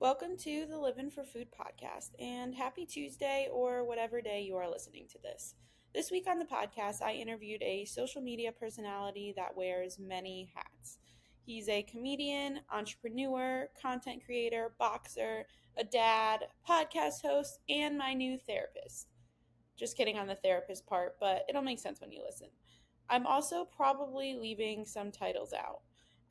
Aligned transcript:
Welcome 0.00 0.38
to 0.38 0.64
the 0.64 0.78
Livvin 0.78 1.10
for 1.10 1.24
Food 1.24 1.48
podcast 1.52 2.12
and 2.18 2.54
happy 2.54 2.86
Tuesday 2.86 3.48
or 3.52 3.84
whatever 3.84 4.22
day 4.22 4.40
you 4.40 4.56
are 4.56 4.66
listening 4.66 5.04
to 5.10 5.18
this. 5.22 5.56
This 5.94 6.10
week 6.10 6.24
on 6.26 6.38
the 6.38 6.46
podcast, 6.46 7.02
I 7.02 7.12
interviewed 7.12 7.62
a 7.62 7.84
social 7.84 8.22
media 8.22 8.50
personality 8.50 9.34
that 9.36 9.54
wears 9.54 9.98
many 9.98 10.50
hats. 10.54 11.00
He's 11.44 11.68
a 11.68 11.82
comedian, 11.82 12.60
entrepreneur, 12.72 13.68
content 13.78 14.22
creator, 14.24 14.72
boxer, 14.78 15.44
a 15.76 15.84
dad, 15.84 16.46
podcast 16.66 17.20
host, 17.22 17.58
and 17.68 17.98
my 17.98 18.14
new 18.14 18.38
therapist. 18.38 19.08
Just 19.78 19.98
kidding 19.98 20.16
on 20.16 20.28
the 20.28 20.34
therapist 20.36 20.86
part, 20.86 21.16
but 21.20 21.44
it'll 21.46 21.60
make 21.60 21.78
sense 21.78 22.00
when 22.00 22.10
you 22.10 22.22
listen. 22.24 22.48
I'm 23.10 23.26
also 23.26 23.66
probably 23.66 24.34
leaving 24.34 24.86
some 24.86 25.12
titles 25.12 25.52
out. 25.52 25.82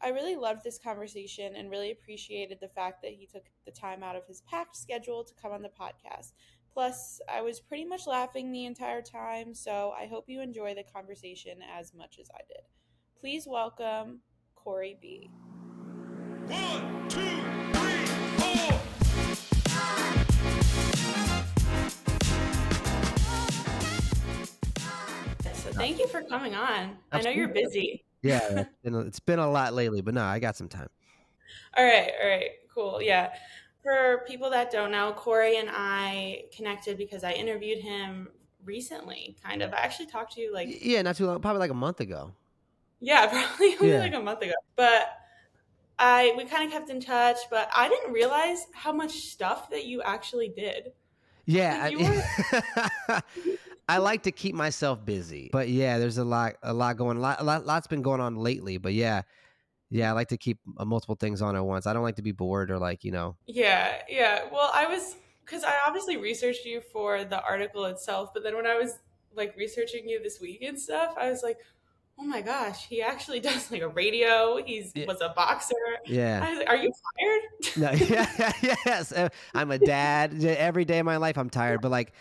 I 0.02 0.09
really 0.09 0.38
loved 0.38 0.63
this 0.63 0.79
conversation 0.79 1.55
and 1.57 1.70
really 1.70 1.91
appreciated 1.91 2.59
the 2.61 2.70
fact 2.70 3.02
that 3.02 3.11
he 3.11 3.25
took 3.25 3.43
the 3.66 3.71
time 3.71 4.02
out 4.02 4.16
of 4.16 4.25
his 4.25 4.41
packed 4.49 4.77
schedule 4.77 5.25
to 5.25 5.34
come 5.41 5.52
on 5.52 5.62
the 5.62 5.70
podcast. 5.70 6.31
Plus, 6.73 7.20
I 7.30 7.41
was 7.41 7.59
pretty 7.59 7.84
much 7.84 8.08
laughing 8.08 8.49
the 8.49 8.66
entire 8.66 9.02
time, 9.02 9.53
so 9.53 9.94
I 9.99 10.05
hope 10.05 10.30
you 10.30 10.39
enjoy 10.39 10.73
the 10.73 10.84
conversation 10.84 11.58
as 11.77 11.94
much 11.94 12.17
as 12.17 12.30
I 12.34 12.39
did. 12.48 12.62
Please 13.20 13.45
welcome 13.45 14.22
Corey 14.55 14.98
B. 15.02 15.30
One, 16.47 17.09
two, 17.09 17.20
three, 17.73 18.05
four. 18.38 18.80
So, 25.55 25.72
thank 25.73 26.00
you 26.00 26.08
for 26.08 26.22
coming 26.22 26.55
on. 26.55 26.95
Absolutely. 27.11 27.11
I 27.11 27.22
know 27.22 27.31
you're 27.31 27.50
busy 27.50 28.05
yeah, 28.22 28.40
it's 28.52 28.70
been, 28.84 28.96
a, 28.96 29.00
it's 29.02 29.20
been 29.20 29.40
a 29.40 29.50
lot 29.50 29.73
lately, 29.73 30.02
but 30.02 30.14
no, 30.14 30.23
I 30.23 30.40
got 30.40 30.55
some 30.55 30.70
time. 30.70 30.90
All 31.78 31.86
right, 31.86 32.12
all 32.22 32.30
right, 32.30 32.50
cool. 32.73 33.02
Yeah. 33.02 33.32
For 33.84 34.23
people 34.28 34.50
that 34.50 34.72
don't 34.72 34.92
know, 34.92 35.14
Corey 35.14 35.58
and 35.58 35.70
I 35.72 36.44
connected 36.56 36.98
because 36.98 37.23
I 37.23 37.31
interviewed 37.31 37.80
him 37.80 38.28
recently, 38.66 39.38
kind 39.44 39.61
of. 39.61 39.73
I 39.73 39.78
actually 39.78 40.08
talked 40.08 40.34
to 40.34 40.42
you 40.42 40.53
like 40.53 40.67
Yeah, 40.84 41.02
not 41.02 41.16
too 41.16 41.26
long, 41.26 41.39
probably 41.42 41.59
like 41.59 41.72
a 41.72 41.76
month 41.76 42.00
ago. 42.02 42.34
Yeah, 43.00 43.28
probably 43.58 43.76
only 43.76 43.94
yeah. 43.94 44.00
like 44.00 44.14
a 44.14 44.20
month 44.20 44.42
ago. 44.42 44.54
But 44.76 45.09
I 45.98 46.33
we 46.38 46.45
kind 46.45 46.66
of 46.66 46.72
kept 46.72 46.89
in 46.89 47.00
touch, 47.00 47.38
but 47.50 47.70
I 47.76 47.89
didn't 47.89 48.14
realize 48.14 48.67
how 48.73 48.92
much 48.92 49.11
stuff 49.11 49.70
that 49.70 49.86
you 49.86 50.02
actually 50.02 50.50
did. 50.50 50.92
Yeah. 51.50 51.89
I, 51.92 53.22
I 53.89 53.97
like 53.97 54.23
to 54.23 54.31
keep 54.31 54.53
myself 54.53 55.03
busy, 55.03 55.50
but 55.52 55.67
yeah, 55.67 55.97
there's 55.97 56.19
a 56.19 56.23
lot, 56.23 56.53
a 56.61 56.73
lot 56.73 56.95
going, 56.95 57.17
a 57.17 57.19
lot, 57.19 57.42
a 57.42 57.44
lot, 57.44 57.66
lot's 57.66 57.88
been 57.88 58.03
going 58.03 58.22
on 58.22 58.36
lately. 58.36 58.78
But 58.78 58.94
yeah, 58.94 59.23
yeah, 59.89 60.11
I 60.11 60.14
like 60.14 60.27
to 60.27 60.38
keep 60.38 60.59
uh, 60.77 60.86
multiple 60.86 61.16
things 61.16 61.42
on 61.42 61.55
at 61.55 61.66
once. 61.66 61.88
I 61.88 61.94
don't 61.94 62.03
like 62.03 62.17
to 62.17 62.22
be 62.22 62.31
bored 62.31 62.70
or 62.70 62.77
like 62.77 63.03
you 63.03 63.11
know. 63.11 63.36
Yeah, 63.47 63.95
yeah. 64.08 64.42
Well, 64.52 64.70
I 64.75 64.86
was 64.86 65.16
because 65.44 65.64
I 65.64 65.73
obviously 65.88 66.17
researched 66.17 66.66
you 66.66 66.81
for 66.81 67.23
the 67.23 67.42
article 67.44 67.86
itself, 67.86 68.30
but 68.31 68.44
then 68.44 68.55
when 68.55 68.67
I 68.67 68.75
was 68.75 69.00
like 69.33 69.55
researching 69.58 70.08
you 70.08 70.22
this 70.22 70.39
week 70.39 70.61
and 70.61 70.80
stuff, 70.80 71.16
I 71.20 71.31
was 71.31 71.42
like, 71.42 71.58
oh 72.20 72.23
my 72.23 72.42
gosh, 72.42 72.88
he 72.88 73.02
actually 73.02 73.39
does 73.50 73.72
like 73.72 73.81
a 73.81 73.88
radio. 73.88 74.62
He's 74.64 74.92
yeah. 74.94 75.06
was 75.06 75.22
a 75.22 75.30
boxer. 75.36 75.75
Yeah. 76.06 76.39
Like, 76.58 76.70
are 76.70 76.78
you 76.78 76.92
tired? 77.20 77.78
no, 77.78 78.06
yeah, 78.06 78.52
yes. 78.86 79.11
Uh, 79.11 79.30
I'm 79.53 79.72
a 79.72 79.80
dad. 79.80 80.44
Every 80.44 80.86
day 80.86 81.00
of 81.00 81.06
my 81.06 81.17
life, 81.17 81.38
I'm 81.38 81.50
tired. 81.50 81.81
But 81.81 81.92
like, 81.92 82.14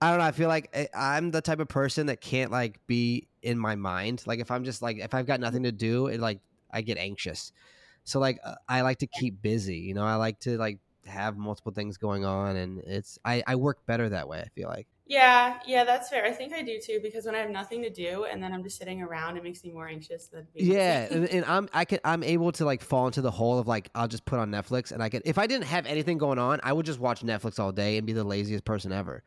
I 0.00 0.10
don't 0.10 0.18
know. 0.18 0.24
I 0.24 0.32
feel 0.32 0.48
like 0.48 0.70
eh, 0.72 0.86
I'm 0.94 1.30
the 1.30 1.40
type 1.40 1.60
of 1.60 1.68
person 1.68 2.06
that 2.06 2.20
can't 2.20 2.50
like 2.50 2.84
be 2.86 3.28
in 3.42 3.58
my 3.58 3.76
mind. 3.76 4.22
Like 4.26 4.40
if 4.40 4.50
I'm 4.50 4.64
just 4.64 4.82
like 4.82 4.98
if 4.98 5.14
I've 5.14 5.26
got 5.26 5.40
nothing 5.40 5.62
to 5.62 5.72
do, 5.72 6.08
it 6.08 6.20
like 6.20 6.40
I 6.70 6.82
get 6.82 6.98
anxious. 6.98 7.52
So 8.04 8.20
like 8.20 8.38
uh, 8.44 8.54
I 8.68 8.82
like 8.82 8.98
to 8.98 9.06
keep 9.06 9.40
busy. 9.40 9.78
You 9.78 9.94
know, 9.94 10.04
I 10.04 10.16
like 10.16 10.40
to 10.40 10.58
like 10.58 10.78
have 11.06 11.36
multiple 11.36 11.72
things 11.72 11.96
going 11.96 12.24
on, 12.24 12.56
and 12.56 12.80
it's 12.80 13.18
I 13.24 13.42
I 13.46 13.56
work 13.56 13.86
better 13.86 14.08
that 14.08 14.28
way. 14.28 14.40
I 14.40 14.48
feel 14.48 14.68
like. 14.68 14.88
Yeah, 15.08 15.58
yeah, 15.64 15.84
that's 15.84 16.08
fair. 16.08 16.24
I 16.24 16.32
think 16.32 16.52
I 16.52 16.62
do 16.62 16.80
too 16.80 16.98
because 17.00 17.26
when 17.26 17.36
I 17.36 17.38
have 17.38 17.50
nothing 17.50 17.80
to 17.82 17.90
do 17.90 18.24
and 18.24 18.42
then 18.42 18.52
I'm 18.52 18.64
just 18.64 18.76
sitting 18.76 19.00
around, 19.02 19.36
it 19.36 19.44
makes 19.44 19.62
me 19.62 19.70
more 19.70 19.86
anxious 19.86 20.26
than. 20.26 20.48
yeah, 20.54 21.06
and, 21.10 21.28
and, 21.28 21.44
I'm 21.44 21.68
I 21.72 21.84
can 21.84 22.00
I'm 22.04 22.24
able 22.24 22.50
to 22.52 22.64
like 22.64 22.82
fall 22.82 23.06
into 23.06 23.22
the 23.22 23.30
hole 23.30 23.58
of 23.60 23.68
like 23.68 23.88
I'll 23.94 24.08
just 24.08 24.24
put 24.24 24.40
on 24.40 24.50
Netflix 24.50 24.90
and 24.90 25.00
I 25.00 25.08
can 25.08 25.22
if 25.24 25.38
I 25.38 25.46
didn't 25.46 25.66
have 25.66 25.86
anything 25.86 26.18
going 26.18 26.40
on, 26.40 26.58
I 26.64 26.72
would 26.72 26.86
just 26.86 26.98
watch 26.98 27.22
Netflix 27.22 27.60
all 27.60 27.70
day 27.70 27.98
and 27.98 28.06
be 28.06 28.14
the 28.14 28.24
laziest 28.24 28.64
person 28.64 28.90
ever. 28.90 29.22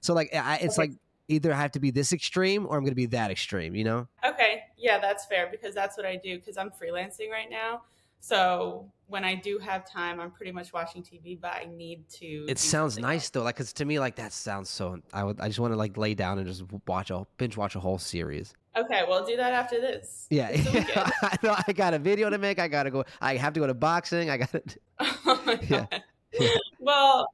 So 0.00 0.14
like 0.14 0.32
I, 0.32 0.58
it's 0.58 0.78
okay. 0.78 0.88
like 0.88 0.98
either 1.28 1.52
I 1.52 1.56
have 1.56 1.72
to 1.72 1.80
be 1.80 1.90
this 1.90 2.12
extreme 2.12 2.66
or 2.66 2.76
I'm 2.76 2.82
going 2.82 2.92
to 2.92 2.96
be 2.96 3.06
that 3.06 3.30
extreme, 3.30 3.74
you 3.74 3.84
know? 3.84 4.08
Okay. 4.24 4.64
Yeah, 4.76 4.98
that's 4.98 5.24
fair 5.26 5.48
because 5.50 5.74
that's 5.74 5.96
what 5.96 6.06
I 6.06 6.16
do 6.16 6.38
because 6.38 6.56
I'm 6.56 6.70
freelancing 6.70 7.30
right 7.30 7.50
now. 7.50 7.82
So 8.24 8.90
when 9.06 9.22
I 9.22 9.34
do 9.34 9.58
have 9.58 9.86
time, 9.86 10.18
I'm 10.18 10.30
pretty 10.30 10.50
much 10.50 10.72
watching 10.72 11.02
TV, 11.02 11.38
but 11.38 11.52
I 11.52 11.66
need 11.70 12.08
to. 12.20 12.46
It 12.48 12.58
sounds 12.58 12.96
nice 12.96 13.24
else. 13.24 13.30
though, 13.30 13.42
like 13.42 13.56
because 13.56 13.74
to 13.74 13.84
me, 13.84 13.98
like 13.98 14.16
that 14.16 14.32
sounds 14.32 14.70
so. 14.70 14.98
I 15.12 15.24
would. 15.24 15.38
I 15.40 15.48
just 15.48 15.60
want 15.60 15.72
to 15.74 15.76
like 15.76 15.98
lay 15.98 16.14
down 16.14 16.38
and 16.38 16.46
just 16.46 16.64
watch 16.86 17.10
a 17.10 17.26
binge 17.36 17.56
watch 17.58 17.76
a 17.76 17.80
whole 17.80 17.98
series. 17.98 18.54
Okay, 18.76 19.02
well, 19.06 19.26
do 19.26 19.36
that 19.36 19.52
after 19.52 19.78
this. 19.78 20.26
Yeah, 20.30 20.48
I 21.22 21.36
know. 21.42 21.54
I 21.68 21.72
got 21.72 21.92
a 21.92 21.98
video 21.98 22.30
to 22.30 22.38
make. 22.38 22.58
I 22.58 22.66
gotta 22.66 22.90
go. 22.90 23.04
I 23.20 23.36
have 23.36 23.52
to 23.52 23.60
go 23.60 23.66
to 23.66 23.74
boxing. 23.74 24.30
I 24.30 24.38
gotta. 24.38 24.62
Oh 25.26 25.42
my 25.44 25.56
god. 25.68 26.02
Yeah. 26.32 26.48
well, 26.80 27.28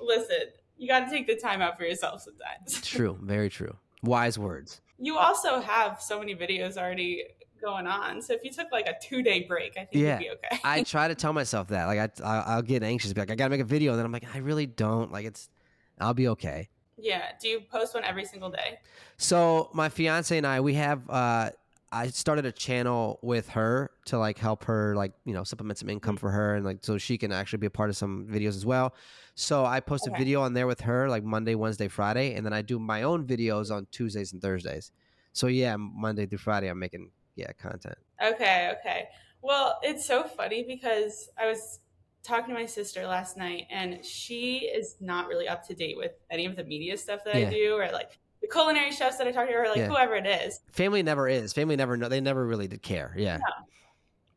listen 0.00 0.52
you 0.78 0.88
got 0.88 1.00
to 1.00 1.10
take 1.10 1.26
the 1.26 1.36
time 1.36 1.62
out 1.62 1.76
for 1.78 1.84
yourself 1.84 2.22
sometimes. 2.22 2.80
true, 2.86 3.18
very 3.22 3.48
true. 3.48 3.74
Wise 4.02 4.38
words. 4.38 4.80
You 4.98 5.18
also 5.18 5.60
have 5.60 6.00
so 6.00 6.18
many 6.18 6.34
videos 6.34 6.76
already 6.76 7.24
going 7.66 7.86
on. 7.86 8.22
So 8.22 8.32
if 8.32 8.44
you 8.44 8.50
took 8.52 8.70
like 8.70 8.86
a 8.86 8.94
two 9.02 9.22
day 9.22 9.42
break, 9.42 9.72
I 9.72 9.84
think 9.84 9.90
yeah, 9.92 10.18
you'd 10.18 10.24
be 10.24 10.30
okay. 10.30 10.60
I 10.64 10.82
try 10.94 11.08
to 11.08 11.14
tell 11.14 11.32
myself 11.32 11.68
that. 11.68 11.86
Like 11.86 12.20
I, 12.22 12.42
I'll 12.46 12.62
get 12.62 12.82
anxious, 12.82 13.12
be 13.12 13.20
like, 13.20 13.30
I 13.30 13.34
gotta 13.34 13.50
make 13.50 13.60
a 13.60 13.64
video, 13.64 13.92
and 13.92 13.98
then 13.98 14.06
I'm 14.06 14.12
like, 14.12 14.34
I 14.34 14.38
really 14.38 14.66
don't. 14.66 15.10
Like 15.10 15.26
it's, 15.26 15.50
I'll 15.98 16.14
be 16.14 16.28
okay. 16.28 16.68
Yeah. 16.96 17.22
Do 17.40 17.48
you 17.48 17.60
post 17.60 17.94
one 17.94 18.04
every 18.04 18.24
single 18.24 18.50
day? 18.50 18.78
So 19.16 19.68
my 19.74 19.88
fiance 19.88 20.36
and 20.36 20.46
I, 20.46 20.60
we 20.60 20.74
have. 20.74 21.08
uh 21.10 21.50
I 21.92 22.08
started 22.08 22.44
a 22.44 22.52
channel 22.52 23.20
with 23.22 23.48
her 23.50 23.92
to 24.06 24.18
like 24.18 24.38
help 24.38 24.64
her 24.64 24.96
like 24.96 25.12
you 25.24 25.32
know 25.32 25.44
supplement 25.44 25.78
some 25.78 25.88
income 25.88 26.16
for 26.16 26.32
her 26.32 26.56
and 26.56 26.64
like 26.64 26.78
so 26.82 26.98
she 26.98 27.16
can 27.16 27.30
actually 27.30 27.58
be 27.58 27.68
a 27.68 27.70
part 27.70 27.90
of 27.90 27.96
some 27.96 28.26
videos 28.26 28.48
as 28.48 28.66
well. 28.66 28.92
So 29.36 29.64
I 29.64 29.78
post 29.80 30.06
okay. 30.06 30.14
a 30.14 30.18
video 30.18 30.42
on 30.42 30.52
there 30.52 30.66
with 30.66 30.80
her 30.80 31.08
like 31.08 31.22
Monday, 31.22 31.54
Wednesday, 31.54 31.86
Friday, 31.88 32.34
and 32.34 32.44
then 32.44 32.52
I 32.52 32.60
do 32.60 32.80
my 32.80 33.04
own 33.04 33.24
videos 33.24 33.74
on 33.74 33.86
Tuesdays 33.92 34.32
and 34.32 34.42
Thursdays. 34.42 34.90
So 35.32 35.46
yeah, 35.46 35.76
Monday 35.78 36.26
through 36.26 36.38
Friday 36.38 36.68
I'm 36.68 36.78
making 36.78 37.12
yeah 37.36 37.52
content. 37.52 37.96
Okay, 38.22 38.72
okay. 38.78 39.08
Well, 39.42 39.78
it's 39.82 40.04
so 40.04 40.24
funny 40.24 40.64
because 40.64 41.28
I 41.38 41.46
was 41.46 41.78
talking 42.26 42.48
to 42.48 42.60
my 42.60 42.66
sister 42.66 43.06
last 43.06 43.36
night 43.36 43.66
and 43.70 44.04
she 44.04 44.58
is 44.58 44.96
not 45.00 45.28
really 45.28 45.46
up 45.46 45.66
to 45.68 45.74
date 45.74 45.96
with 45.96 46.12
any 46.30 46.44
of 46.44 46.56
the 46.56 46.64
media 46.64 46.96
stuff 46.96 47.20
that 47.24 47.36
yeah. 47.36 47.46
I 47.46 47.50
do 47.50 47.74
or 47.76 47.88
like 47.92 48.18
the 48.40 48.48
culinary 48.48 48.90
chefs 48.90 49.18
that 49.18 49.28
I 49.28 49.32
talk 49.32 49.46
to 49.46 49.54
or 49.54 49.68
like 49.68 49.76
yeah. 49.76 49.86
whoever 49.86 50.16
it 50.16 50.26
is. 50.26 50.60
Family 50.72 51.02
never 51.02 51.28
is. 51.28 51.52
Family 51.52 51.76
never 51.76 51.96
know. 51.96 52.08
They 52.08 52.20
never 52.20 52.44
really 52.44 52.66
did 52.66 52.82
care. 52.82 53.14
Yeah. 53.16 53.38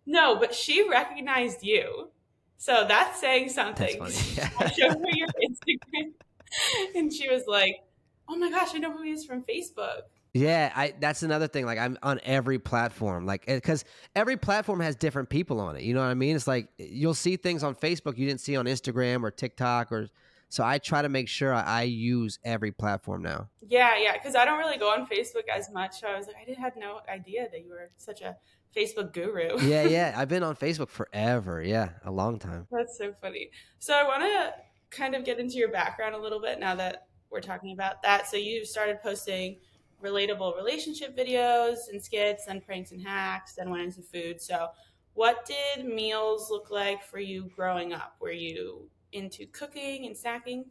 No, 0.05 0.35
no 0.35 0.39
but 0.39 0.53
she 0.53 0.87
recognized 0.87 1.63
you. 1.63 2.09
So 2.57 2.85
that's 2.87 3.19
saying 3.19 3.49
something. 3.49 3.97
That's 3.99 4.37
yeah. 4.37 4.49
I 4.59 4.69
showed 4.69 4.91
her 4.91 5.11
your 5.11 5.27
Instagram 5.27 6.11
and 6.95 7.11
she 7.11 7.27
was 7.29 7.45
like, 7.47 7.77
Oh 8.27 8.35
my 8.35 8.51
gosh, 8.51 8.75
I 8.75 8.77
know 8.77 8.91
who 8.91 9.01
he 9.01 9.11
is 9.11 9.25
from 9.25 9.43
Facebook. 9.43 10.01
Yeah, 10.33 10.71
I 10.75 10.93
that's 10.99 11.23
another 11.23 11.47
thing. 11.47 11.65
Like 11.65 11.79
I'm 11.79 11.97
on 12.03 12.19
every 12.23 12.59
platform, 12.59 13.25
like 13.25 13.45
eh, 13.47 13.55
because 13.55 13.83
every 14.15 14.37
platform 14.37 14.79
has 14.79 14.95
different 14.95 15.29
people 15.29 15.59
on 15.59 15.75
it. 15.75 15.83
You 15.83 15.93
know 15.93 16.01
what 16.01 16.07
I 16.07 16.13
mean? 16.13 16.35
It's 16.35 16.47
like 16.47 16.67
eh, 16.79 16.85
you'll 16.89 17.15
see 17.15 17.35
things 17.35 17.63
on 17.63 17.75
Facebook 17.75 18.17
you 18.17 18.27
didn't 18.27 18.41
see 18.41 18.55
on 18.55 18.65
Instagram 18.65 19.23
or 19.23 19.31
TikTok 19.31 19.91
or 19.91 20.07
so 20.49 20.63
I 20.63 20.79
try 20.79 21.03
to 21.03 21.09
make 21.09 21.27
sure 21.27 21.53
I 21.53 21.83
use 21.83 22.39
every 22.43 22.71
platform 22.71 23.21
now. 23.21 23.49
Yeah, 23.61 23.97
yeah, 23.97 24.13
because 24.13 24.35
I 24.35 24.45
don't 24.45 24.57
really 24.57 24.77
go 24.77 24.89
on 24.89 25.05
Facebook 25.05 25.47
as 25.47 25.71
much. 25.71 25.99
So 25.99 26.07
I 26.07 26.17
was 26.17 26.25
like, 26.25 26.37
I 26.41 26.45
did 26.45 26.57
had 26.57 26.73
no 26.75 27.01
idea 27.07 27.47
that 27.51 27.63
you 27.63 27.69
were 27.69 27.91
such 27.97 28.21
a 28.21 28.35
Facebook 28.75 29.13
guru. 29.13 29.61
yeah, 29.61 29.83
yeah, 29.83 30.15
I've 30.17 30.27
been 30.27 30.41
on 30.41 30.55
Facebook 30.55 30.89
forever. 30.89 31.61
Yeah, 31.61 31.89
a 32.03 32.11
long 32.11 32.39
time. 32.39 32.65
That's 32.71 32.97
so 32.97 33.13
funny. 33.21 33.51
So 33.77 33.93
I 33.93 34.03
want 34.03 34.23
to 34.23 34.53
kind 34.89 35.13
of 35.13 35.23
get 35.23 35.39
into 35.39 35.55
your 35.55 35.71
background 35.71 36.15
a 36.15 36.19
little 36.19 36.41
bit 36.41 36.59
now 36.59 36.73
that 36.75 37.05
we're 37.29 37.41
talking 37.41 37.71
about 37.71 38.01
that. 38.01 38.27
So 38.27 38.35
you 38.35 38.65
started 38.65 39.01
posting 39.03 39.57
relatable 40.03 40.55
relationship 40.55 41.17
videos 41.17 41.89
and 41.91 42.03
skits 42.03 42.47
and 42.47 42.65
pranks 42.65 42.91
and 42.91 43.01
hacks, 43.01 43.53
then 43.53 43.69
went 43.69 43.83
into 43.83 44.01
food. 44.01 44.41
So 44.41 44.69
what 45.13 45.45
did 45.45 45.85
meals 45.85 46.49
look 46.49 46.71
like 46.71 47.03
for 47.03 47.19
you 47.19 47.51
growing 47.55 47.93
up? 47.93 48.15
Were 48.19 48.31
you 48.31 48.89
into 49.11 49.45
cooking 49.47 50.05
and 50.05 50.15
snacking? 50.15 50.65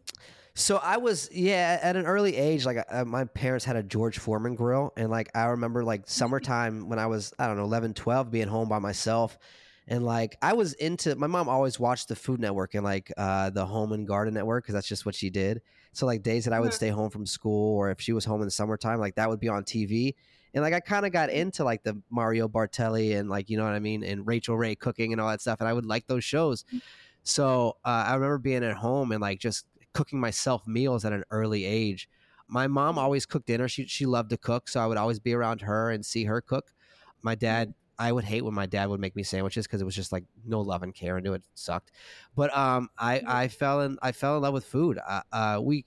So 0.55 0.79
I 0.79 0.97
was, 0.97 1.29
yeah, 1.33 1.79
at 1.83 1.95
an 1.95 2.07
early 2.07 2.37
age, 2.37 2.67
like 2.67 2.79
uh, 2.91 3.05
my 3.05 3.25
parents 3.27 3.65
had 3.65 3.77
a 3.77 3.83
George 3.83 4.19
Foreman 4.19 4.57
grill. 4.57 4.93
And 4.97 5.11
like 5.11 5.31
I 5.35 5.45
remember 5.45 5.85
like 5.85 6.09
summertime 6.09 6.89
when 6.89 6.99
I 6.99 7.07
was, 7.07 7.33
I 7.39 7.47
don't 7.47 7.57
know, 7.57 7.65
11, 7.65 7.95
12, 7.95 8.31
being 8.31 8.49
home 8.49 8.69
by 8.69 8.79
myself. 8.79 9.39
And 9.87 10.05
like 10.05 10.37
I 10.43 10.55
was 10.55 10.73
into, 10.75 11.15
my 11.17 11.27
mom 11.27 11.49
always 11.49 11.79
watched 11.79 12.09
the 12.09 12.17
Food 12.17 12.41
Network 12.41 12.75
and 12.75 12.85
like 12.85 13.13
uh, 13.17 13.51
the 13.51 13.65
Home 13.65 13.93
and 13.93 14.07
Garden 14.07 14.35
Network 14.35 14.65
because 14.65 14.75
that's 14.75 14.89
just 14.89 15.07
what 15.07 15.15
she 15.15 15.31
did. 15.31 15.63
So 15.93 16.06
like 16.06 16.23
days 16.23 16.44
that 16.44 16.52
I 16.52 16.61
would 16.61 16.69
uh-huh. 16.69 16.76
stay 16.76 16.88
home 16.88 17.11
from 17.11 17.26
school 17.26 17.76
or 17.76 17.90
if 17.90 18.00
she 18.00 18.12
was 18.12 18.25
home 18.25 18.40
in 18.40 18.46
the 18.46 18.52
summertime, 18.52 18.99
like 18.99 19.14
that 19.17 19.29
would 19.29 19.40
be 19.40 19.49
on 19.49 19.64
TV. 19.64 20.14
And 20.55 20.62
like 20.62 20.75
I 20.75 20.81
kind 20.81 21.06
of 21.06 21.12
got 21.12 21.29
mm-hmm. 21.29 21.38
into 21.38 21.64
like 21.64 21.82
the 21.82 22.00
Mario 22.11 22.49
Batali 22.49 23.17
and 23.17 23.29
like, 23.29 23.50
you 23.50 23.56
know 23.56 23.64
what 23.64 23.75
I 23.75 23.81
mean? 23.81 24.02
And 24.02 24.26
Rachael 24.26 24.56
Ray 24.56 24.75
cooking 24.75 25.12
and 25.12 25.20
all 25.20 25.29
that 25.29 25.40
stuff. 25.40 25.61
And 25.61 25.69
I 25.69 25.73
would 25.73 25.87
like 25.87 26.06
those 26.06 26.25
shows. 26.25 26.64
Mm-hmm. 26.64 26.79
So 27.25 27.76
uh, 27.85 28.05
I 28.06 28.14
remember 28.14 28.38
being 28.38 28.64
at 28.64 28.76
home 28.76 29.12
and 29.12 29.20
like 29.20 29.38
just 29.38 29.67
cooking 29.93 30.20
myself 30.20 30.67
meals 30.67 31.05
at 31.05 31.12
an 31.12 31.25
early 31.31 31.64
age. 31.64 32.08
My 32.49 32.67
mom 32.67 32.94
Mm-hmm. 32.94 32.99
always 32.99 33.26
cooked 33.26 33.46
dinner. 33.46 33.69
She 33.69 33.87
she 33.87 34.06
loved 34.06 34.31
to 34.31 34.38
cook, 34.38 34.69
so 34.69 34.81
I 34.81 34.87
would 34.87 34.96
always 34.96 35.19
be 35.19 35.34
around 35.34 35.61
her 35.62 35.91
and 35.91 36.05
see 36.05 36.25
her 36.25 36.41
cook. 36.41 36.73
My 37.20 37.34
dad, 37.34 37.75
I 37.99 38.12
would 38.12 38.25
hate 38.25 38.43
when 38.45 38.55
my 38.55 38.67
dad 38.67 38.89
would 38.89 39.00
make 39.00 39.17
me 39.17 39.23
sandwiches 39.23 39.67
because 39.67 39.81
it 39.81 39.85
was 39.85 39.95
just 39.97 40.12
like 40.12 40.25
no 40.45 40.61
love 40.61 40.83
and 40.83 40.95
care 40.95 41.19
into 41.19 41.33
it. 41.33 41.37
It 41.39 41.45
sucked. 41.55 41.93
But 42.37 42.56
um, 42.56 42.89
I 42.99 43.21
Mhm. 43.21 43.29
I 43.29 43.49
fell 43.49 43.81
in 43.83 43.99
I 44.03 44.12
fell 44.12 44.37
in 44.37 44.43
love 44.43 44.55
with 44.55 44.65
food. 44.67 44.99
Uh, 45.06 45.23
uh 45.33 45.61
we 45.62 45.87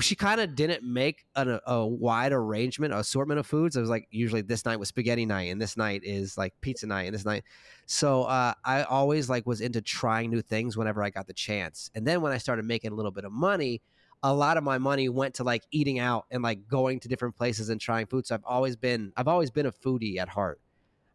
she 0.00 0.16
kind 0.16 0.40
of 0.40 0.54
didn't 0.56 0.82
make 0.82 1.24
an, 1.36 1.60
a 1.66 1.86
wide 1.86 2.32
arrangement 2.32 2.92
assortment 2.94 3.38
of 3.38 3.46
foods. 3.46 3.76
It 3.76 3.80
was 3.80 3.90
like 3.90 4.08
usually 4.10 4.42
this 4.42 4.64
night 4.64 4.78
was 4.78 4.88
spaghetti 4.88 5.24
night, 5.26 5.52
and 5.52 5.60
this 5.60 5.76
night 5.76 6.02
is 6.04 6.36
like 6.36 6.54
pizza 6.60 6.86
night, 6.86 7.04
and 7.04 7.14
this 7.14 7.24
night. 7.24 7.44
So 7.86 8.24
uh, 8.24 8.54
I 8.64 8.82
always 8.84 9.28
like 9.28 9.46
was 9.46 9.60
into 9.60 9.80
trying 9.82 10.30
new 10.30 10.42
things 10.42 10.76
whenever 10.76 11.02
I 11.02 11.10
got 11.10 11.26
the 11.26 11.34
chance. 11.34 11.90
And 11.94 12.06
then 12.06 12.22
when 12.22 12.32
I 12.32 12.38
started 12.38 12.64
making 12.64 12.92
a 12.92 12.94
little 12.94 13.12
bit 13.12 13.24
of 13.24 13.32
money, 13.32 13.82
a 14.22 14.34
lot 14.34 14.56
of 14.56 14.64
my 14.64 14.78
money 14.78 15.08
went 15.08 15.34
to 15.36 15.44
like 15.44 15.62
eating 15.70 15.98
out 15.98 16.24
and 16.30 16.42
like 16.42 16.66
going 16.66 16.98
to 17.00 17.08
different 17.08 17.36
places 17.36 17.68
and 17.68 17.80
trying 17.80 18.06
food. 18.06 18.26
So 18.26 18.34
I've 18.34 18.44
always 18.44 18.76
been 18.76 19.12
I've 19.16 19.28
always 19.28 19.50
been 19.50 19.66
a 19.66 19.72
foodie 19.72 20.18
at 20.18 20.28
heart. 20.30 20.60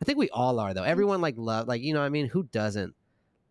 I 0.01 0.06
think 0.06 0.18
we 0.18 0.30
all 0.30 0.60
are 0.60 0.74
though. 0.74 0.84
Mm. 0.84 0.88
Everyone 0.88 1.22
like 1.22 1.36
love 1.38 1.68
like 1.68 1.81
you 1.81 1.94
know 1.94 2.00
what 2.00 2.06
I 2.06 2.10
mean 2.10 2.28
who 2.28 2.44
doesn't 2.44 2.96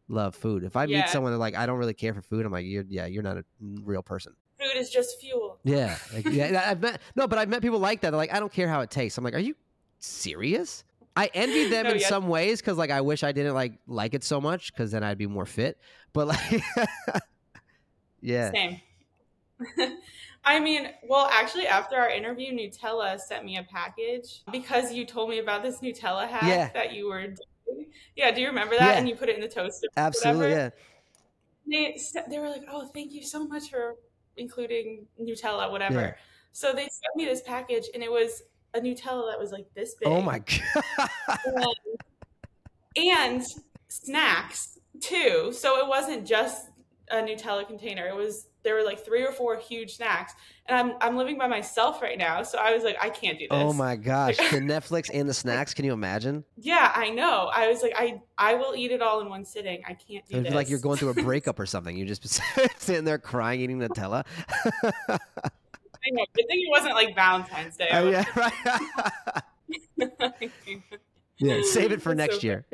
love 0.08 0.34
food? 0.34 0.64
If 0.64 0.76
I 0.76 0.84
Yeah. 0.84 0.98
meet 0.98 1.08
someone 1.08 1.32
that 1.32 1.38
like 1.38 1.54
I 1.54 1.66
don't 1.66 1.78
really 1.78 1.94
care 1.94 2.14
for 2.14 2.22
food, 2.22 2.46
I'm 2.46 2.52
like 2.52 2.64
you're 2.66 2.84
yeah 2.88 3.06
you're 3.06 3.22
not 3.22 3.36
a 3.38 3.44
real 3.60 4.02
person. 4.02 4.34
Food 4.58 4.76
is 4.76 4.90
just 4.90 5.20
fuel. 5.20 5.60
Yeah, 5.62 5.96
like, 6.12 6.24
yeah. 6.26 6.64
I've 6.70 6.80
met 6.80 7.00
no, 7.14 7.28
but 7.28 7.38
I've 7.38 7.48
met 7.48 7.62
people 7.62 7.78
like 7.78 8.00
that. 8.00 8.10
They're 8.10 8.16
like, 8.18 8.32
I 8.34 8.40
don't 8.40 8.52
care 8.52 8.68
how 8.68 8.80
it 8.80 8.90
tastes. 8.90 9.16
I'm 9.18 9.22
like, 9.24 9.34
are 9.34 9.38
you 9.38 9.54
serious? 9.98 10.84
I 11.14 11.30
envy 11.34 11.68
them 11.68 11.84
No, 11.84 11.90
in 11.92 11.98
yeah. 11.98 12.08
some 12.08 12.28
ways 12.28 12.60
because 12.60 12.78
like 12.78 12.90
I 12.90 13.00
wish 13.00 13.22
I 13.24 13.32
didn't 13.32 13.54
like 13.54 13.72
like 13.86 14.14
it 14.14 14.24
so 14.24 14.40
much 14.40 14.72
because 14.72 14.90
then 14.92 15.02
I'd 15.04 15.18
be 15.18 15.26
more 15.26 15.46
fit. 15.46 15.78
But 16.12 16.28
like, 16.28 16.62
yeah, 18.20 18.50
Same. 18.52 18.80
I 20.44 20.60
mean, 20.60 20.88
well, 21.06 21.28
actually, 21.32 21.66
after 21.66 21.96
our 21.96 22.08
interview, 22.10 22.52
Nutella 22.52 23.18
sent 23.18 23.44
me 23.44 23.58
a 23.58 23.62
package 23.64 24.42
because 24.50 24.92
you 24.92 25.04
told 25.04 25.28
me 25.30 25.38
about 25.40 25.62
this 25.62 25.80
Nutella 25.80 26.26
hack 26.28 26.42
Yeah. 26.44 26.70
that 26.74 26.92
you 26.94 27.08
were 27.08 27.22
doing. 27.66 27.86
Yeah, 28.16 28.30
do 28.30 28.40
you 28.40 28.46
remember 28.48 28.74
that? 28.78 28.92
Yeah. 28.92 28.98
And 28.98 29.08
you 29.08 29.14
put 29.14 29.28
it 29.28 29.34
in 29.36 29.40
the 29.42 29.48
toaster. 29.48 29.88
absolutely, 29.96 30.50
yeah, 30.50 30.70
They, 31.66 31.98
they 32.30 32.38
were 32.38 32.48
like, 32.48 32.62
oh, 32.70 32.86
thank 32.94 33.12
you 33.12 33.22
so 33.22 33.46
much 33.46 33.68
for 33.70 33.96
including 34.36 35.06
Nutella, 35.20 35.70
whatever. 35.70 36.00
Yeah. 36.00 36.14
So 36.52 36.72
they 36.72 36.82
sent 36.82 37.16
me 37.16 37.24
this 37.26 37.42
package, 37.42 37.84
and 37.92 38.02
it 38.02 38.10
was 38.10 38.42
a 38.74 38.80
Nutella 38.80 39.30
that 39.30 39.38
was 39.38 39.52
like 39.52 39.66
this 39.74 39.94
oh 40.04 40.08
big. 40.10 40.18
Oh 40.18 40.22
my 40.22 40.38
god, 41.46 41.74
and, 42.96 43.06
and 43.36 43.42
snacks 43.88 44.78
too. 45.00 45.52
So 45.52 45.78
it 45.78 45.86
wasn't 45.88 46.26
just 46.26 46.68
a 47.10 47.16
Nutella 47.16 47.66
container. 47.66 48.06
It 48.06 48.14
was 48.16 48.48
there 48.62 48.74
were 48.74 48.82
like 48.82 49.04
three 49.04 49.24
or 49.24 49.32
four 49.32 49.56
huge 49.56 49.96
snacks. 49.96 50.34
And 50.66 50.76
I'm 50.78 50.96
I'm 51.00 51.16
living 51.16 51.38
by 51.38 51.46
myself 51.46 52.02
right 52.02 52.18
now, 52.18 52.42
so 52.42 52.58
I 52.58 52.74
was 52.74 52.84
like, 52.84 52.96
I 53.00 53.08
can't 53.08 53.38
do 53.38 53.46
this. 53.48 53.58
oh 53.58 53.72
my 53.72 53.96
gosh, 53.96 54.36
the 54.36 54.42
Netflix 54.58 55.10
and 55.12 55.28
the 55.28 55.34
snacks. 55.34 55.72
Can 55.74 55.84
you 55.84 55.92
imagine? 55.92 56.44
Yeah, 56.56 56.92
I 56.94 57.10
know. 57.10 57.50
I 57.54 57.68
was 57.68 57.82
like, 57.82 57.94
I 57.96 58.20
I 58.36 58.54
will 58.54 58.74
eat 58.76 58.90
it 58.90 59.00
all 59.00 59.20
in 59.20 59.28
one 59.28 59.44
sitting. 59.44 59.82
I 59.88 59.94
can't 59.94 60.26
do 60.26 60.42
this. 60.42 60.52
like 60.52 60.68
you're 60.68 60.78
going 60.80 60.98
through 60.98 61.10
a 61.10 61.14
breakup 61.22 61.58
or 61.58 61.66
something. 61.66 61.96
You 61.96 62.04
just 62.04 62.24
sitting 62.78 63.04
there 63.04 63.18
crying, 63.18 63.60
eating 63.60 63.78
Nutella. 63.78 64.24
I 65.08 66.10
know. 66.12 66.24
Good 66.34 66.46
thing 66.48 66.60
it 66.60 66.70
wasn't 66.70 66.94
like 66.94 67.14
Valentine's 67.14 67.76
Day. 67.76 67.88
Oh 67.92 68.08
yeah, 68.10 68.24
right. 68.36 68.52
yeah, 71.38 71.60
save 71.62 71.92
it 71.92 72.02
for 72.02 72.14
That's 72.14 72.30
next 72.30 72.40
so 72.42 72.46
year. 72.46 72.66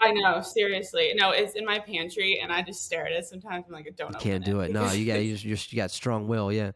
I 0.00 0.12
know, 0.12 0.40
seriously. 0.40 1.12
No, 1.14 1.30
it's 1.30 1.54
in 1.54 1.64
my 1.64 1.78
pantry, 1.78 2.40
and 2.42 2.50
I 2.50 2.62
just 2.62 2.84
stare 2.84 3.06
at 3.06 3.12
it 3.12 3.26
sometimes. 3.26 3.66
I'm 3.66 3.72
like, 3.72 3.86
I 3.86 3.90
don't. 3.90 4.18
Can't 4.18 4.42
open 4.42 4.52
do 4.52 4.60
it. 4.60 4.70
No, 4.70 4.90
you 4.92 5.06
got 5.06 5.22
you, 5.22 5.36
just, 5.36 5.72
you 5.72 5.76
got 5.76 5.90
strong 5.90 6.26
will. 6.26 6.50
Yeah. 6.50 6.72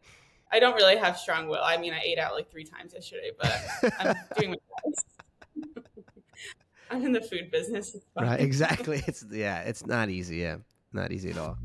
I 0.51 0.59
don't 0.59 0.75
really 0.75 0.95
have 0.95 1.17
strong 1.17 1.47
will. 1.47 1.63
I 1.63 1.77
mean, 1.77 1.91
I 1.91 2.01
ate 2.03 2.19
out 2.19 2.33
like 2.33 2.51
three 2.51 2.63
times 2.63 2.93
yesterday, 2.93 3.31
but 3.39 3.51
I'm 3.99 4.15
doing 4.37 4.51
my 4.51 4.57
best. 4.85 5.05
I'm 6.91 7.03
in 7.03 7.13
the 7.13 7.21
food 7.21 7.49
business. 7.51 7.97
Right. 8.15 8.39
Exactly. 8.39 9.03
It's 9.07 9.25
yeah. 9.31 9.61
It's 9.61 9.85
not 9.85 10.09
easy. 10.09 10.37
Yeah. 10.37 10.57
Not 10.93 11.11
easy 11.11 11.31
at 11.31 11.37
all. 11.37 11.57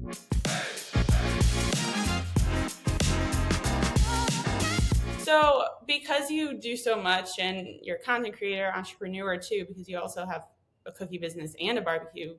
So, 5.18 5.62
because 5.86 6.30
you 6.30 6.54
do 6.58 6.76
so 6.76 7.00
much 7.00 7.38
and 7.38 7.78
you're 7.82 7.98
a 7.98 8.02
content 8.02 8.36
creator, 8.36 8.72
entrepreneur 8.74 9.36
too, 9.36 9.64
because 9.68 9.88
you 9.88 9.96
also 9.98 10.26
have 10.26 10.46
a 10.86 10.92
cookie 10.92 11.18
business 11.18 11.54
and 11.60 11.78
a 11.78 11.82
barbecue 11.82 12.36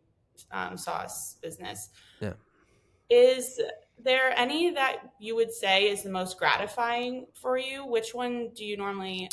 um, 0.51 0.77
sauce 0.77 1.37
business. 1.41 1.89
Yeah. 2.19 2.33
Is 3.09 3.59
there 4.03 4.33
any 4.37 4.71
that 4.71 5.11
you 5.19 5.35
would 5.35 5.51
say 5.51 5.89
is 5.89 6.03
the 6.03 6.09
most 6.09 6.37
gratifying 6.37 7.27
for 7.33 7.57
you? 7.57 7.85
Which 7.85 8.13
one 8.13 8.51
do 8.55 8.65
you 8.65 8.77
normally 8.77 9.29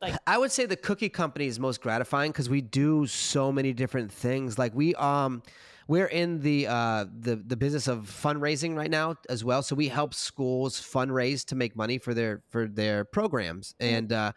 like? 0.00 0.14
I 0.26 0.38
would 0.38 0.52
say 0.52 0.66
the 0.66 0.76
cookie 0.76 1.08
company 1.08 1.46
is 1.46 1.58
most 1.58 1.80
gratifying 1.80 2.30
because 2.30 2.48
we 2.48 2.60
do 2.60 3.06
so 3.06 3.50
many 3.50 3.72
different 3.72 4.12
things. 4.12 4.58
Like 4.58 4.74
we 4.74 4.94
um 4.94 5.42
we're 5.88 6.06
in 6.06 6.40
the 6.40 6.66
uh 6.68 7.06
the 7.18 7.36
the 7.36 7.56
business 7.56 7.88
of 7.88 8.06
fundraising 8.06 8.76
right 8.76 8.90
now 8.90 9.16
as 9.28 9.44
well. 9.44 9.62
So 9.62 9.74
we 9.74 9.88
help 9.88 10.14
schools 10.14 10.80
fundraise 10.80 11.44
to 11.46 11.56
make 11.56 11.76
money 11.76 11.98
for 11.98 12.14
their 12.14 12.42
for 12.48 12.68
their 12.68 13.04
programs. 13.04 13.74
And 13.80 14.12
uh 14.12 14.32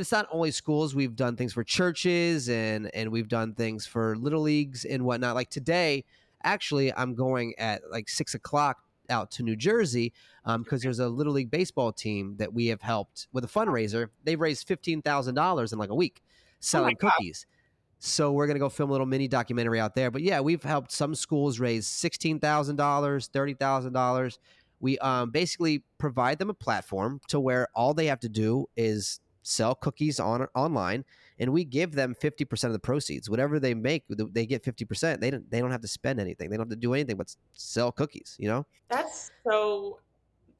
it's 0.00 0.12
not 0.12 0.26
only 0.32 0.50
schools, 0.50 0.94
we've 0.94 1.16
done 1.16 1.36
things 1.36 1.52
for 1.52 1.64
churches 1.64 2.48
and 2.48 2.94
and 2.94 3.10
we've 3.10 3.28
done 3.28 3.54
things 3.54 3.86
for 3.86 4.16
little 4.16 4.42
leagues 4.42 4.84
and 4.84 5.04
whatnot. 5.04 5.34
Like 5.34 5.50
today, 5.50 6.04
actually 6.42 6.92
I'm 6.92 7.14
going 7.14 7.54
at 7.58 7.82
like 7.90 8.08
six 8.08 8.34
o'clock 8.34 8.78
out 9.10 9.30
to 9.32 9.42
New 9.42 9.56
Jersey 9.56 10.12
because 10.58 10.82
there's 10.82 10.98
a 10.98 11.08
little 11.08 11.32
league 11.32 11.50
baseball 11.50 11.92
team 11.92 12.36
that 12.38 12.52
we 12.52 12.66
have 12.66 12.82
helped 12.82 13.28
with 13.32 13.44
a 13.44 13.48
fundraiser. 13.48 14.08
They've 14.24 14.40
raised 14.40 14.66
fifteen 14.66 15.02
thousand 15.02 15.34
dollars 15.34 15.72
in 15.72 15.78
like 15.78 15.90
a 15.90 15.94
week 15.94 16.22
selling 16.60 16.96
God. 16.98 17.12
cookies. 17.12 17.46
So 17.98 18.32
we're 18.32 18.46
gonna 18.46 18.58
go 18.58 18.68
film 18.68 18.90
a 18.90 18.92
little 18.92 19.06
mini 19.06 19.28
documentary 19.28 19.80
out 19.80 19.94
there. 19.94 20.10
But 20.10 20.22
yeah, 20.22 20.40
we've 20.40 20.62
helped 20.62 20.92
some 20.92 21.14
schools 21.14 21.58
raise 21.60 21.86
sixteen 21.86 22.38
thousand 22.38 22.76
dollars, 22.76 23.28
thirty 23.28 23.54
thousand 23.54 23.92
dollars. 23.92 24.38
We 24.80 24.98
um, 24.98 25.30
basically 25.30 25.82
provide 25.96 26.38
them 26.38 26.50
a 26.50 26.54
platform 26.54 27.20
to 27.28 27.40
where 27.40 27.68
all 27.74 27.94
they 27.94 28.06
have 28.06 28.20
to 28.20 28.28
do 28.28 28.66
is 28.76 29.20
sell 29.44 29.76
cookies 29.76 30.18
on 30.18 30.46
online, 30.54 31.04
and 31.38 31.52
we 31.52 31.64
give 31.64 31.92
them 31.92 32.14
fifty 32.14 32.44
percent 32.44 32.70
of 32.70 32.72
the 32.72 32.80
proceeds. 32.80 33.30
Whatever 33.30 33.60
they 33.60 33.74
make, 33.74 34.04
they 34.08 34.46
get 34.46 34.64
fifty 34.64 34.84
percent. 34.84 35.20
They 35.20 35.30
don't 35.30 35.48
they 35.50 35.60
don't 35.60 35.70
have 35.70 35.82
to 35.82 35.88
spend 35.88 36.18
anything. 36.18 36.50
They 36.50 36.56
don't 36.56 36.66
have 36.66 36.76
to 36.76 36.76
do 36.76 36.94
anything 36.94 37.16
but 37.16 37.34
sell 37.52 37.92
cookies. 37.92 38.36
You 38.40 38.48
know. 38.48 38.66
That's 38.88 39.30
so 39.46 40.00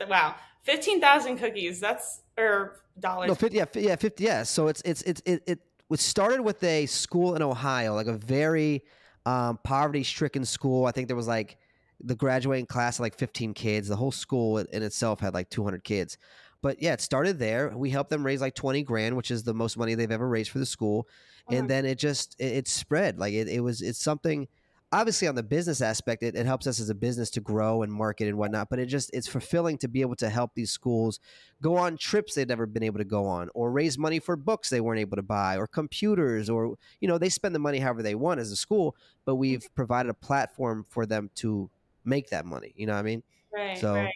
wow. 0.09 0.37
Fifteen 0.63 1.01
thousand 1.01 1.39
cookies. 1.39 1.81
That's 1.81 2.23
or 2.39 2.81
dollars. 2.99 3.29
No, 3.29 3.35
50, 3.35 3.57
yeah, 3.57 3.65
yeah, 3.75 3.97
50, 3.97 4.25
yeah. 4.25 4.43
So 4.45 4.69
it's 4.69 4.83
it's 4.85 5.03
it's 5.03 5.23
it 5.25 5.43
it 5.47 5.59
was 5.89 6.01
started 6.01 6.41
with 6.41 6.63
a 6.63 6.87
school 6.87 7.35
in 7.35 7.43
Ohio, 7.43 7.95
like 7.95 8.07
a 8.07 8.17
very 8.17 8.85
um, 9.27 9.59
poverty-stricken 9.63 10.45
school. 10.45 10.87
I 10.87 10.93
think 10.93 11.09
there 11.09 11.17
was 11.17 11.29
like 11.29 11.59
the 12.01 12.15
graduating 12.15 12.67
class 12.67 12.99
of 12.99 13.01
like 13.03 13.17
15 13.17 13.55
kids. 13.55 13.89
The 13.89 13.97
whole 13.97 14.13
school 14.13 14.59
in 14.59 14.83
itself 14.83 15.21
had 15.21 15.35
like 15.35 15.51
200 15.51 15.85
kids. 15.85 16.19
But 16.65 16.81
yeah, 16.81 16.95
it 16.95 17.03
started 17.03 17.39
there. 17.39 17.77
We 17.77 17.91
helped 17.91 18.09
them 18.09 18.25
raise 18.25 18.41
like 18.41 18.55
20 18.55 18.83
grand, 18.85 19.19
which 19.19 19.31
is 19.31 19.43
the 19.43 19.53
most 19.53 19.77
money 19.77 19.95
they've 19.95 20.11
ever 20.11 20.27
raised 20.27 20.51
for 20.51 20.59
the 20.59 20.65
school. 20.65 21.07
Mhm. 21.51 21.59
And 21.59 21.69
then 21.69 21.85
it 21.85 21.99
just 21.99 22.37
it, 22.39 22.57
it 22.57 22.69
spread. 22.69 23.19
Like 23.19 23.35
it, 23.35 23.49
it 23.49 23.61
was 23.61 23.83
it's 23.83 24.01
something 24.03 24.49
obviously 24.91 25.29
on 25.29 25.35
the 25.35 25.43
business 25.43 25.83
aspect, 25.83 26.23
it, 26.23 26.35
it 26.37 26.47
helps 26.47 26.67
us 26.67 26.81
as 26.81 26.89
a 26.89 26.95
business 26.95 27.29
to 27.29 27.41
grow 27.41 27.83
and 27.83 27.93
market 27.93 28.29
and 28.29 28.39
whatnot. 28.39 28.71
But 28.71 28.79
it 28.79 28.87
just 28.87 29.11
it's 29.13 29.29
fulfilling 29.29 29.77
to 29.79 29.89
be 29.89 30.01
able 30.01 30.17
to 30.17 30.31
help 30.31 30.53
these 30.55 30.71
schools 30.71 31.21
go 31.61 31.77
on 31.77 31.99
trips 31.99 32.35
they've 32.35 32.49
never 32.49 32.65
been 32.65 32.83
able 32.83 32.99
to 32.99 33.05
go 33.05 33.27
on, 33.27 33.51
or 33.55 33.71
raise 33.71 33.99
money 33.99 34.19
for 34.19 34.35
books 34.35 34.71
they 34.71 34.81
weren't 34.81 35.01
able 35.01 35.17
to 35.17 35.23
buy, 35.23 35.59
or 35.59 35.67
computers, 35.67 36.49
or 36.49 36.79
you 36.99 37.09
know 37.09 37.19
they 37.19 37.29
spend 37.29 37.55
the 37.55 37.59
money 37.59 37.79
however 37.79 38.03
they 38.03 38.15
want 38.15 38.41
as 38.41 38.51
a 38.51 38.57
school. 38.57 38.97
But 39.27 39.35
we've 39.35 39.69
provided 39.75 40.09
a 40.09 40.15
platform 40.15 40.87
for 40.89 41.05
them 41.05 41.29
to 41.43 41.69
make 42.07 42.31
that 42.31 42.47
money. 42.47 42.73
You 42.75 42.87
know 42.87 42.95
what 42.95 43.01
I 43.01 43.03
mean? 43.03 43.23
Right, 43.53 43.77
So- 43.77 43.97
right. 43.97 44.15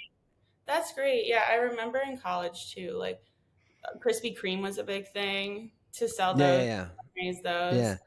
That's 0.69 0.93
great. 0.95 1.27
Yeah, 1.27 1.45
I 1.51 1.57
remember 1.57 2.01
in 2.01 2.19
college 2.19 2.73
too. 2.75 2.93
Like 2.93 3.23
uh, 3.85 3.99
Krispy 3.99 4.37
Kreme 4.39 4.63
was 4.63 4.79
a 4.79 4.85
big 4.85 5.09
thing 5.09 5.73
to 5.95 6.09
sell 6.09 6.37
those, 6.37 6.63
Yeah, 6.63 6.63
yeah, 6.63 6.89
yeah, 7.71 7.77
those. 7.77 7.79
yeah. 7.79 7.99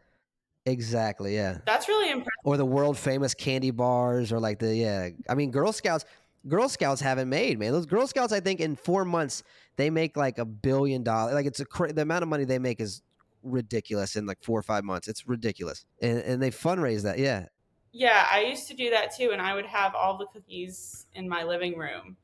Exactly. 0.66 1.36
Yeah. 1.36 1.60
That's 1.66 1.88
really 1.88 2.12
impressive. 2.12 2.32
or 2.44 2.58
the 2.58 2.66
world 2.66 2.98
famous 2.98 3.34
candy 3.34 3.72
bars 3.72 4.32
or 4.32 4.40
like 4.40 4.60
the 4.60 4.76
yeah 4.76 5.10
i 5.30 5.36
mean 5.36 5.52
girl 5.52 5.74
scouts 5.74 6.06
girl 6.48 6.70
scouts 6.70 7.02
haven't 7.02 7.30
made 7.30 7.60
man 7.60 7.72
those 7.72 7.86
girl 7.86 8.08
scouts 8.08 8.34
i 8.34 8.40
think 8.40 8.60
in 8.62 8.76
four 8.76 9.06
months 9.06 9.44
they 9.78 9.90
make 9.90 10.18
like 10.18 10.38
a 10.40 10.46
billion 10.46 11.04
dollars 11.04 11.34
like 11.36 11.46
it's 11.46 11.60
a 11.60 11.66
cra- 11.66 11.94
the 11.94 12.02
amount 12.04 12.24
of 12.24 12.30
money 12.30 12.46
they 12.46 12.60
make 12.60 12.80
is 12.82 13.02
ridiculous 13.44 14.16
in 14.16 14.26
like 14.26 14.44
four 14.44 14.60
or 14.60 14.64
five 14.64 14.84
months 14.84 15.08
it's 15.08 15.28
ridiculous 15.28 15.86
and, 16.02 16.20
and 16.20 16.42
they 16.42 16.52
fundraise 16.52 17.04
that 17.04 17.20
yeah 17.20 17.48
Yeah, 17.92 18.28
I 18.32 18.42
used 18.44 18.68
to 18.70 18.74
do 18.74 18.90
that 18.92 19.14
too, 19.16 19.32
and 19.32 19.42
I 19.42 19.54
would 19.54 19.66
have 19.66 19.96
all 19.96 20.18
the 20.18 20.26
cookies 20.28 21.08
in 21.14 21.28
my 21.28 21.44
living 21.44 21.78
room, 21.78 22.18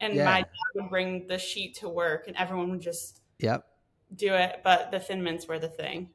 and 0.00 0.14
Yeah. 0.14 0.24
my 0.24 0.40
dad 0.40 0.48
would 0.74 0.90
bring 0.90 1.26
the 1.26 1.38
sheet 1.38 1.74
to 1.76 1.88
work, 1.88 2.26
and 2.28 2.36
everyone 2.36 2.70
would 2.70 2.80
just 2.80 3.20
yep 3.38 3.66
do 4.14 4.34
it. 4.34 4.60
But 4.64 4.90
the 4.90 5.00
Thin 5.00 5.22
Mints 5.22 5.46
were 5.48 5.58
the 5.58 5.68
thing. 5.68 6.10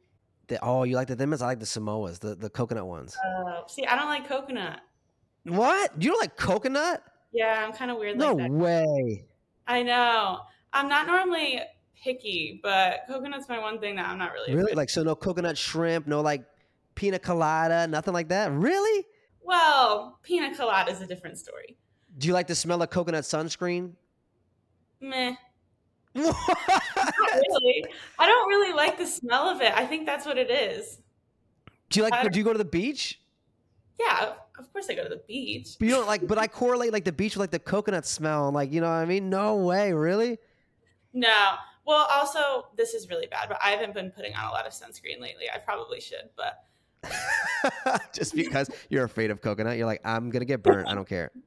The, 0.47 0.57
oh, 0.63 0.83
you 0.83 0.95
like 0.95 1.07
the 1.07 1.15
thin 1.15 1.29
mints? 1.29 1.43
I 1.43 1.45
like 1.45 1.59
the 1.59 1.65
Samoas, 1.65 2.17
the, 2.19 2.33
the 2.33 2.49
coconut 2.49 2.87
ones. 2.87 3.15
Uh, 3.23 3.61
see, 3.67 3.85
I 3.85 3.95
don't 3.95 4.07
like 4.07 4.27
coconut. 4.27 4.79
What? 5.43 5.91
You 6.01 6.09
don't 6.09 6.19
like 6.19 6.37
coconut? 6.37 7.03
Yeah, 7.31 7.63
I'm 7.63 7.71
kind 7.71 7.91
of 7.91 7.97
weird 7.97 8.17
No 8.17 8.33
like 8.33 8.47
that. 8.47 8.51
way. 8.51 9.25
I 9.67 9.83
know. 9.83 10.39
I'm 10.73 10.89
not 10.89 11.05
normally 11.05 11.61
picky, 12.03 12.59
but 12.63 13.01
coconut's 13.07 13.47
my 13.47 13.59
one 13.59 13.79
thing 13.79 13.95
that 13.97 14.07
I'm 14.07 14.17
not 14.17 14.33
really. 14.33 14.55
Really? 14.55 14.73
Like 14.73 14.89
so 14.89 15.03
no 15.03 15.13
coconut 15.15 15.55
shrimp, 15.55 16.07
no 16.07 16.21
like 16.21 16.43
pina 16.95 17.19
colada, 17.19 17.87
nothing 17.87 18.15
like 18.15 18.29
that? 18.29 18.51
Really? 18.51 19.05
well, 19.41 20.17
pina 20.23 20.55
colada 20.55 20.91
is 20.91 21.01
a 21.01 21.05
different 21.07 21.37
story. 21.37 21.77
Do 22.19 22.27
you 22.27 22.33
like 22.33 22.47
the 22.47 22.55
smell 22.55 22.81
of 22.81 22.89
coconut 22.89 23.23
sunscreen? 23.23 23.93
Meh. 24.99 25.35
really. 26.15 27.85
I 28.17 28.27
don't 28.27 28.49
really 28.49 28.73
like 28.73 28.97
the 28.97 29.07
smell 29.07 29.49
of 29.49 29.61
it. 29.61 29.71
I 29.73 29.85
think 29.85 30.05
that's 30.05 30.25
what 30.25 30.37
it 30.37 30.51
is. 30.51 30.99
Do 31.89 32.01
you 32.01 32.09
like 32.09 32.31
do 32.31 32.37
you 32.37 32.43
go 32.43 32.51
to 32.51 32.57
the 32.57 32.65
beach? 32.65 33.21
Yeah, 33.99 34.33
of 34.57 34.71
course 34.73 34.87
I 34.89 34.95
go 34.95 35.03
to 35.03 35.09
the 35.09 35.21
beach. 35.27 35.77
But 35.79 35.87
you 35.87 35.91
don't 35.91 36.07
like 36.07 36.27
but 36.27 36.37
I 36.37 36.47
correlate 36.47 36.91
like 36.91 37.05
the 37.05 37.13
beach 37.13 37.35
with 37.35 37.41
like 37.41 37.51
the 37.51 37.59
coconut 37.59 38.05
smell 38.05 38.47
and 38.47 38.55
like 38.55 38.73
you 38.73 38.81
know 38.81 38.87
what 38.87 38.95
I 38.95 39.05
mean? 39.05 39.29
No 39.29 39.55
way, 39.55 39.93
really? 39.93 40.39
No. 41.13 41.55
Well, 41.85 42.05
also, 42.11 42.67
this 42.77 42.93
is 42.93 43.09
really 43.09 43.27
bad, 43.27 43.47
but 43.49 43.57
I 43.63 43.71
haven't 43.71 43.95
been 43.95 44.11
putting 44.11 44.35
on 44.35 44.45
a 44.45 44.51
lot 44.51 44.67
of 44.67 44.73
sunscreen 44.73 45.19
lately. 45.19 45.45
I 45.51 45.57
probably 45.57 45.99
should, 45.99 46.29
but 46.35 46.65
Just 48.13 48.35
because 48.35 48.69
you're 48.89 49.05
afraid 49.05 49.31
of 49.31 49.41
coconut, 49.41 49.77
you're 49.77 49.85
like, 49.85 50.01
I'm 50.03 50.29
gonna 50.29 50.45
get 50.45 50.61
burnt. 50.61 50.87
I 50.87 50.95
don't 50.95 51.07
care. 51.07 51.31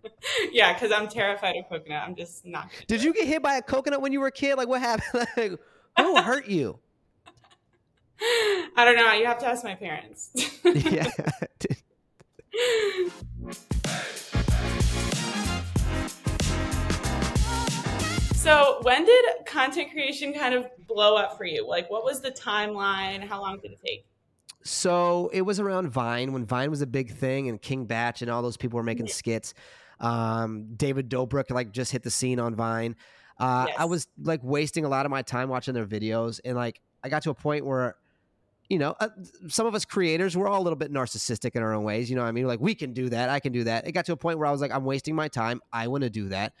yeah, 0.52 0.72
because 0.72 0.92
I'm 0.92 1.08
terrified 1.08 1.56
of 1.56 1.68
coconut. 1.68 2.02
I'm 2.02 2.14
just 2.14 2.44
not. 2.46 2.70
Did 2.86 3.02
you 3.02 3.12
get 3.12 3.26
hit 3.26 3.42
by 3.42 3.56
a 3.56 3.62
coconut 3.62 4.00
when 4.00 4.12
you 4.12 4.20
were 4.20 4.28
a 4.28 4.32
kid? 4.32 4.56
Like 4.56 4.68
what 4.68 4.80
happened? 4.80 5.26
Like, 5.36 5.58
who 5.98 6.16
hurt 6.22 6.48
you? 6.48 6.78
I 8.76 8.84
don't 8.84 8.96
know. 8.96 9.12
You 9.12 9.26
have 9.26 9.38
to 9.38 9.46
ask 9.46 9.64
my 9.64 9.74
parents. 9.74 10.30
yeah. 10.64 11.10
so, 18.34 18.78
when 18.82 19.04
did 19.04 19.24
content 19.44 19.90
creation 19.90 20.32
kind 20.32 20.54
of 20.54 20.66
blow 20.86 21.16
up 21.16 21.36
for 21.36 21.44
you? 21.44 21.68
Like, 21.68 21.90
what 21.90 22.04
was 22.04 22.20
the 22.20 22.30
timeline? 22.30 23.26
How 23.26 23.40
long 23.40 23.58
did 23.58 23.72
it 23.72 23.80
take? 23.84 24.06
So 24.64 25.30
it 25.32 25.42
was 25.42 25.58
around 25.60 25.88
Vine 25.90 26.32
when 26.32 26.44
Vine 26.44 26.70
was 26.70 26.82
a 26.82 26.86
big 26.86 27.12
thing, 27.12 27.48
and 27.48 27.60
King 27.60 27.84
Bach 27.84 28.22
and 28.22 28.30
all 28.30 28.42
those 28.42 28.56
people 28.56 28.76
were 28.76 28.82
making 28.82 29.06
mm-hmm. 29.06 29.12
skits. 29.12 29.54
Um, 30.02 30.74
David 30.76 31.08
Dobrik 31.08 31.50
like 31.50 31.72
just 31.72 31.92
hit 31.92 32.02
the 32.02 32.10
scene 32.10 32.38
on 32.40 32.54
Vine. 32.54 32.96
Uh, 33.38 33.66
I 33.78 33.86
was 33.86 34.08
like 34.22 34.40
wasting 34.42 34.84
a 34.84 34.88
lot 34.88 35.06
of 35.06 35.10
my 35.10 35.22
time 35.22 35.48
watching 35.48 35.74
their 35.74 35.86
videos, 35.86 36.40
and 36.44 36.56
like 36.56 36.80
I 37.02 37.08
got 37.08 37.22
to 37.22 37.30
a 37.30 37.34
point 37.34 37.64
where, 37.64 37.96
you 38.68 38.78
know, 38.78 38.94
uh, 39.00 39.08
some 39.48 39.66
of 39.66 39.74
us 39.74 39.84
creators 39.84 40.36
we're 40.36 40.48
all 40.48 40.60
a 40.60 40.64
little 40.64 40.76
bit 40.76 40.92
narcissistic 40.92 41.56
in 41.56 41.62
our 41.62 41.72
own 41.72 41.84
ways. 41.84 42.10
You 42.10 42.16
know, 42.16 42.22
what 42.22 42.28
I 42.28 42.32
mean, 42.32 42.46
like 42.46 42.60
we 42.60 42.74
can 42.74 42.92
do 42.92 43.08
that, 43.08 43.30
I 43.30 43.40
can 43.40 43.52
do 43.52 43.64
that. 43.64 43.86
It 43.86 43.92
got 43.92 44.04
to 44.06 44.12
a 44.12 44.16
point 44.16 44.38
where 44.38 44.46
I 44.46 44.50
was 44.50 44.60
like, 44.60 44.72
I'm 44.72 44.84
wasting 44.84 45.14
my 45.14 45.28
time. 45.28 45.60
I 45.72 45.88
want 45.88 46.02
to 46.02 46.10
do 46.10 46.28
that. 46.28 46.52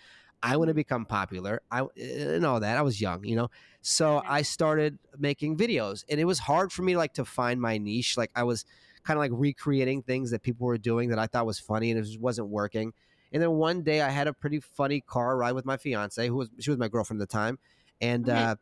I 0.42 0.56
want 0.56 0.68
to 0.68 0.74
become 0.74 1.04
popular. 1.04 1.60
I 1.70 1.84
and 1.96 2.46
all 2.46 2.60
that. 2.60 2.76
I 2.76 2.82
was 2.82 3.00
young, 3.00 3.24
you 3.24 3.36
know. 3.36 3.48
So. 3.82 4.22
I 4.26 4.42
started 4.42 4.98
making 5.18 5.56
videos, 5.56 6.04
and 6.08 6.20
it 6.20 6.24
was 6.24 6.38
hard 6.38 6.72
for 6.72 6.82
me 6.82 6.96
like 6.96 7.14
to 7.14 7.24
find 7.24 7.60
my 7.60 7.78
niche. 7.78 8.16
Like 8.16 8.30
I 8.34 8.44
was 8.44 8.64
kind 9.04 9.16
of 9.16 9.20
like 9.20 9.32
recreating 9.34 10.02
things 10.02 10.30
that 10.30 10.42
people 10.42 10.66
were 10.66 10.78
doing 10.78 11.10
that 11.10 11.18
I 11.18 11.26
thought 11.26 11.46
was 11.46 11.58
funny, 11.58 11.90
and 11.90 11.98
it 11.98 12.04
just 12.04 12.20
wasn't 12.20 12.48
working. 12.48 12.92
And 13.32 13.42
then 13.42 13.52
one 13.52 13.82
day 13.82 14.00
I 14.02 14.10
had 14.10 14.26
a 14.28 14.32
pretty 14.32 14.60
funny 14.60 15.00
car 15.00 15.36
ride 15.36 15.52
with 15.52 15.64
my 15.64 15.76
fiance, 15.76 16.26
who 16.26 16.36
was 16.36 16.50
she 16.60 16.70
was 16.70 16.78
my 16.78 16.88
girlfriend 16.88 17.20
at 17.22 17.28
the 17.28 17.32
time, 17.32 17.58
and 18.00 18.26
Mhm. 18.26 18.34
uh, 18.34 18.56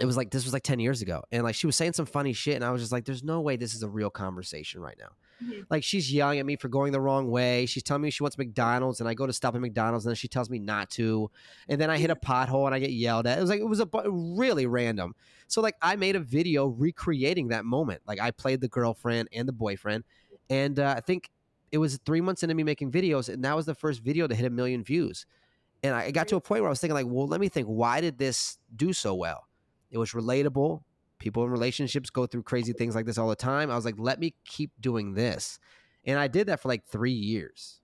it 0.00 0.04
was 0.06 0.16
like 0.16 0.30
this 0.30 0.44
was 0.44 0.52
like 0.52 0.62
ten 0.62 0.78
years 0.78 1.02
ago, 1.02 1.22
and 1.32 1.42
like 1.42 1.54
she 1.56 1.66
was 1.66 1.74
saying 1.76 1.94
some 1.94 2.06
funny 2.06 2.32
shit, 2.32 2.54
and 2.54 2.64
I 2.64 2.70
was 2.70 2.80
just 2.80 2.92
like, 2.92 3.04
"There's 3.04 3.24
no 3.24 3.40
way 3.40 3.56
this 3.56 3.74
is 3.74 3.82
a 3.82 3.88
real 3.88 4.10
conversation 4.10 4.80
right 4.80 4.96
now." 4.98 5.10
Mhm. 5.44 5.66
Like 5.68 5.82
she's 5.82 6.12
yelling 6.12 6.38
at 6.38 6.46
me 6.46 6.54
for 6.54 6.68
going 6.68 6.92
the 6.92 7.00
wrong 7.00 7.28
way. 7.30 7.66
She's 7.66 7.82
telling 7.82 8.02
me 8.02 8.10
she 8.10 8.22
wants 8.22 8.38
McDonald's, 8.38 9.00
and 9.00 9.08
I 9.08 9.14
go 9.14 9.26
to 9.26 9.32
stop 9.32 9.54
at 9.56 9.60
McDonald's, 9.60 10.04
and 10.06 10.10
then 10.10 10.16
she 10.16 10.28
tells 10.28 10.48
me 10.48 10.60
not 10.60 10.90
to. 10.90 11.28
And 11.68 11.80
then 11.80 11.90
I 11.90 11.98
hit 11.98 12.10
a 12.10 12.14
pothole 12.14 12.66
and 12.66 12.74
I 12.74 12.78
get 12.78 12.92
yelled 12.92 13.26
at. 13.26 13.38
It 13.38 13.40
was 13.40 13.50
like 13.50 13.60
it 13.60 13.64
was 13.64 13.80
a 13.80 13.88
really 14.10 14.66
random. 14.66 15.14
So 15.48 15.60
like 15.60 15.74
I 15.82 15.96
made 15.96 16.14
a 16.14 16.20
video 16.20 16.66
recreating 16.66 17.48
that 17.48 17.64
moment. 17.64 18.02
Like 18.06 18.20
I 18.20 18.30
played 18.30 18.60
the 18.60 18.68
girlfriend 18.68 19.28
and 19.32 19.48
the 19.48 19.52
boyfriend, 19.52 20.04
and 20.48 20.78
uh, 20.78 20.94
I 20.96 21.00
think 21.00 21.30
it 21.72 21.78
was 21.78 21.98
three 22.04 22.20
months 22.20 22.42
into 22.42 22.54
me 22.54 22.62
making 22.62 22.90
videos, 22.90 23.28
and 23.32 23.44
that 23.44 23.56
was 23.56 23.66
the 23.66 23.74
first 23.74 24.02
video 24.02 24.26
to 24.26 24.34
hit 24.34 24.46
a 24.46 24.50
million 24.50 24.82
views. 24.82 25.26
And 25.82 25.94
I 25.94 26.10
got 26.10 26.28
to 26.28 26.36
a 26.36 26.40
point 26.40 26.62
where 26.62 26.68
I 26.68 26.70
was 26.70 26.80
thinking 26.80 26.94
like, 26.94 27.06
well, 27.06 27.26
let 27.26 27.40
me 27.40 27.48
think. 27.48 27.66
Why 27.66 28.00
did 28.00 28.18
this 28.18 28.58
do 28.76 28.92
so 28.92 29.14
well? 29.14 29.46
It 29.90 29.98
was 29.98 30.10
relatable. 30.12 30.82
People 31.18 31.44
in 31.44 31.50
relationships 31.50 32.10
go 32.10 32.26
through 32.26 32.42
crazy 32.42 32.72
things 32.72 32.94
like 32.94 33.06
this 33.06 33.18
all 33.18 33.28
the 33.28 33.36
time. 33.36 33.70
I 33.70 33.76
was 33.76 33.84
like, 33.84 33.96
let 33.98 34.18
me 34.20 34.34
keep 34.44 34.70
doing 34.80 35.14
this. 35.14 35.58
And 36.04 36.18
I 36.18 36.28
did 36.28 36.48
that 36.48 36.60
for 36.60 36.68
like 36.68 36.84
three 36.86 37.12
years, 37.12 37.80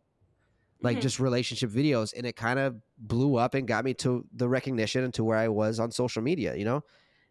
like 0.81 0.99
Mhm. 0.99 1.02
just 1.02 1.21
relationship 1.21 1.71
videos. 1.71 2.12
And 2.16 2.26
it 2.26 2.35
kind 2.37 2.59
of 2.59 2.76
blew 2.99 3.37
up 3.37 3.55
and 3.55 3.66
got 3.69 3.85
me 3.85 3.95
to 3.95 4.26
the 4.33 4.49
recognition 4.49 5.05
and 5.05 5.12
to 5.14 5.25
where 5.25 5.37
I 5.38 5.49
was 5.49 5.78
on 5.81 5.90
social 5.90 6.23
media, 6.23 6.55
you 6.57 6.64
know? 6.64 6.83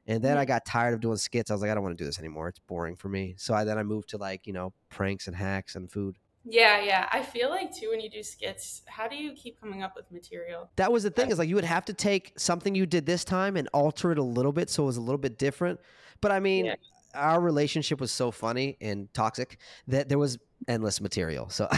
And 0.07 0.23
then 0.23 0.35
Yeah. 0.35 0.41
I 0.41 0.45
got 0.45 0.65
tired 0.65 0.93
of 0.93 0.99
doing 0.99 1.17
skits. 1.17 1.49
I 1.49 1.55
was 1.55 1.61
like, 1.61 1.71
I 1.71 1.73
don't 1.73 1.83
want 1.83 1.97
to 1.97 2.03
do 2.03 2.05
this 2.07 2.19
anymore. 2.19 2.47
It's 2.49 2.59
boring 2.59 2.95
for 2.95 3.09
me. 3.09 3.33
So 3.37 3.53
I, 3.55 3.63
then 3.63 3.79
I 3.79 3.83
moved 3.83 4.09
to 4.09 4.17
like, 4.17 4.45
you 4.45 4.53
know, 4.53 4.73
pranks 4.89 5.25
and 5.27 5.35
hacks 5.35 5.75
and 5.75 5.91
food. 5.91 6.17
Yeah, 6.47 6.79
yeah. 6.81 7.09
I 7.11 7.23
feel 7.23 7.49
like 7.49 7.75
too 7.75 7.89
when 7.89 7.99
you 7.99 8.09
do 8.09 8.21
skits, 8.21 8.83
how 8.85 9.07
do 9.07 9.15
you 9.15 9.33
keep 9.33 9.59
coming 9.59 9.81
up 9.81 9.93
with 9.95 10.11
material? 10.11 10.69
That 10.75 10.91
was 10.91 11.01
the 11.03 11.09
thing 11.09 11.31
is 11.31 11.39
like 11.39 11.49
you 11.49 11.55
would 11.55 11.63
have 11.63 11.85
to 11.85 11.93
take 11.93 12.33
something 12.37 12.75
you 12.75 12.85
did 12.85 13.05
this 13.07 13.23
time 13.23 13.57
and 13.57 13.67
alter 13.73 14.11
it 14.11 14.19
a 14.19 14.23
little 14.23 14.51
bit 14.51 14.69
so 14.69 14.83
it 14.83 14.85
was 14.85 14.97
a 14.97 15.01
little 15.01 15.17
bit 15.17 15.39
different. 15.39 15.79
But 16.21 16.31
I 16.31 16.39
mean, 16.39 16.65
Yeah. 16.65 16.75
our 17.15 17.41
relationship 17.41 17.99
was 17.99 18.11
so 18.11 18.29
funny 18.29 18.77
and 18.79 19.11
toxic 19.13 19.57
that 19.87 20.07
there 20.07 20.19
was 20.19 20.37
endless 20.67 21.01
material. 21.01 21.49
So 21.49 21.67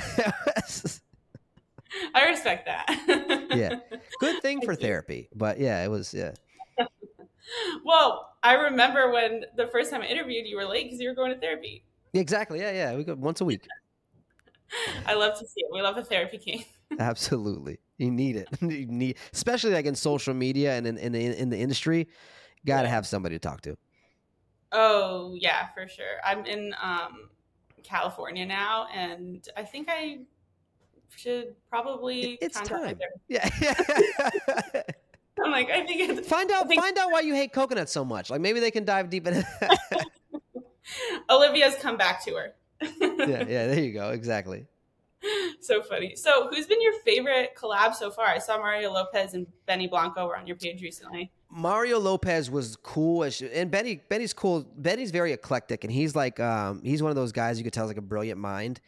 I 2.13 2.25
respect 2.27 2.65
that. 2.65 3.47
Yeah. 3.55 3.79
good 4.19 4.41
thing 4.41 4.61
for 4.61 4.75
therapy. 4.75 5.29
But 5.33 5.59
yeah, 5.59 5.83
it 5.83 5.89
was 5.89 6.13
yeah. 6.13 6.33
Well, 7.85 8.35
I 8.43 8.53
remember 8.55 9.11
when 9.11 9.45
the 9.55 9.67
first 9.67 9.89
time 9.89 10.01
I 10.01 10.07
interviewed 10.07 10.45
you 10.45 10.57
were 10.57 10.65
late 10.65 10.85
because 10.85 10.99
you 10.99 11.07
were 11.07 11.15
going 11.15 11.33
to 11.33 11.39
therapy. 11.39 11.85
Exactly. 12.13 12.59
Yeah, 12.59 12.71
yeah. 12.71 12.95
We 12.95 13.05
go 13.05 13.15
once 13.15 13.39
a 13.39 13.45
week. 13.45 13.65
I 15.05 15.13
love 15.13 15.37
to 15.39 15.45
see 15.47 15.61
it. 15.61 15.67
We 15.71 15.81
love 15.81 15.97
a 15.97 16.03
therapy 16.03 16.37
king. 16.37 16.65
Absolutely. 16.99 17.79
You 17.97 18.11
need 18.11 18.35
it. 18.35 18.47
you 18.61 18.85
need 18.87 19.17
especially 19.33 19.71
like 19.73 19.85
in 19.85 19.95
social 19.95 20.33
media 20.33 20.77
and 20.77 20.85
in 20.87 20.97
in 20.97 21.11
the, 21.13 21.25
in 21.41 21.49
the 21.49 21.57
industry, 21.57 22.07
got 22.65 22.81
to 22.81 22.87
Yeah. 22.87 22.93
have 22.93 23.07
somebody 23.07 23.35
to 23.35 23.39
talk 23.39 23.61
to. 23.61 23.77
Oh 24.71 25.33
yeah, 25.39 25.67
for 25.73 25.87
sure. 25.87 26.17
I'm 26.25 26.45
in 26.45 26.73
um, 26.81 27.29
California 27.83 28.45
now, 28.45 28.87
and 28.93 29.47
I 29.55 29.63
think 29.63 29.87
I 29.89 30.19
should 31.15 31.55
probably. 31.69 32.37
It's 32.41 32.59
time. 32.61 32.99
Yeah. 33.27 33.49
I'm 35.43 35.51
like, 35.51 35.69
I 35.69 35.85
think 35.85 36.01
it's, 36.09 36.27
find 36.27 36.49
out 36.51 36.67
think- 36.67 36.81
find 36.81 36.97
out 36.97 37.11
why 37.11 37.19
you 37.21 37.35
hate 37.35 37.53
coconuts 37.53 37.91
so 37.91 38.03
much. 38.03 38.29
Like 38.31 38.41
maybe 38.41 38.59
they 38.59 38.71
can 38.71 38.85
dive 38.85 39.09
deep 39.09 39.27
into 39.27 39.45
that. 39.61 40.05
Olivia's 41.29 41.75
come 41.75 41.95
back 41.97 42.23
to 42.25 42.33
her. 42.35 42.53
Yeah, 42.81 43.27
yeah, 43.27 43.67
there 43.67 43.79
you 43.79 43.93
go. 43.93 44.09
Exactly. 44.17 44.65
so 45.61 45.81
funny. 45.81 46.15
So, 46.15 46.47
who's 46.49 46.67
been 46.67 46.81
your 46.81 46.93
favorite 47.05 47.55
collab 47.55 47.95
so 47.95 48.11
far? 48.11 48.27
I 48.27 48.37
saw 48.37 48.57
Mario 48.57 48.91
Lopez 48.91 49.33
and 49.33 49.47
Benny 49.65 49.87
Blanco 49.87 50.27
were 50.27 50.37
on 50.37 50.45
your 50.47 50.55
page 50.55 50.81
recently. 50.81 51.31
Mario 51.49 51.99
Lopez 51.99 52.51
was 52.51 52.75
cool, 52.77 53.23
and 53.23 53.71
Benny 53.71 54.01
Benny's 54.09 54.33
cool. 54.33 54.65
Benny's 54.77 55.11
very 55.11 55.33
eclectic, 55.33 55.83
and 55.83 55.91
he's 55.91 56.15
like 56.15 56.39
um, 56.39 56.81
he's 56.83 57.01
one 57.01 57.09
of 57.09 57.15
those 57.15 57.31
guys 57.31 57.57
you 57.57 57.63
could 57.63 57.73
tell 57.73 57.85
is 57.85 57.89
like 57.89 57.97
a 57.97 58.01
brilliant 58.01 58.39
mind, 58.39 58.79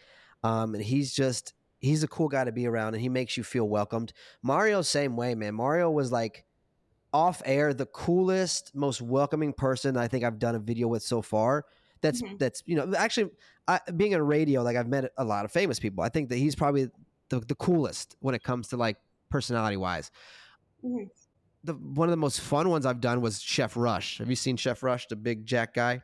um, 0.44 0.76
and 0.76 0.84
he's 0.84 1.14
just 1.14 1.54
he's 1.80 2.04
a 2.04 2.08
cool 2.08 2.28
guy 2.28 2.44
to 2.44 2.52
be 2.52 2.68
around, 2.68 2.94
and 2.94 3.02
he 3.02 3.10
makes 3.10 3.38
you 3.38 3.44
feel 3.44 3.68
welcomed. 3.68 4.14
Mario, 4.44 4.82
same 4.82 5.16
way, 5.16 5.36
man. 5.36 5.56
Mario 5.56 5.90
was 5.90 6.12
like 6.12 6.46
off 7.14 7.42
air, 7.46 7.74
the 7.74 7.86
coolest, 7.88 8.76
most 8.76 9.02
welcoming 9.02 9.54
person 9.54 9.98
I 9.98 10.08
think 10.08 10.24
I've 10.24 10.40
done 10.40 10.56
a 10.56 10.60
video 10.60 10.88
with 10.88 11.04
so 11.04 11.22
far. 11.22 11.66
That's 12.02 12.22
Mhm. 12.22 12.40
that's 12.40 12.64
you 12.66 12.76
know 12.76 12.94
actually 12.96 13.32
I, 13.68 13.80
being 13.96 14.14
in 14.14 14.22
radio, 14.22 14.64
like 14.64 14.78
I've 14.78 14.88
met 14.88 15.12
a 15.18 15.24
lot 15.24 15.46
of 15.46 15.52
famous 15.52 15.80
people. 15.80 16.04
I 16.04 16.10
think 16.10 16.30
that 16.30 16.38
he's 16.38 16.56
probably 16.56 16.90
the 17.30 17.40
the 17.42 17.56
coolest 17.56 18.16
when 18.20 18.34
it 18.36 18.44
comes 18.44 18.70
to 18.70 18.78
like 18.78 18.98
personality 19.30 19.78
wise 19.78 20.10
Mhm. 20.84 21.08
the 21.64 21.74
one 21.74 22.08
of 22.08 22.12
the 22.12 22.18
most 22.18 22.42
fun 22.42 22.70
ones 22.70 22.86
I've 22.86 23.02
done 23.02 23.22
was 23.22 23.42
Chef 23.42 23.76
Rush. 23.78 24.18
Have 24.20 24.30
you 24.30 24.36
seen 24.36 24.56
Chef 24.58 24.82
Rush, 24.82 25.08
the 25.08 25.16
big 25.16 25.46
Jack 25.46 25.74
guy? 25.74 26.02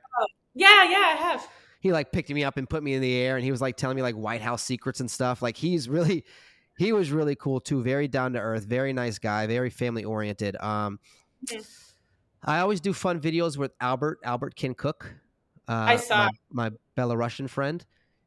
Yeah, 0.53 0.83
yeah, 0.83 0.97
I 0.97 1.15
have. 1.17 1.49
He 1.79 1.91
like 1.91 2.11
picked 2.11 2.29
me 2.29 2.43
up 2.43 2.57
and 2.57 2.69
put 2.69 2.83
me 2.83 2.93
in 2.93 3.01
the 3.01 3.13
air, 3.15 3.35
and 3.35 3.43
he 3.43 3.51
was 3.51 3.61
like 3.61 3.77
telling 3.77 3.95
me 3.95 4.01
like 4.01 4.15
White 4.15 4.41
House 4.41 4.63
secrets 4.63 4.99
and 4.99 5.09
stuff. 5.09 5.41
Like 5.41 5.55
he's 5.57 5.87
really, 5.89 6.23
he 6.77 6.91
was 6.93 7.11
really 7.11 7.35
cool 7.35 7.59
too. 7.59 7.81
Very 7.83 8.07
down 8.07 8.33
to 8.33 8.39
earth, 8.39 8.65
very 8.65 8.91
nice 8.93 9.17
guy, 9.19 9.47
very 9.47 9.69
family 9.69 10.03
oriented. 10.03 10.55
Um, 10.61 10.99
Mhm. 11.45 11.65
I 12.43 12.59
always 12.59 12.79
do 12.81 12.93
fun 12.93 13.19
videos 13.21 13.57
with 13.57 13.71
Albert, 13.81 14.19
Albert 14.23 14.55
Cancook. 14.55 15.13
Uh, 15.67 15.85
I 15.87 15.95
saw. 15.97 16.29
my, 16.51 16.69
my 16.69 16.77
Belarusian 16.97 17.49
friend. 17.49 17.85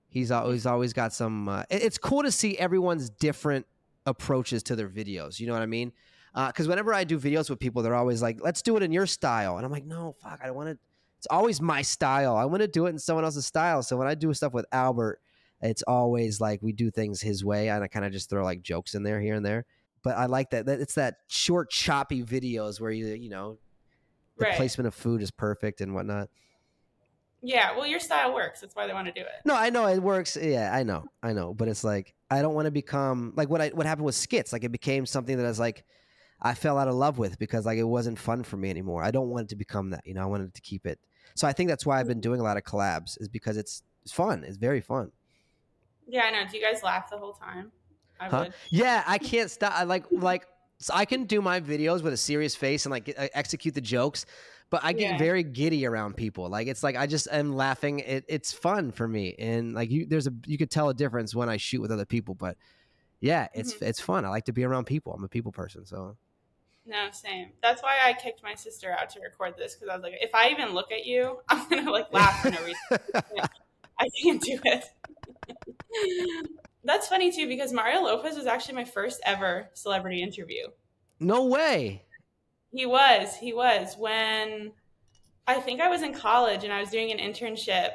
He's 0.09 0.30
always 0.30 0.64
always 0.66 0.92
got 0.92 1.12
some. 1.12 1.49
Uh, 1.49 1.64
it's 1.71 1.99
cool 1.99 2.23
to 2.23 2.33
see 2.33 2.57
everyone's 2.59 3.11
different 3.11 3.66
approaches 4.07 4.62
to 4.64 4.76
their 4.76 4.88
videos. 4.88 5.38
You 5.38 5.47
know 5.47 5.52
what 5.52 5.62
I 5.62 5.66
mean? 5.66 5.92
Because 6.35 6.66
whenever 6.68 6.95
I 6.95 7.04
do 7.04 7.18
videos 7.18 7.50
with 7.50 7.59
people, 7.59 7.83
they're 7.83 7.95
always 7.95 8.23
like, 8.23 8.38
"Let's 8.40 8.62
do 8.62 8.76
it 8.76 8.83
in 8.83 8.92
your 8.92 9.07
style," 9.07 9.57
and 9.57 9.66
I'm 9.66 9.73
like, 9.73 9.85
"No, 9.85 10.14
fuck, 10.23 10.40
I 10.42 10.47
don't 10.47 10.57
want 10.57 10.71
to 10.71 10.78
it's 11.18 11.26
always 11.30 11.61
my 11.61 11.83
style. 11.83 12.37
I 12.37 12.45
want 12.45 12.62
to 12.62 12.68
do 12.68 12.87
it 12.87 12.90
in 12.90 12.99
someone 12.99 13.25
else's 13.25 13.45
style. 13.45 13.83
So 13.83 13.97
when 13.97 14.07
I 14.07 14.14
do 14.14 14.33
stuff 14.33 14.52
with 14.54 14.66
Albert, 14.71 15.21
it's 15.61 15.83
always 15.83 16.40
like 16.40 16.62
we 16.62 16.73
do 16.73 16.92
things 16.92 17.21
his 17.21 17.45
way, 17.45 17.68
and 17.68 17.83
I 17.83 17.88
kind 17.88 18.04
of 18.07 18.12
just 18.12 18.30
throw 18.30 18.45
like 18.45 18.62
jokes 18.62 18.95
in 18.95 19.02
there 19.02 19.21
here 19.21 19.35
and 19.35 19.45
there. 19.45 19.66
But 20.04 20.16
I 20.16 20.26
like 20.26 20.50
that. 20.50 20.66
that 20.66 20.80
it's 20.80 20.95
that 20.95 21.16
short, 21.26 21.71
choppy 21.71 22.23
videos 22.23 22.80
where 22.80 22.92
you 22.92 23.09
you 23.09 23.28
know 23.28 23.59
the 24.37 24.45
Right. 24.45 24.54
placement 24.54 24.87
of 24.87 24.95
food 24.95 25.21
is 25.21 25.33
perfect 25.33 25.80
and 25.80 25.92
whatnot. 25.92 26.28
Yeah, 27.40 27.76
well, 27.76 27.87
your 27.87 28.00
style 28.00 28.35
works. 28.35 28.61
That's 28.61 28.75
why 28.75 28.87
they 28.87 28.92
want 28.92 29.07
to 29.07 29.12
do 29.12 29.21
it. 29.21 29.28
No, 29.45 29.54
I 29.54 29.71
know 29.71 29.87
it 29.87 30.02
works. 30.02 30.37
Yeah, 30.40 30.75
I 30.75 30.83
know, 30.83 31.04
I 31.23 31.33
know. 31.33 31.54
But 31.54 31.68
it's 31.68 31.85
like 31.85 32.14
I 32.30 32.42
don't 32.42 32.54
want 32.54 32.66
to 32.66 32.73
become 32.73 33.33
like 33.37 33.49
what 33.49 33.61
I 33.61 33.68
what 33.68 33.87
happened 33.87 34.07
with 34.07 34.16
skits. 34.16 34.52
Like 34.52 34.64
it 34.64 34.73
became 34.73 35.07
something 35.07 35.37
that 35.37 35.45
I 35.45 35.49
was 35.49 35.61
like 35.61 35.85
I 36.40 36.54
fell 36.54 36.78
out 36.78 36.88
of 36.88 36.95
love 36.95 37.18
with 37.18 37.38
because 37.38 37.64
like 37.66 37.78
it 37.78 37.85
wasn't 37.85 38.18
fun 38.18 38.42
for 38.42 38.57
me 38.57 38.71
anymore. 38.71 39.04
I 39.04 39.11
don't 39.11 39.28
want 39.28 39.45
it 39.45 39.49
to 39.50 39.57
become 39.57 39.90
that. 39.90 40.02
You 40.04 40.14
know, 40.14 40.23
I 40.23 40.26
wanted 40.26 40.54
to 40.54 40.61
keep 40.61 40.87
it. 40.87 40.99
So 41.37 41.47
I 41.47 41.52
think 41.52 41.68
that's 41.68 41.87
why 41.87 42.00
I've 42.00 42.09
been 42.09 42.21
doing 42.21 42.40
a 42.40 42.42
lot 42.42 42.57
of 42.57 42.64
collabs 42.64 43.21
is 43.21 43.28
because 43.28 43.57
it's 43.57 43.83
it's 44.02 44.12
fun. 44.12 44.42
It's 44.45 44.57
very 44.57 44.80
fun. 44.80 45.12
Yeah, 46.09 46.25
I 46.25 46.30
know. 46.30 46.50
Do 46.50 46.57
you 46.57 46.64
guys 46.64 46.83
laugh 46.83 47.11
the 47.11 47.18
whole 47.18 47.35
time? 47.35 47.71
I 48.18 48.28
Huh? 48.28 48.45
would. 48.47 48.54
Yeah, 48.71 49.04
I 49.07 49.18
can't 49.18 49.50
stop. 49.50 49.73
I 49.75 49.85
like 49.85 50.07
like 50.11 50.47
so 50.78 50.92
I 50.94 51.04
can 51.04 51.25
do 51.25 51.40
my 51.42 51.61
videos 51.61 52.02
with 52.02 52.12
a 52.12 52.16
serious 52.16 52.54
face 52.54 52.87
and 52.87 52.90
like 52.90 53.08
e- 53.08 53.14
execute 53.35 53.75
the 53.75 53.80
jokes, 53.80 54.26
but 54.70 54.80
I 54.85 54.92
get 54.92 55.12
Yeah. 55.12 55.18
very 55.18 55.42
giddy 55.42 55.87
around 55.87 56.16
people. 56.16 56.49
Like 56.49 56.66
it's 56.68 56.82
like 56.82 56.97
I 56.97 57.06
just 57.06 57.28
am 57.30 57.54
laughing. 57.54 58.00
It, 58.00 58.25
it's 58.28 58.52
fun 58.52 58.92
for 58.92 59.06
me, 59.08 59.35
and 59.38 59.75
like 59.75 59.90
you, 59.90 60.06
there's 60.06 60.26
a 60.26 60.32
you 60.47 60.56
could 60.58 60.70
tell 60.70 60.88
a 60.88 60.94
difference 60.94 61.35
when 61.35 61.49
I 61.49 61.56
shoot 61.56 61.80
with 61.80 61.90
other 61.90 62.04
people. 62.06 62.35
But 62.35 62.56
yeah, 63.20 63.49
it's 63.54 63.75
Mm-hmm. 63.75 63.85
it's 63.87 64.00
fun. 64.00 64.25
I 64.25 64.28
like 64.28 64.44
to 64.44 64.52
be 64.52 64.64
around 64.64 64.85
people. 64.87 65.12
I'm 65.12 65.25
a 65.25 65.28
people 65.28 65.52
person, 65.52 65.85
so 65.87 66.16
No, 66.87 67.08
same. 67.12 67.49
That's 67.62 67.82
why 67.82 67.99
I 68.04 68.12
kicked 68.12 68.42
my 68.42 68.54
sister 68.54 68.90
out 68.99 69.11
to 69.11 69.20
record 69.20 69.54
this 69.58 69.75
because 69.75 69.88
I 69.88 69.94
was 69.97 70.02
like, 70.04 70.14
if 70.20 70.35
I 70.35 70.50
even 70.50 70.75
look 70.75 70.92
at 70.92 71.04
you, 71.04 71.40
I'm 71.49 71.68
gonna 71.68 71.90
like 71.90 72.12
laugh 72.12 72.40
for 72.42 72.50
no 72.50 72.58
reason. 72.61 72.76
I 74.00 74.08
can't 74.23 74.40
do 74.40 74.58
it. 74.64 74.85
That's 76.85 77.08
funny 77.08 77.30
too 77.32 77.47
because 77.49 77.73
Mario 77.73 78.02
Lopez 78.02 78.37
was 78.37 78.47
actually 78.47 78.75
my 78.75 78.85
first 78.85 79.20
ever 79.25 79.68
celebrity 79.75 80.23
interview. 80.23 80.68
no 81.20 81.44
way. 81.47 82.04
He 82.70 82.85
was. 82.85 83.35
He 83.35 83.54
was 83.54 83.97
when 83.97 84.73
I 85.47 85.54
think 85.54 85.80
I 85.80 85.88
was 85.88 86.02
in 86.02 86.12
college 86.12 86.64
and 86.64 86.73
I 86.73 86.80
was 86.80 86.90
doing 86.90 87.11
an 87.11 87.18
internship 87.18 87.92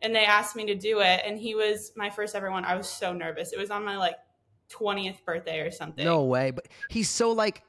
and 0.00 0.14
they 0.14 0.24
asked 0.24 0.56
me 0.56 0.64
to 0.66 0.74
do 0.74 1.00
it 1.00 1.20
and 1.26 1.38
he 1.38 1.54
was 1.54 1.92
my 1.94 2.08
first 2.08 2.34
ever 2.34 2.50
one. 2.50 2.64
I 2.64 2.74
was 2.74 2.88
so 2.88 3.12
nervous. 3.12 3.52
It 3.52 3.58
was 3.58 3.70
on 3.70 3.84
my 3.84 3.98
like 3.98 4.16
20th 4.72 5.22
birthday 5.24 5.60
or 5.60 5.70
something. 5.70 6.04
No 6.04 6.24
way. 6.24 6.52
But 6.52 6.68
he's 6.88 7.10
so 7.10 7.32
like 7.32 7.62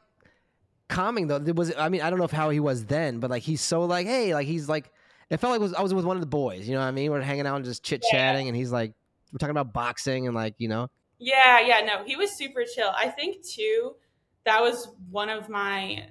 calming 0.88 1.28
though. 1.28 1.40
There 1.40 1.54
was 1.54 1.76
I 1.78 1.90
mean 1.90 2.02
I 2.02 2.10
don't 2.10 2.20
know 2.20 2.26
if 2.26 2.32
how 2.32 2.50
he 2.50 2.62
was 2.62 2.86
then, 2.86 3.20
but 3.20 3.30
like 3.30 3.44
he's 3.44 3.62
so 3.62 3.82
like 3.82 4.08
hey 4.08 4.34
like 4.34 4.48
he's 4.48 4.70
like 4.70 4.92
it 5.30 5.38
felt 5.38 5.52
like 5.52 5.60
it 5.60 5.64
was 5.64 5.74
I 5.74 5.82
was 5.82 5.94
with 5.94 6.06
one 6.06 6.16
of 6.16 6.22
the 6.22 6.28
boys. 6.28 6.68
You 6.68 6.76
know 6.76 6.82
what 6.82 6.88
I 6.88 6.92
mean? 6.92 7.12
We're 7.12 7.22
hanging 7.22 7.48
out 7.48 7.58
and 7.58 7.66
just 7.66 7.84
chit 7.84 8.04
chatting, 8.10 8.48
and 8.48 8.56
he's 8.56 8.72
like 8.72 8.94
we're 9.32 9.38
talking 9.38 9.52
about 9.52 9.74
boxing 9.74 10.28
and 10.28 10.36
like 10.36 10.56
you 10.58 10.68
know 10.68 10.90
Yeah, 11.18 11.60
yeah, 11.62 11.82
no, 11.82 12.04
he 12.06 12.16
was 12.16 12.32
super 12.38 12.64
chill. 12.64 12.92
I 12.96 13.10
think 13.10 13.46
too, 13.46 13.96
that 14.46 14.62
was 14.62 14.90
one 15.10 15.30
of 15.30 15.50
my 15.50 16.10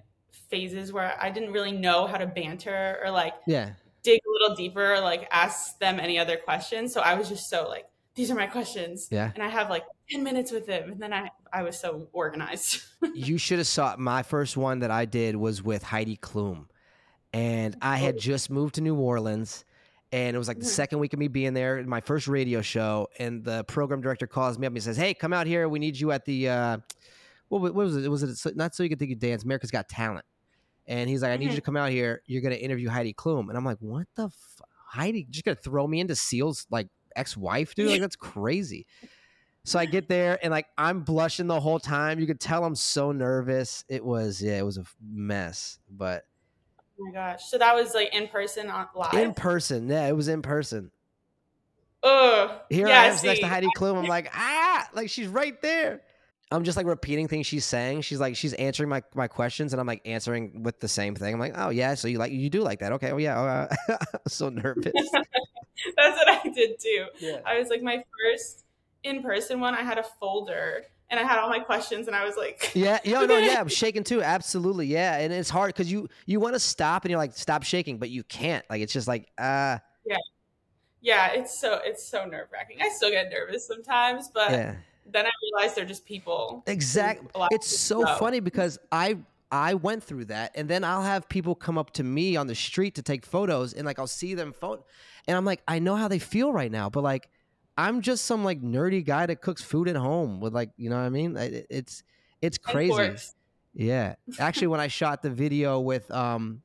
phases 0.51 0.93
where 0.93 1.17
I 1.21 1.31
didn't 1.31 1.53
really 1.53 1.73
know 1.73 2.07
how 2.07 2.17
to 2.17 2.27
banter 2.27 2.99
or 3.03 3.11
like 3.11 3.35
yeah 3.47 3.71
dig 4.05 4.21
a 4.25 4.31
little 4.31 4.55
deeper 4.55 4.93
or 4.95 5.01
like 5.01 5.27
ask 5.33 5.79
them 5.81 5.99
any 5.99 6.19
other 6.19 6.37
questions. 6.37 6.93
So 6.93 7.01
I 7.01 7.15
was 7.15 7.29
just 7.29 7.51
so 7.51 7.67
like, 7.69 7.87
these 8.15 8.31
are 8.31 8.37
my 8.37 8.47
questions. 8.47 9.09
Yeah. 9.11 9.33
And 9.35 9.43
I 9.43 9.49
have 9.49 9.71
like 9.71 9.85
10 10.11 10.23
minutes 10.23 10.53
with 10.53 10.69
him. 10.69 10.93
And 10.93 11.03
then 11.03 11.13
I, 11.13 11.31
I 11.53 11.63
was 11.63 11.81
so 11.81 12.07
organized. 12.13 12.83
you 13.15 13.39
should 13.39 13.59
have 13.59 13.67
saw 13.67 13.97
my 13.99 14.23
first 14.23 14.57
one 14.57 14.81
that 14.81 14.93
I 14.93 15.07
did 15.07 15.35
was 15.35 15.63
with 15.63 15.83
Heidi 15.83 16.17
Klum, 16.17 16.67
and 17.33 17.77
I 17.83 17.97
had 17.97 18.17
oh. 18.17 18.19
just 18.19 18.51
moved 18.51 18.77
to 18.77 18.81
New 18.81 18.95
Orleans, 18.95 19.65
and 20.15 20.35
it 20.35 20.39
was 20.39 20.47
like 20.47 20.59
the 20.61 20.65
Mhm. 20.65 20.69
second 20.83 20.99
week 21.01 21.13
of 21.13 21.19
me 21.19 21.27
being 21.29 21.55
there, 21.55 21.83
my 21.85 22.01
first 22.01 22.29
radio 22.29 22.63
show, 22.63 23.09
and 23.19 23.43
the 23.43 23.65
program 23.65 24.01
director 24.01 24.27
calls 24.29 24.59
me 24.59 24.67
up 24.67 24.71
and 24.71 24.77
he 24.77 24.81
says, 24.81 24.97
"Hey, 24.97 25.13
come 25.13 25.33
out 25.33 25.47
here. 25.49 25.69
We 25.69 25.81
need 25.81 25.99
you 25.99 26.13
at 26.13 26.25
the 26.25 26.49
uh, 26.49 26.79
what, 27.49 27.61
what 27.63 27.75
was 27.75 27.97
it? 27.97 28.09
Was 28.09 28.23
it 28.47 28.57
not 28.57 28.75
so 28.75 28.83
you 28.85 28.89
could 28.89 28.99
think 29.01 29.09
you 29.11 29.17
dance? 29.17 29.43
America's 29.43 29.71
Got 29.73 29.89
Talent." 29.89 30.25
And 30.87 31.11
he's 31.11 31.23
like, 31.23 31.33
"I 31.33 31.37
need 31.37 31.47
you 31.47 31.53
Mhm. 31.53 31.57
to 31.57 31.61
come 31.63 31.77
out 31.77 31.91
here. 31.91 32.23
You're 32.27 32.43
going 32.43 32.55
to 32.55 32.61
interview 32.63 32.89
Heidi 32.91 33.13
Klum." 33.13 33.49
And 33.49 33.57
I'm 33.57 33.65
like, 33.65 33.79
"What 33.81 34.07
the 34.15 34.27
f- 34.27 34.61
Heidi? 34.87 35.27
Just 35.29 35.45
gonna 35.45 35.57
throw 35.57 35.87
me 35.89 35.99
into 36.01 36.15
Seal's 36.15 36.67
like 36.71 36.89
ex-wife, 37.17 37.75
dude? 37.75 37.91
Like 37.91 38.01
that's 38.01 38.17
crazy." 38.17 38.87
So 39.67 39.79
I 39.79 39.87
get 39.87 40.09
there 40.09 40.39
and 40.43 40.51
like 40.51 40.67
I'm 40.79 41.01
blushing 41.03 41.47
the 41.49 41.59
whole 41.59 41.81
time. 41.81 42.21
You 42.21 42.27
could 42.27 42.39
tell 42.39 42.65
I'm 42.65 42.75
so 42.77 43.11
nervous. 43.13 43.83
It 43.89 44.05
was 44.05 44.41
yeah, 44.43 44.59
it 44.59 44.65
was 44.65 44.77
a 44.79 44.85
mess, 45.03 45.79
but 45.91 46.25
oh 46.99 47.05
my 47.05 47.13
gosh. 47.13 47.45
So 47.47 47.59
that 47.59 47.75
was 47.75 47.95
like 47.95 48.15
in 48.15 48.29
person 48.29 48.71
on 48.71 48.87
live. 48.95 49.15
in 49.15 49.35
person, 49.35 49.89
yeah, 49.89 50.07
it 50.07 50.17
was 50.17 50.29
in 50.29 50.43
person. 50.43 50.91
oh, 52.03 52.61
Here 52.71 52.87
yeah, 52.89 53.03
I 53.03 53.07
am 53.07 53.19
next 53.25 53.41
to 53.41 53.47
Heidi 53.49 53.69
Klum. 53.77 53.97
I'm 53.97 54.07
like 54.07 54.31
ah, 54.35 54.89
like 54.95 55.11
she's 55.11 55.29
right 55.29 55.61
there. 55.63 56.03
I'm 56.51 56.63
just 56.63 56.77
like 56.77 56.87
repeating 56.87 57.27
things 57.27 57.47
she's 57.47 57.65
saying. 57.65 58.03
She's 58.03 58.21
like 58.21 58.37
she's 58.37 58.53
answering 58.55 58.89
my 58.89 59.03
my 59.15 59.27
questions, 59.29 59.73
and 59.73 59.81
I'm 59.81 59.87
like 59.87 60.03
answering 60.05 60.63
with 60.63 60.79
the 60.81 60.89
same 60.89 61.15
thing. 61.15 61.35
I'm 61.35 61.41
like, 61.41 61.55
oh 61.57 61.71
yeah, 61.71 61.95
so 61.95 62.07
you 62.07 62.19
like 62.19 62.33
you 62.33 62.51
do 62.51 62.63
like 62.63 62.81
that? 62.81 62.93
Okay, 62.93 63.11
oh 63.11 63.17
yeah. 63.17 63.41
Uh, 63.89 63.97
so 64.29 64.51
nervous. 64.51 64.93
That's 65.97 66.17
what 66.17 66.29
I 66.29 66.49
did 66.55 66.79
too. 66.79 67.07
yeah. 67.19 67.41
I 67.45 67.59
was 67.59 67.69
like 67.69 67.83
my 67.83 68.05
first 68.23 68.65
in 69.03 69.23
person 69.23 69.59
one. 69.61 69.75
I 69.75 69.83
had 69.83 69.99
a 69.99 70.05
folder 70.21 70.85
and 71.11 71.21
I 71.21 71.23
had 71.23 71.39
all 71.39 71.49
my 71.49 71.59
questions 71.61 72.07
and 72.07 72.17
I 72.17 72.25
was 72.25 72.37
like, 72.37 72.73
Yeah, 72.75 72.99
yo, 73.05 73.25
no, 73.27 73.39
yeah, 73.39 73.61
I'm 73.61 73.69
shaking 73.69 74.05
too. 74.05 74.23
Absolutely, 74.23 74.87
yeah, 74.87 75.19
and 75.19 75.33
it's 75.33 75.51
hard 75.51 75.69
because 75.69 75.91
you 75.91 76.09
you 76.27 76.41
want 76.41 76.55
to 76.55 76.61
stop 76.61 77.05
and 77.05 77.11
you're 77.11 77.19
like 77.19 77.37
stop 77.37 77.63
shaking, 77.63 77.99
but 77.99 78.11
you 78.11 78.23
can't. 78.25 78.65
Like 78.71 78.81
it's 78.83 78.93
just 78.93 79.09
like 79.09 79.29
uh 79.39 79.79
yeah, 80.07 80.17
Yeah, 81.01 81.33
it's 81.33 81.59
so 81.61 81.81
it's 81.85 82.07
so 82.07 82.25
nerve 82.25 82.49
wracking. 82.53 82.79
I 82.81 82.89
still 82.89 83.11
get 83.11 83.31
nervous 83.31 83.67
sometimes, 83.67 84.29
but 84.33 84.51
yeah. 84.51 84.75
then 85.07 85.27
I 85.27 85.31
realize 85.43 85.75
they're 85.75 85.85
just 85.85 86.07
people. 86.07 86.63
Exactly. 86.67 87.29
A 87.35 87.39
lot 87.39 87.53
of 87.53 87.57
It's 87.57 87.69
so 87.69 88.01
know. 88.01 88.17
funny 88.17 88.41
because 88.41 88.79
I 88.91 89.19
I 89.53 89.75
went 89.75 90.03
through 90.03 90.25
that, 90.27 90.53
and 90.57 90.69
then 90.69 90.83
I'll 90.83 91.03
have 91.03 91.29
people 91.29 91.55
come 91.55 91.79
up 91.79 91.93
to 91.93 92.03
me 92.03 92.35
on 92.37 92.49
the 92.49 92.55
street 92.57 92.97
to 92.97 93.03
take 93.03 93.25
photos, 93.25 93.73
and 93.73 93.87
like 93.87 93.99
I'll 93.99 94.07
see 94.07 94.35
them 94.35 94.53
phone, 94.53 94.81
and 95.29 95.37
I'm 95.37 95.45
like, 95.45 95.63
I 95.69 95.79
know 95.79 95.95
how 95.97 96.09
they 96.09 96.19
feel 96.19 96.53
right 96.53 96.73
now, 96.73 96.91
but 96.91 97.05
like 97.05 97.29
I'm 97.77 98.01
just 98.03 98.25
some 98.27 98.45
like 98.45 98.63
nerdy 98.63 99.05
guy 99.05 99.27
that 99.27 99.41
cooks 99.41 99.63
food 99.63 99.89
at 99.89 99.97
home 99.97 100.41
with 100.41 100.55
like 100.55 100.71
you 100.77 100.91
know 100.91 100.97
what 100.97 101.03
I 101.03 101.09
mean? 101.11 101.37
It- 101.37 101.67
It's 101.71 102.03
it's 102.43 102.59
crazy. 102.59 102.93
Yeah, 103.75 104.15
actually, 104.39 104.69
when 104.69 104.81
I 104.81 104.87
shot 105.01 105.23
the 105.23 105.31
video 105.31 105.81
with 105.81 106.11
um 106.11 106.63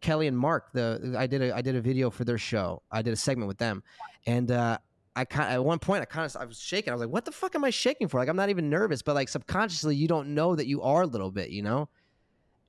Kelly 0.00 0.26
and 0.26 0.36
Mark, 0.36 0.72
the 0.72 1.14
I 1.16 1.26
did 1.26 1.40
a 1.42 1.54
I 1.56 1.62
did 1.62 1.76
a 1.76 1.80
video 1.80 2.10
for 2.10 2.24
their 2.24 2.36
show. 2.38 2.82
I 2.90 3.00
did 3.02 3.12
a 3.12 3.16
segment 3.16 3.48
with 3.48 3.56
them, 3.58 3.82
and 4.26 4.50
uh, 4.50 4.76
I 5.16 5.24
kind 5.24 5.50
at 5.50 5.64
one 5.64 5.78
point 5.78 6.02
I 6.02 6.04
kind 6.04 6.26
of 6.26 6.36
I 6.40 6.44
was 6.44 6.58
shaking. 6.60 6.90
I 6.90 6.94
was 6.94 7.00
like, 7.00 7.10
"What 7.10 7.24
the 7.24 7.32
fuck 7.32 7.54
am 7.54 7.64
I 7.64 7.70
shaking 7.70 8.08
for?" 8.08 8.18
Like 8.18 8.28
I'm 8.28 8.36
not 8.36 8.50
even 8.50 8.68
nervous, 8.68 9.00
but 9.00 9.14
like 9.14 9.30
subconsciously 9.30 9.96
you 9.96 10.06
don't 10.08 10.34
know 10.34 10.54
that 10.56 10.66
you 10.66 10.82
are 10.82 11.02
a 11.02 11.06
little 11.06 11.30
bit. 11.30 11.48
You 11.48 11.62
know, 11.62 11.88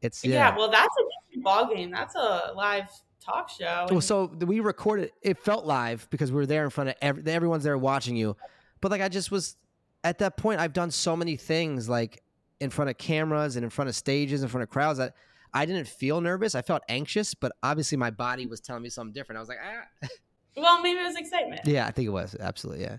it's 0.02 0.24
Yeah. 0.24 0.50
yeah. 0.52 0.56
well, 0.58 0.72
that's 0.72 0.96
a 0.98 1.04
different 1.28 1.44
ball 1.44 1.74
game. 1.76 1.92
That's 1.92 2.16
a 2.16 2.54
live 2.56 2.88
talk 3.26 3.50
show. 3.50 3.88
well, 3.90 4.02
so 4.02 4.26
we 4.26 4.60
recorded. 4.60 5.12
It 5.22 5.40
felt 5.40 5.66
live 5.66 6.08
because 6.10 6.32
we 6.32 6.38
were 6.38 6.46
there 6.46 6.64
in 6.64 6.70
front 6.70 6.90
of 6.90 6.96
every, 7.02 7.24
everyone's 7.26 7.64
there 7.64 7.78
watching 7.78 8.16
you, 8.16 8.36
but 8.82 8.92
like 8.92 9.02
I 9.02 9.10
just 9.10 9.32
was 9.32 9.58
at 10.04 10.20
that 10.20 10.38
point. 10.38 10.60
I've 10.60 10.74
done 10.74 10.92
so 10.92 11.16
many 11.16 11.36
things 11.36 11.90
like 11.90 12.22
in 12.60 12.70
front 12.70 12.90
of 12.90 12.98
cameras 12.98 13.56
and 13.56 13.64
in 13.64 13.70
front 13.70 13.90
of 13.90 13.96
stages, 13.96 14.44
in 14.44 14.50
front 14.50 14.64
of 14.64 14.70
crowds 14.70 15.00
that 15.00 15.16
I 15.54 15.66
didn't 15.66 15.88
feel 15.88 16.22
nervous. 16.22 16.56
I 16.56 16.62
felt 16.62 16.84
anxious, 16.90 17.34
but 17.34 17.52
obviously 17.64 17.98
my 17.98 18.12
body 18.12 18.46
was 18.46 18.60
telling 18.60 18.84
me 18.84 18.90
something 18.90 19.14
different. 19.14 19.38
I 19.38 19.42
was 19.42 19.50
like, 19.50 19.60
ah. 19.64 20.08
well, 20.58 20.82
maybe 20.82 21.00
it 21.00 21.04
was 21.04 21.16
excitement. 21.16 21.62
yeah, 21.66 21.88
I 21.88 21.92
think 21.92 22.08
it 22.08 22.12
was 22.12 22.36
absolutely 22.40 22.84
yeah. 22.84 22.98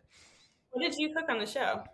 What 0.70 0.82
did 0.82 0.94
you 0.98 1.14
cook 1.14 1.28
on 1.30 1.38
the 1.38 1.46
show? 1.46 1.84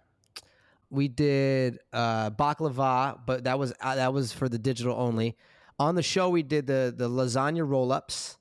We 0.90 1.08
did 1.08 1.78
uh, 1.92 2.30
baklava, 2.30 3.18
but 3.24 3.44
that 3.44 3.58
was 3.58 3.72
uh, 3.80 3.94
that 3.96 4.12
was 4.12 4.32
for 4.32 4.48
the 4.48 4.58
digital 4.58 4.94
only. 4.98 5.36
On 5.78 5.94
the 5.94 6.02
show, 6.02 6.28
we 6.28 6.42
did 6.42 6.66
the 6.66 6.92
the 6.96 7.08
lasagna 7.08 7.66
roll 7.68 7.92
ups, 7.92 8.38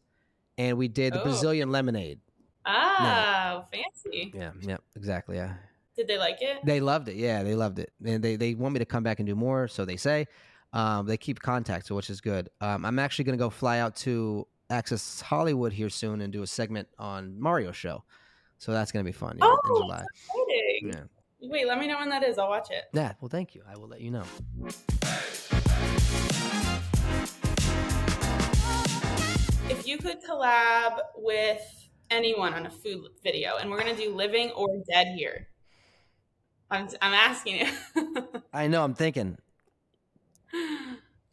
and 0.58 0.78
we 0.78 0.88
did 0.88 1.14
the 1.14 1.22
Oh. 1.22 1.24
Brazilian 1.24 1.72
lemonade. 1.72 2.20
Ah, 2.66 3.66
fancy. 3.72 4.32
Yeah, 4.36 4.52
yeah, 4.62 4.78
exactly. 4.96 5.38
Yeah, 5.38 5.56
Did 5.96 6.08
they 6.08 6.18
like 6.20 6.38
it? 6.42 6.60
they 6.64 6.80
loved 6.80 7.10
it. 7.10 7.16
Yeah, 7.16 7.42
they 7.44 7.56
loved 7.56 7.80
it, 7.80 7.92
and 8.06 8.24
they 8.24 8.36
they 8.36 8.54
want 8.54 8.74
me 8.74 8.80
to 8.80 8.86
come 8.86 9.04
back 9.04 9.20
and 9.20 9.28
do 9.28 9.36
more. 9.36 9.68
So 9.68 9.86
they 9.86 9.98
say 9.98 10.28
um, 10.74 11.08
they 11.08 11.18
keep 11.18 11.40
contact, 11.40 11.88
so 11.88 11.96
which 11.96 12.10
is 12.10 12.22
good. 12.22 12.50
Um, 12.62 12.86
I'm 12.86 13.00
actually 13.00 13.26
gonna 13.26 13.38
go 13.38 13.50
fly 13.50 13.80
out 13.80 13.96
to 13.98 14.48
Access 14.70 15.22
Hollywood 15.22 15.74
here 15.74 15.90
soon 15.90 16.22
and 16.22 16.32
do 16.32 16.44
a 16.44 16.48
segment 16.48 16.88
on 17.00 17.40
Mario 17.40 17.72
show. 17.72 18.04
So 18.60 18.72
that's 18.72 18.92
gonna 18.92 19.04
be 19.06 19.12
fun 19.12 19.38
yeah, 19.40 19.46
in 19.48 19.58
Oh, 19.66 19.82
July. 19.82 20.04
Exciting. 20.14 20.94
Yeah. 20.94 21.50
Wait, 21.50 21.66
let 21.68 21.80
me 21.80 21.88
know 21.88 21.98
when 21.98 22.10
that 22.10 22.24
is. 22.24 22.38
I'll 22.38 22.50
watch 22.50 22.70
it. 22.70 22.84
Yeah. 22.94 23.14
Well, 23.20 23.30
thank 23.30 23.56
you. 23.56 23.64
I 23.68 23.76
will 23.76 23.88
let 23.88 24.02
you 24.02 24.12
know. 24.12 24.24
If 29.82 29.88
you 29.88 29.98
could 29.98 30.24
collab 30.24 31.00
with 31.16 31.60
anyone 32.12 32.54
on 32.54 32.68
a 32.68 32.70
food 32.70 33.04
video, 33.24 33.58
and 33.60 33.68
we're 33.72 33.80
gonna 33.80 33.96
do 33.96 34.14
living 34.14 34.52
or 34.52 34.68
dead 34.88 35.08
here. 35.18 35.48
I'm 36.70 36.88
I'm 37.02 37.14
asking 37.16 37.66
you. 37.66 37.68
I 38.54 38.68
know. 38.68 38.84
I'm 38.84 38.94
thinking. 38.94 39.40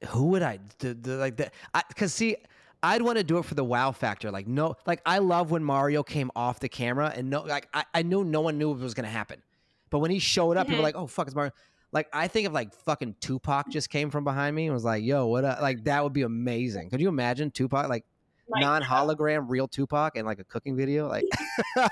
who 0.08 0.28
would 0.28 0.40
I 0.40 0.60
do, 0.78 0.94
do 0.94 1.16
like 1.16 1.36
that? 1.36 1.52
Because 1.88 2.14
see, 2.14 2.36
I'd 2.82 3.02
want 3.02 3.18
to 3.18 3.24
do 3.24 3.36
it 3.36 3.44
for 3.44 3.54
the 3.54 3.64
wow 3.64 3.92
factor. 3.92 4.30
Like 4.30 4.46
no, 4.46 4.76
like 4.86 5.02
I 5.04 5.18
love 5.18 5.50
when 5.50 5.62
Mario 5.62 6.02
came 6.02 6.30
off 6.34 6.58
the 6.58 6.70
camera 6.70 7.12
and 7.14 7.28
no, 7.28 7.42
like 7.42 7.68
I, 7.74 7.84
I 7.92 8.02
knew 8.02 8.24
no 8.24 8.40
one 8.40 8.56
knew 8.56 8.70
what 8.70 8.78
was 8.78 8.94
gonna 8.94 9.08
happen, 9.08 9.42
but 9.90 9.98
when 9.98 10.10
he 10.10 10.18
showed 10.20 10.56
up, 10.56 10.68
people 10.68 10.76
Mhm. 10.76 10.78
were 10.78 10.84
like, 10.84 10.96
oh 10.96 11.06
fuck, 11.06 11.26
it's 11.26 11.36
Mario. 11.36 11.52
Like 11.92 12.08
I 12.14 12.28
think 12.28 12.46
of 12.46 12.54
like 12.54 12.72
fucking 12.72 13.16
Tupac 13.20 13.68
just 13.68 13.90
came 13.90 14.08
from 14.08 14.24
behind 14.24 14.56
me 14.56 14.64
and 14.64 14.72
was 14.72 14.84
like, 14.84 15.04
yo, 15.04 15.26
what? 15.26 15.44
Up? 15.44 15.60
Like 15.60 15.84
that 15.84 16.02
would 16.02 16.14
be 16.14 16.22
amazing. 16.22 16.88
Could 16.88 17.02
you 17.02 17.08
imagine 17.10 17.50
Tupac 17.50 17.90
like 17.90 18.06
Like, 18.48 18.60
non 18.62 18.82
hologram 18.82 19.44
real 19.48 19.68
Tupac 19.68 20.16
and 20.16 20.26
like 20.26 20.38
a 20.38 20.44
cooking 20.44 20.76
video? 20.76 21.08
Like 21.08 21.24
That 21.76 21.90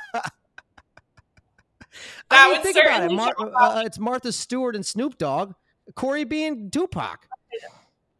I 2.31 2.45
mean, 2.49 2.53
would 2.57 2.63
think 2.63 2.77
about 2.77 3.11
it. 3.11 3.15
Mar- 3.15 3.35
uh, 3.39 3.83
it's 3.85 3.99
Martha 3.99 4.33
Stewart 4.33 4.75
and 4.77 4.85
Snoop 4.85 5.17
Dogg, 5.19 5.55
Corey 5.95 6.25
being 6.25 6.71
Tupac. 6.71 7.27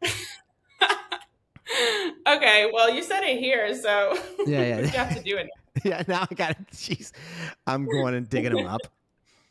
okay, 2.27 2.69
well, 2.73 2.89
you 2.89 3.03
said 3.03 3.21
it 3.23 3.39
here, 3.39 3.73
so 3.75 4.17
Yeah, 4.45 4.61
yeah. 4.61 4.79
you 4.79 4.87
have 4.87 5.15
to 5.15 5.21
do 5.21 5.37
it. 5.37 5.47
yeah, 5.83 6.03
now 6.07 6.25
I 6.29 6.33
got 6.33 6.57
to 6.57 6.63
Jeez, 6.75 7.11
I'm 7.67 7.85
going 7.85 8.15
and 8.15 8.27
digging 8.29 8.53
them 8.55 8.65
up. 8.67 8.81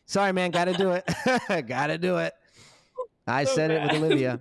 Sorry, 0.07 0.33
man. 0.33 0.51
Got 0.51 0.67
to 0.67 0.73
do 0.75 0.91
it. 0.93 1.67
got 1.67 1.89
to 1.89 1.99
do 1.99 2.17
it. 2.19 2.33
I 3.27 3.45
So 3.45 3.55
said 3.57 3.71
it 3.73 3.83
with. 3.93 4.03
Olivia. 4.03 4.41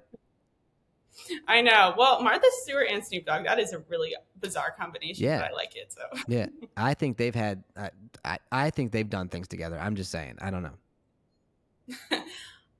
I 1.47 1.61
know. 1.61 1.93
Well, 1.97 2.21
Martha 2.21 2.45
Stewart 2.63 2.87
and 2.89 3.03
Snoop 3.03 3.25
Dogg, 3.25 3.45
that 3.45 3.59
is 3.59 3.73
a 3.73 3.79
really 3.89 4.15
bizarre 4.39 4.73
combination, 4.77 5.25
Yeah. 5.25 5.39
but 5.41 5.51
I 5.51 5.53
like 5.53 5.75
it. 5.75 5.91
So 5.93 6.01
Yeah, 6.27 6.47
I 6.77 6.93
think 6.93 7.17
they've 7.17 7.35
had. 7.35 7.63
I, 7.77 7.89
I 8.23 8.37
I 8.51 8.69
think 8.69 8.91
they've 8.91 9.09
done 9.09 9.29
things 9.29 9.47
together. 9.47 9.79
I'm 9.79 9.95
just 9.95 10.11
saying. 10.11 10.37
I 10.41 10.49
don't 10.51 10.63
know. 10.63 12.19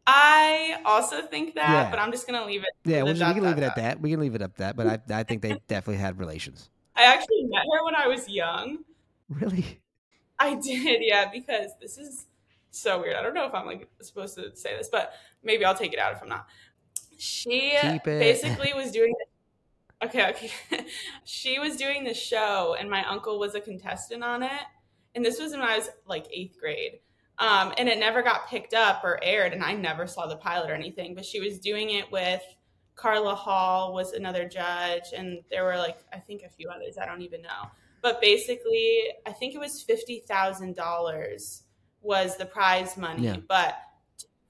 I 0.08 0.78
also 0.86 1.24
think 1.24 1.56
that, 1.56 1.69
Yeah. 1.69 1.89
but 1.89 2.00
I'm 2.00 2.12
just 2.12 2.28
gonna 2.28 2.45
leave 2.45 2.62
it. 2.62 2.69
Yeah, 2.84 3.02
we'll, 3.04 3.13
we 3.13 3.19
can 3.19 3.43
leave 3.43 3.58
it 3.58 3.63
at 3.63 3.76
that. 3.76 4.00
We 4.00 4.12
can 4.12 4.19
leave 4.19 4.36
it 4.36 4.41
up 4.41 4.56
that. 4.58 4.76
But 4.76 4.88
I 5.10 5.19
I 5.19 5.24
think 5.24 5.41
they 5.41 5.60
definitely 5.67 5.98
had 5.98 6.19
relations. 6.19 6.69
I 6.95 7.04
actually 7.04 7.43
met 7.45 7.63
her 7.74 7.84
when 7.84 7.95
I 7.95 8.08
was 8.08 8.30
young. 8.30 8.80
Really? 9.30 9.82
I 10.38 10.56
did, 10.56 11.02
yeah, 11.02 11.30
because 11.32 11.71
this 11.82 11.98
is 11.98 12.26
so 12.69 13.00
weird. 13.02 13.15
I 13.15 13.24
don't 13.24 13.34
know 13.34 13.45
if 13.45 13.54
I'm 13.54 13.65
like 13.65 13.89
supposed 14.02 14.36
to 14.36 14.56
say 14.56 14.78
this, 14.78 14.89
but 14.91 15.13
maybe 15.43 15.65
I'll 15.65 15.76
take 15.76 15.93
it 15.93 16.00
out 16.00 16.13
if 16.13 16.21
I'm 16.21 16.30
not. 16.30 16.45
She 17.17 17.78
basically 18.04 18.73
was 18.73 18.91
doing 18.91 19.13
Okay, 20.04 20.30
okay. 20.30 20.51
she 21.23 21.58
was 21.58 21.78
doing 21.78 22.04
the 22.04 22.13
show 22.13 22.75
and 22.78 22.89
my 22.89 23.04
uncle 23.06 23.39
was 23.39 23.56
a 23.56 23.62
contestant 23.62 24.23
on 24.23 24.43
it. 24.43 24.51
And 25.15 25.23
this 25.23 25.39
was 25.39 25.51
when 25.54 25.62
I 25.62 25.78
was 25.78 25.89
like 26.06 26.25
8th 26.28 26.60
grade. 26.60 26.99
Um, 27.39 27.73
and 27.78 27.88
it 27.89 27.97
never 27.97 28.21
got 28.21 28.47
picked 28.47 28.73
up 28.73 29.04
or 29.04 29.19
aired 29.23 29.54
and 29.54 29.63
I 29.63 29.73
never 29.73 30.06
saw 30.06 30.28
the 30.28 30.36
pilot 30.36 30.69
or 30.69 30.73
anything, 30.73 31.15
but 31.15 31.25
she 31.25 31.39
was 31.39 31.60
doing 31.60 31.91
it 31.91 32.12
with 32.12 32.41
Carla 32.95 33.36
Hall 33.36 33.93
was 33.93 34.13
another 34.13 34.47
judge 34.47 35.13
and 35.15 35.41
there 35.49 35.63
were 35.63 35.78
like 35.78 35.97
I 36.13 36.19
think 36.19 36.43
a 36.43 36.49
few 36.49 36.69
others, 36.69 36.97
I 36.97 37.06
don't 37.06 37.21
even 37.21 37.41
know 37.41 37.69
but 38.06 38.21
basically 38.21 38.99
i 39.25 39.32
think 39.32 39.56
it 39.56 39.58
was 39.58 39.84
$50000 39.84 41.62
was 42.01 42.38
the 42.38 42.45
prize 42.45 42.97
money 42.97 43.23
Yeah. 43.23 43.38
but 43.49 43.75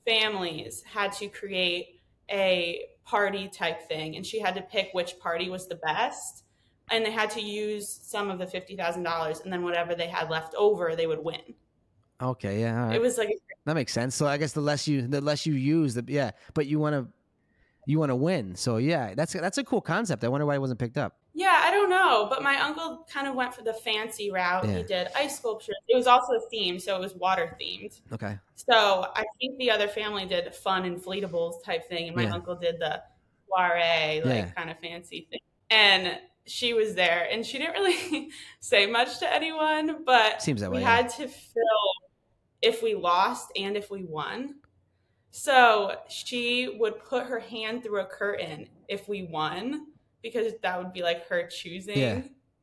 families 0.06 0.84
had 0.84 1.14
to 1.14 1.30
create 1.30 1.95
a 2.32 2.86
party 3.06 3.48
type 3.48 3.88
thing 3.88 4.16
and 4.16 4.26
she 4.26 4.40
had 4.40 4.56
to 4.56 4.62
pick 4.62 4.90
which 4.94 5.20
party 5.20 5.50
was 5.50 5.68
the 5.68 5.76
best 5.76 6.44
and 6.92 7.06
they 7.06 7.12
had 7.12 7.30
to 7.30 7.42
use 7.42 7.88
some 8.04 8.30
of 8.30 8.40
the 8.40 8.46
$50000 8.46 9.44
and 9.44 9.54
then 9.54 9.64
whatever 9.64 9.96
they 9.96 10.08
had 10.08 10.30
left 10.30 10.56
over 10.56 10.96
they 10.96 11.08
would 11.08 11.24
win 11.24 11.42
Okay. 12.22 12.62
Yeah. 12.62 12.88
Right. 12.88 12.96
it 12.96 13.02
was 13.02 13.18
like 13.18 13.30
that 13.66 13.74
makes 13.74 13.92
sense. 13.92 14.16
So 14.16 14.26
I 14.28 14.38
guess 14.38 14.54
the 14.54 14.62
less 14.62 14.88
you 14.88 15.08
the 15.08 15.22
less 15.22 15.46
you 15.46 15.54
use 15.54 15.96
the 15.96 16.06
yeah, 16.08 16.32
but 16.54 16.66
you 16.68 16.80
want 16.80 16.94
to 16.94 17.08
you 17.86 18.00
want 18.00 18.10
to 18.10 18.16
win. 18.16 18.56
So 18.56 18.78
yeah, 18.78 19.14
that's 19.16 19.34
that's 19.34 19.58
a 19.58 19.64
cool 19.64 19.82
concept. 19.82 20.24
I 20.24 20.28
wonder 20.30 20.46
why 20.46 20.56
it 20.56 20.60
wasn't 20.60 20.80
picked 20.80 20.98
up. 20.98 21.18
Yeah 21.38 21.60
i 21.64 21.70
don't 21.72 21.90
know 21.90 22.28
but 22.30 22.42
my 22.42 22.56
uncle 22.62 23.06
kind 23.12 23.28
of 23.28 23.36
went 23.36 23.54
for 23.54 23.62
the 23.62 23.74
fancy 23.74 24.32
route 24.32 24.66
Yeah. 24.66 24.78
he 24.78 24.84
did 24.84 25.08
ice 25.16 25.38
sculptures 25.38 25.76
it 25.88 25.96
was 25.96 26.08
also 26.08 26.34
a 26.34 26.50
theme 26.50 26.80
so 26.80 26.96
it 26.96 27.00
was 27.02 27.14
water 27.16 27.56
themed 27.62 28.00
Okay. 28.12 28.38
So 28.56 29.08
I 29.14 29.26
think 29.40 29.58
the 29.60 29.70
other 29.70 29.88
family 29.90 30.26
did 30.26 30.56
fun 30.56 30.84
inflatables 30.84 31.62
type 31.66 31.90
thing, 31.90 32.08
and 32.08 32.16
my 32.16 32.24
Yeah. 32.24 32.34
uncle 32.36 32.56
did 32.56 32.80
the 32.80 33.04
soiree, 33.50 34.22
like 34.24 34.46
Yeah. 34.46 34.52
kind 34.52 34.70
of 34.70 34.80
fancy 34.80 35.28
thing. 35.30 35.42
And 35.70 36.20
she 36.46 36.74
was 36.74 36.96
there, 36.96 37.28
and 37.30 37.46
she 37.46 37.58
didn't 37.58 37.74
really 37.74 38.30
say 38.62 38.86
much 38.88 39.20
to 39.20 39.32
anyone, 39.34 40.06
but 40.06 40.42
Seems 40.42 40.62
that 40.62 40.72
we 40.72 40.78
way. 40.78 40.84
had 40.84 41.10
to 41.20 41.28
fill 41.28 41.92
if 42.62 42.82
we 42.82 42.96
lost 42.96 43.52
and 43.58 43.76
if 43.76 43.92
we 43.92 44.06
won. 44.06 44.56
So 45.32 45.98
she 46.08 46.78
would 46.80 47.04
put 47.04 47.26
her 47.26 47.40
hand 47.40 47.84
through 47.84 48.00
a 48.02 48.06
curtain 48.06 48.70
if 48.88 49.10
we 49.10 49.24
won, 49.24 49.88
because 50.26 50.54
that 50.64 50.78
would 50.80 50.92
be 50.92 51.04
like 51.04 51.28
her 51.28 51.48
choosing 51.48 51.98
Yeah. 52.00 52.22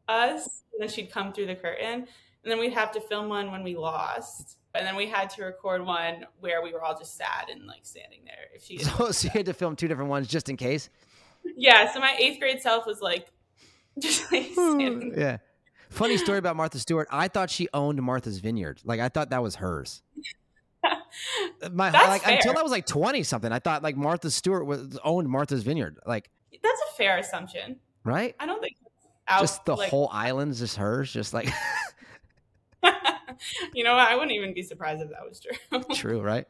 us. 0.08 0.62
And 0.72 0.80
then 0.82 0.88
she'd 0.88 1.12
come 1.12 1.32
through 1.32 1.46
the 1.46 1.54
curtain. 1.54 2.06
And 2.42 2.50
then 2.50 2.58
we'd 2.58 2.72
have 2.72 2.90
to 2.92 3.00
film 3.00 3.28
one 3.28 3.52
when 3.52 3.62
we 3.62 3.76
lost. 3.76 4.58
And 4.74 4.84
then 4.84 4.96
we 4.96 5.06
had 5.06 5.30
to 5.30 5.44
record 5.44 5.84
one 5.86 6.26
where 6.40 6.60
we 6.62 6.72
were 6.72 6.82
all 6.82 6.98
just 6.98 7.16
sad 7.16 7.50
and 7.50 7.66
like 7.66 7.84
standing 7.86 8.20
there. 8.24 8.48
If 8.54 8.64
she, 8.64 8.78
So, 8.82 9.12
so 9.12 9.26
you 9.26 9.30
had 9.30 9.46
to 9.46 9.54
film 9.54 9.76
two 9.76 9.86
different 9.86 10.10
ones 10.10 10.26
just 10.26 10.48
in 10.48 10.56
case. 10.56 10.90
yeah. 11.56 11.92
So 11.92 12.00
my 12.00 12.16
eighth 12.18 12.40
grade 12.40 12.60
self 12.60 12.84
was 12.86 13.00
like, 13.00 13.28
just 13.98 14.32
like 14.32 14.50
standing. 14.52 15.12
yeah. 15.16 15.36
Funny 15.90 16.16
story 16.16 16.38
about 16.38 16.56
Martha 16.56 16.78
Stewart. 16.80 17.06
I 17.10 17.28
thought 17.28 17.48
she 17.50 17.68
owned 17.74 18.02
Martha's 18.02 18.38
Vineyard. 18.38 18.80
Like 18.84 18.98
I 18.98 19.08
thought 19.08 19.30
that 19.30 19.42
was 19.42 19.56
hers. 19.56 20.02
My 21.70 21.90
That's 21.90 22.08
like 22.08 22.26
until. 22.26 22.58
I 22.58 22.62
was 22.62 22.72
like 22.72 22.86
twenty 22.86 23.22
something. 23.22 23.52
I 23.52 23.58
thought 23.58 23.82
like 23.82 23.96
Martha 23.96 24.30
Stewart 24.30 24.66
was 24.66 24.98
owned 25.04 25.28
Martha's 25.28 25.62
Vineyard. 25.62 25.98
Like 26.06 26.30
That's 26.62 26.80
a 26.90 26.94
fair 26.96 27.18
assumption. 27.18 27.76
right? 28.04 28.34
I 28.40 28.46
don't 28.46 28.60
think 28.60 28.76
out, 29.28 29.40
just 29.40 29.64
the 29.64 29.76
like, 29.76 29.90
whole 29.90 30.08
island's 30.12 30.58
just 30.58 30.76
hers. 30.76 31.12
Just 31.12 31.32
like 31.32 31.48
you 33.74 33.84
know 33.84 33.94
what? 33.94 34.08
I 34.08 34.14
wouldn't 34.14 34.32
even 34.32 34.52
be 34.54 34.62
surprised 34.62 35.02
if 35.02 35.10
that 35.10 35.28
was 35.28 35.40
true. 35.40 35.82
true, 35.94 36.20
right? 36.20 36.46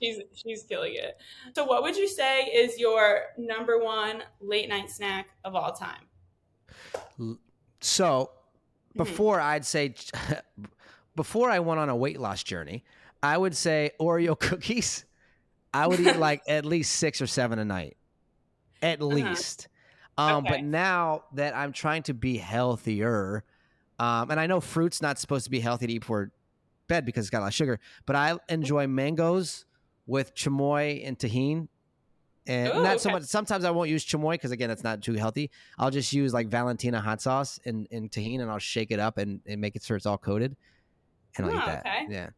she's 0.00 0.20
she's 0.34 0.62
killing 0.64 0.94
it. 0.94 1.16
So, 1.54 1.64
what 1.64 1.82
would 1.82 1.96
you 1.96 2.08
say 2.08 2.42
is 2.46 2.78
your 2.78 3.20
number 3.38 3.78
one 3.78 4.22
late 4.40 4.68
night 4.68 4.90
snack 4.90 5.28
of 5.44 5.54
all 5.54 5.72
time? 5.72 6.06
So 7.80 8.30
Mhm. 8.94 8.98
before 8.98 9.40
I'd 9.40 9.64
say 9.64 9.94
before 11.16 11.50
I 11.50 11.60
went 11.60 11.80
on 11.80 11.88
a 11.88 11.96
weight 11.96 12.20
loss 12.20 12.42
journey, 12.42 12.84
I 13.22 13.36
would 13.38 13.56
say 13.56 13.92
Oreo 14.00 14.38
cookies. 14.38 15.04
I 15.74 15.86
would 15.86 16.00
eat 16.00 16.16
like 16.16 16.42
at 16.46 16.66
least 16.66 16.96
six 16.96 17.22
or 17.22 17.26
seven 17.26 17.58
a 17.58 17.64
night, 17.64 17.96
at 18.82 19.00
least. 19.00 19.68
Um, 20.18 20.44
Okay. 20.44 20.56
But 20.56 20.64
now 20.64 21.24
that 21.34 21.56
I'm 21.56 21.72
trying 21.72 22.02
to 22.04 22.14
be 22.14 22.36
healthier, 22.36 23.44
um, 23.98 24.30
and 24.30 24.38
I 24.38 24.46
know 24.46 24.60
fruit's 24.60 25.00
not 25.00 25.18
supposed 25.18 25.44
to 25.44 25.50
be 25.50 25.60
healthy 25.60 25.86
to 25.86 25.92
eat 25.94 25.98
before 26.00 26.30
bed 26.88 27.06
because 27.06 27.24
it's 27.24 27.30
got 27.30 27.38
a 27.38 27.42
lot 27.42 27.48
of 27.48 27.54
sugar, 27.54 27.80
but 28.04 28.16
I 28.16 28.36
enjoy 28.48 28.86
mangoes 28.86 29.64
with 30.06 30.34
chamoy 30.34 31.06
and 31.06 31.18
Tajín. 31.18 31.68
And 32.46 32.72
Ooh, 32.74 32.82
not 32.82 33.00
so 33.00 33.10
much. 33.10 33.22
Sometimes 33.22 33.64
I 33.64 33.70
won't 33.70 33.88
use 33.88 34.04
chamoy 34.04 34.32
because 34.32 34.50
again, 34.50 34.68
it's 34.70 34.82
not 34.82 35.00
too 35.00 35.14
healthy. 35.14 35.50
I'll 35.78 35.92
just 35.92 36.12
use 36.12 36.34
like 36.34 36.48
Valentina 36.48 37.00
hot 37.00 37.22
sauce 37.22 37.60
and, 37.64 37.86
and 37.92 38.10
Tajín, 38.10 38.40
and 38.42 38.50
I'll 38.50 38.58
shake 38.58 38.90
it 38.90 38.98
up 38.98 39.16
and, 39.16 39.40
and 39.46 39.60
make 39.60 39.76
it 39.76 39.84
sure 39.84 39.96
it's 39.96 40.06
all 40.06 40.18
coated, 40.18 40.56
and 41.36 41.46
I'll 41.46 41.52
Oh, 41.52 41.56
eat 41.56 41.64
that. 41.66 41.86
okay. 41.86 42.06
Yeah. 42.10 42.30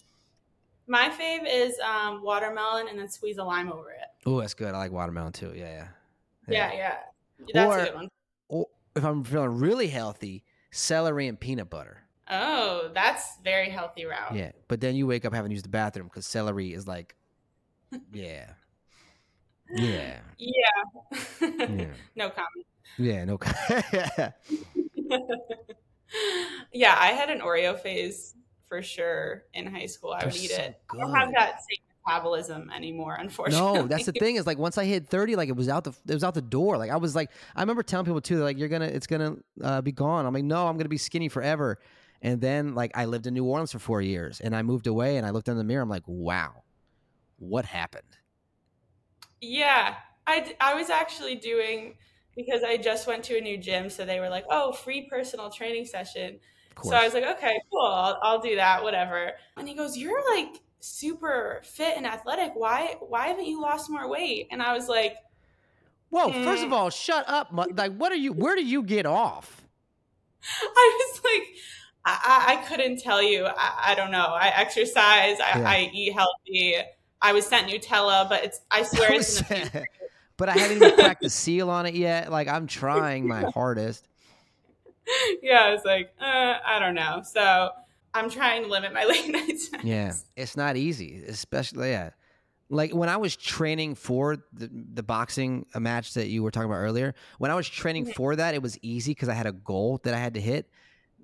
My 0.86 1.08
fave 1.08 1.44
is 1.48 1.78
um, 1.80 2.22
watermelon 2.22 2.88
and 2.88 2.98
then 2.98 3.08
squeeze 3.08 3.38
a 3.38 3.44
lime 3.44 3.72
over 3.72 3.90
it. 3.92 4.04
Oh, 4.26 4.40
that's 4.40 4.52
good. 4.52 4.74
I 4.74 4.78
like 4.78 4.92
watermelon 4.92 5.32
too. 5.32 5.52
Yeah, 5.56 5.70
yeah. 5.70 5.88
Yeah, 6.48 6.72
yeah. 6.72 6.96
That's 7.52 7.74
Or- 7.74 7.78
a 7.78 7.84
good 7.84 7.94
one. 7.94 8.08
Or 8.48 8.66
if 8.96 9.04
I'm 9.04 9.24
feeling 9.24 9.58
really 9.58 9.88
healthy, 9.88 10.44
celery 10.70 11.26
and 11.28 11.38
peanut 11.38 11.70
butter. 11.70 11.98
Oh, 12.30 12.90
that's 12.94 13.38
very 13.44 13.68
healthy 13.70 14.04
route. 14.06 14.34
Yeah, 14.34 14.52
but 14.68 14.80
then 14.80 14.94
you 14.96 15.06
wake 15.06 15.24
up 15.24 15.34
having 15.34 15.50
to 15.50 15.54
use 15.54 15.62
the 15.62 15.68
bathroom 15.68 16.06
because 16.08 16.26
celery 16.26 16.72
is 16.72 16.86
like, 16.88 17.14
yeah, 18.12 18.50
yeah, 19.70 20.20
Yeah. 20.38 20.60
yeah, 21.40 21.86
no 22.16 22.30
comment. 22.30 22.66
yeah. 22.98 23.24
No, 23.24 23.38
yeah. 23.92 24.30
yeah, 26.72 26.96
I 26.98 27.08
had 27.08 27.30
an 27.30 27.40
Oreo 27.40 27.78
phase 27.78 28.34
for 28.68 28.82
sure 28.82 29.44
in 29.52 29.66
high 29.66 29.86
school. 29.86 30.12
I 30.12 30.20
They're 30.20 30.28
would 30.28 30.36
eat 30.36 30.50
so 30.50 30.62
it. 30.62 30.80
I 30.92 30.96
don't 30.96 31.14
have 31.14 31.32
that 31.34 31.58
same 31.60 31.84
metabolism 32.06 32.70
anymore, 32.74 33.16
unfortunately. 33.18 33.82
No, 33.82 33.86
that's 33.86 34.06
the 34.06 34.12
thing 34.12 34.36
is 34.36 34.46
like 34.46 34.58
once 34.58 34.78
I 34.78 34.84
hit 34.84 35.08
thirty, 35.08 35.36
like 35.36 35.48
it 35.48 35.56
was 35.56 35.68
out 35.68 35.84
the 35.84 35.92
it 36.08 36.14
was 36.14 36.24
out 36.24 36.34
the 36.34 36.42
door. 36.42 36.78
Like 36.78 36.90
I 36.90 36.96
was 36.96 37.14
like 37.14 37.30
I 37.54 37.60
remember 37.60 37.82
telling 37.82 38.06
people 38.06 38.20
too, 38.20 38.42
like 38.42 38.58
you're 38.58 38.68
gonna 38.68 38.86
it's 38.86 39.06
gonna 39.06 39.36
uh, 39.62 39.80
be 39.80 39.92
gone. 39.92 40.26
I'm 40.26 40.34
like 40.34 40.44
no, 40.44 40.66
I'm 40.66 40.76
gonna 40.76 40.88
be 40.88 40.98
skinny 40.98 41.28
forever. 41.28 41.78
And 42.22 42.40
then 42.40 42.74
like 42.74 42.92
I 42.94 43.04
lived 43.04 43.26
in 43.26 43.34
New 43.34 43.44
Orleans 43.44 43.72
for 43.72 43.78
four 43.78 44.00
years, 44.00 44.40
and 44.40 44.56
I 44.56 44.62
moved 44.62 44.86
away, 44.86 45.18
and 45.18 45.26
I 45.26 45.30
looked 45.30 45.48
in 45.48 45.56
the 45.58 45.64
mirror. 45.64 45.82
I'm 45.82 45.90
like, 45.90 46.04
wow, 46.06 46.62
what 47.38 47.64
happened? 47.66 48.18
Yeah, 49.40 49.96
I 50.26 50.54
I 50.60 50.74
was 50.74 50.90
actually 50.90 51.36
doing 51.36 51.96
because 52.34 52.62
I 52.62 52.76
just 52.76 53.06
went 53.06 53.24
to 53.24 53.38
a 53.38 53.40
new 53.40 53.58
gym, 53.58 53.90
so 53.90 54.04
they 54.04 54.20
were 54.20 54.30
like, 54.30 54.44
"Oh, 54.50 54.72
free 54.72 55.06
personal 55.08 55.50
training 55.50 55.84
session." 55.84 56.40
So 56.82 56.96
I 56.96 57.04
was 57.04 57.14
like, 57.14 57.24
"Okay, 57.24 57.54
cool, 57.70 57.86
I'll, 57.86 58.18
I'll 58.22 58.40
do 58.40 58.56
that, 58.56 58.82
whatever." 58.82 59.32
And 59.56 59.68
he 59.68 59.74
goes, 59.74 59.96
"You're 59.96 60.22
like 60.34 60.60
super 60.84 61.60
fit 61.64 61.96
and 61.96 62.06
athletic. 62.06 62.52
Why 62.54 62.96
why 63.00 63.28
haven't 63.28 63.46
you 63.46 63.60
lost 63.60 63.90
more 63.90 64.08
weight?" 64.08 64.48
And 64.50 64.62
I 64.62 64.72
was 64.74 64.88
like, 64.88 65.16
Whoa! 66.10 66.30
First 66.44 66.62
Mm. 66.62 66.66
of 66.66 66.72
all, 66.72 66.90
shut 66.90 67.24
up. 67.28 67.48
Like, 67.52 67.96
what 67.96 68.12
are 68.12 68.16
you? 68.16 68.32
Where 68.32 68.54
do 68.54 68.64
you 68.64 68.82
get 68.82 69.06
off? 69.06 69.62
I 70.62 70.98
was 71.12 71.20
like, 71.24 71.48
I, 72.04 72.20
I, 72.24 72.52
I 72.52 72.56
couldn't 72.66 73.00
tell 73.00 73.22
you. 73.22 73.46
I, 73.46 73.92
I 73.92 73.94
don't 73.94 74.10
know. 74.10 74.26
I 74.26 74.48
exercise. 74.54 75.40
I, 75.40 75.52
Yeah. 75.56 75.68
I 75.68 75.90
eat 75.92 76.12
healthy. 76.12 76.76
I 77.20 77.32
was 77.32 77.46
sent 77.46 77.68
Nutella, 77.68 78.28
but 78.28 78.44
it's. 78.44 78.60
I 78.70 78.82
swear 78.92 79.12
it's 79.14 79.40
in 79.40 79.44
the 79.48 79.54
future. 79.54 79.86
but 80.36 80.48
I 80.48 80.52
haven't 80.52 80.76
even 80.76 80.92
cracked 80.92 81.22
the 81.22 81.30
seal 81.30 81.70
on 81.70 81.86
it 81.86 81.94
yet. 81.94 82.30
Like, 82.30 82.46
I'm 82.48 82.66
trying 82.66 83.26
my 83.26 83.42
hardest. 83.42 84.06
yeah, 85.42 85.62
I 85.64 85.72
was 85.72 85.84
like, 85.84 86.12
uh, 86.20 86.58
I 86.64 86.78
don't 86.78 86.94
know. 86.94 87.22
So 87.24 87.70
I'm 88.14 88.30
trying 88.30 88.62
to 88.62 88.68
limit 88.68 88.92
my 88.94 89.04
late 89.08 89.28
night 89.28 89.58
snacks. 89.58 89.84
Yeah, 89.84 90.12
it's 90.36 90.56
not 90.56 90.76
easy, 90.76 91.22
especially 91.26 91.90
yeah. 91.90 92.10
Like 92.70 92.94
when 92.94 93.08
I 93.08 93.18
was 93.18 93.36
training 93.36 93.94
for 93.96 94.36
the 94.52 94.70
the 94.94 95.02
boxing 95.02 95.66
a 95.74 95.80
match 95.80 96.14
that 96.14 96.28
you 96.28 96.42
were 96.42 96.50
talking 96.50 96.70
about 96.70 96.78
earlier. 96.78 97.14
When 97.38 97.50
I 97.50 97.54
was 97.54 97.68
training 97.68 98.06
for 98.06 98.34
that, 98.36 98.54
it 98.54 98.62
was 98.62 98.78
easy 98.80 99.10
because 99.12 99.28
I 99.28 99.34
had 99.34 99.46
a 99.46 99.52
goal 99.52 100.00
that 100.04 100.14
I 100.14 100.18
had 100.18 100.34
to 100.34 100.40
hit. 100.40 100.70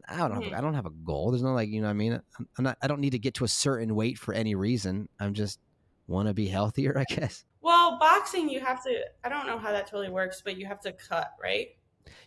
I 0.09 0.17
don't 0.17 0.33
have, 0.33 0.43
Mhm. 0.43 0.55
I 0.57 0.61
don't 0.61 0.75
have 0.75 0.87
a 0.87 0.91
goal. 0.91 1.31
There's 1.31 1.43
no 1.43 1.55
like 1.55 1.69
you 1.71 1.81
know 1.81 1.87
what 1.87 1.93
I 1.93 1.95
mean. 1.95 2.21
I'm 2.59 2.65
not. 2.65 2.77
I 2.83 2.89
don't 2.89 3.01
need 3.01 3.11
to 3.11 3.19
get 3.19 3.35
to 3.35 3.45
a 3.45 3.49
certain 3.49 3.95
weight 3.95 4.19
for 4.19 4.35
any 4.35 4.55
reason. 4.55 5.09
I'm 5.19 5.33
just 5.35 5.61
want 6.09 6.29
to 6.29 6.35
be 6.35 6.47
healthier, 6.49 6.99
I 6.99 7.05
guess. 7.05 7.45
Well, 7.63 7.99
boxing, 7.99 8.49
you 8.51 8.61
have 8.61 8.83
to. 8.85 9.05
I 9.25 9.29
don't 9.29 9.47
know 9.47 9.59
how 9.59 9.71
that 9.73 9.87
totally 9.87 10.11
works, 10.11 10.43
but 10.45 10.57
you 10.59 10.67
have 10.67 10.81
to 10.81 10.93
cut, 10.93 11.33
right? 11.43 11.69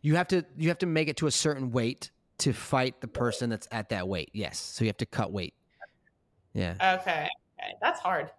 You 0.02 0.16
have 0.16 0.28
to 0.30 0.44
you 0.58 0.70
have 0.70 0.78
to 0.80 0.86
make 0.86 1.08
it 1.08 1.18
to 1.18 1.28
a 1.28 1.32
certain 1.32 1.72
weight 1.72 2.10
to 2.44 2.54
fight 2.54 3.00
the 3.02 3.08
person 3.08 3.50
that's 3.50 3.68
at 3.72 3.90
that 3.90 4.08
weight. 4.08 4.30
Yes, 4.34 4.60
so 4.60 4.84
you 4.84 4.90
have 4.90 4.98
to 4.98 5.06
cut 5.06 5.32
weight. 5.32 5.54
Yeah. 6.54 6.76
Okay. 7.02 7.28
Okay. 7.60 7.74
That's 7.82 8.00
hard. 8.00 8.30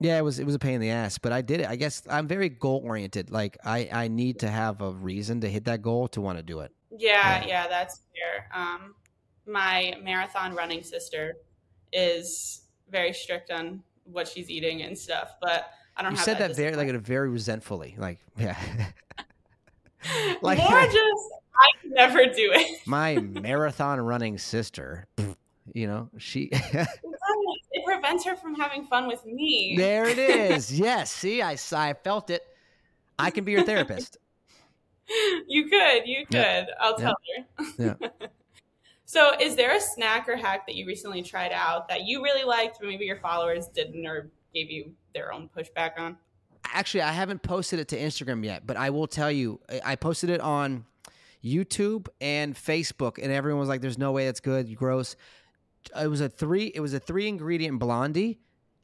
Yeah, 0.00 0.16
it 0.16 0.22
was 0.22 0.38
it 0.38 0.46
was 0.46 0.54
a 0.54 0.58
pain 0.60 0.74
in 0.74 0.80
the 0.80 0.90
ass, 0.90 1.18
but 1.18 1.32
I 1.32 1.42
did 1.42 1.60
it. 1.60 1.66
I 1.68 1.74
guess 1.76 2.02
I'm 2.08 2.28
very 2.28 2.48
goal 2.48 2.80
oriented. 2.84 3.30
Like 3.30 3.58
I 3.64 3.88
I 3.92 4.08
need 4.08 4.38
to 4.40 4.48
have 4.48 4.80
a 4.80 4.92
reason 4.92 5.40
to 5.40 5.48
hit 5.50 5.64
that 5.64 5.82
goal 5.82 6.06
to 6.08 6.20
want 6.20 6.38
to 6.38 6.42
do 6.44 6.60
it. 6.60 6.70
Yeah, 6.96 7.40
Yeah. 7.40 7.46
yeah, 7.46 7.66
that's 7.68 8.02
fair. 8.14 8.48
Um, 8.54 8.94
my 9.46 9.94
marathon 10.02 10.54
running 10.54 10.82
sister 10.84 11.38
is 11.92 12.62
very 12.90 13.12
strict 13.12 13.50
on 13.50 13.82
what 14.04 14.28
she's 14.28 14.48
eating 14.48 14.82
and 14.82 14.96
stuff, 14.96 15.32
but 15.42 15.70
I 15.96 16.02
don't 16.02 16.12
You 16.12 16.16
have 16.18 16.24
said 16.24 16.38
that, 16.38 16.54
very 16.54 16.70
discipline. 16.70 16.94
like 16.94 17.04
very 17.04 17.28
resentfully. 17.28 17.96
Like 17.98 18.20
yeah, 18.38 18.56
like- 20.42 20.58
More 20.58 20.82
just 20.86 21.24
I 21.58 21.80
can 21.82 21.90
never 21.92 22.24
do 22.26 22.50
it. 22.54 22.86
my 22.86 23.16
marathon 23.16 24.00
running 24.00 24.38
sister. 24.38 25.06
You 25.74 25.86
know 25.86 26.10
she. 26.18 26.50
It 27.70 27.84
prevents 27.84 28.24
her 28.24 28.34
from 28.34 28.54
having 28.54 28.84
fun 28.84 29.06
with 29.06 29.24
me. 29.24 29.74
there 29.76 30.08
it 30.08 30.18
is. 30.18 30.76
Yes. 30.78 31.12
See, 31.12 31.42
I, 31.42 31.56
I 31.72 31.94
felt 31.94 32.28
it. 32.30 32.42
I 33.18 33.30
can 33.30 33.44
be 33.44 33.52
your 33.52 33.64
therapist. 33.64 34.16
You 35.46 35.70
could, 35.70 36.06
you 36.06 36.26
could. 36.26 36.66
I'll 36.78 36.96
tell 36.96 37.14
her. 37.58 37.64
Yeah. 37.78 38.08
So, 39.06 39.32
is 39.40 39.56
there 39.56 39.74
a 39.74 39.80
snack 39.80 40.28
or 40.28 40.36
hack 40.36 40.66
that 40.66 40.74
you 40.74 40.86
recently 40.86 41.22
tried 41.22 41.50
out 41.50 41.88
that 41.88 42.02
you 42.02 42.22
really 42.22 42.44
liked, 42.44 42.76
but 42.78 42.88
maybe 42.88 43.06
your 43.06 43.16
followers 43.20 43.66
didn't 43.68 44.06
or 44.06 44.28
gave 44.52 44.70
you 44.70 44.92
their 45.14 45.32
own 45.32 45.48
pushback 45.56 45.98
on? 45.98 46.18
Actually, 46.66 47.00
I 47.00 47.12
haven't 47.12 47.42
posted 47.42 47.78
it 47.78 47.88
to 47.88 47.98
Instagram 47.98 48.44
yet, 48.44 48.66
but 48.66 48.76
I 48.76 48.90
will 48.90 49.06
tell 49.06 49.30
you, 49.32 49.60
I 49.82 49.96
posted 49.96 50.28
it 50.28 50.42
on 50.42 50.84
YouTube 51.44 52.08
and 52.20 52.54
Facebook, 52.54 53.18
and 53.22 53.32
everyone 53.32 53.60
was 53.60 53.68
like, 53.68 53.80
"There's 53.80 53.98
no 53.98 54.12
way 54.12 54.26
that's 54.26 54.40
good. 54.40 54.74
Gross." 54.76 55.16
It 56.00 56.08
was 56.08 56.20
a 56.20 56.28
three. 56.28 56.66
It 56.74 56.80
was 56.80 56.92
a 56.94 57.00
three 57.00 57.28
ingredient 57.28 57.78
blondie. 57.78 58.38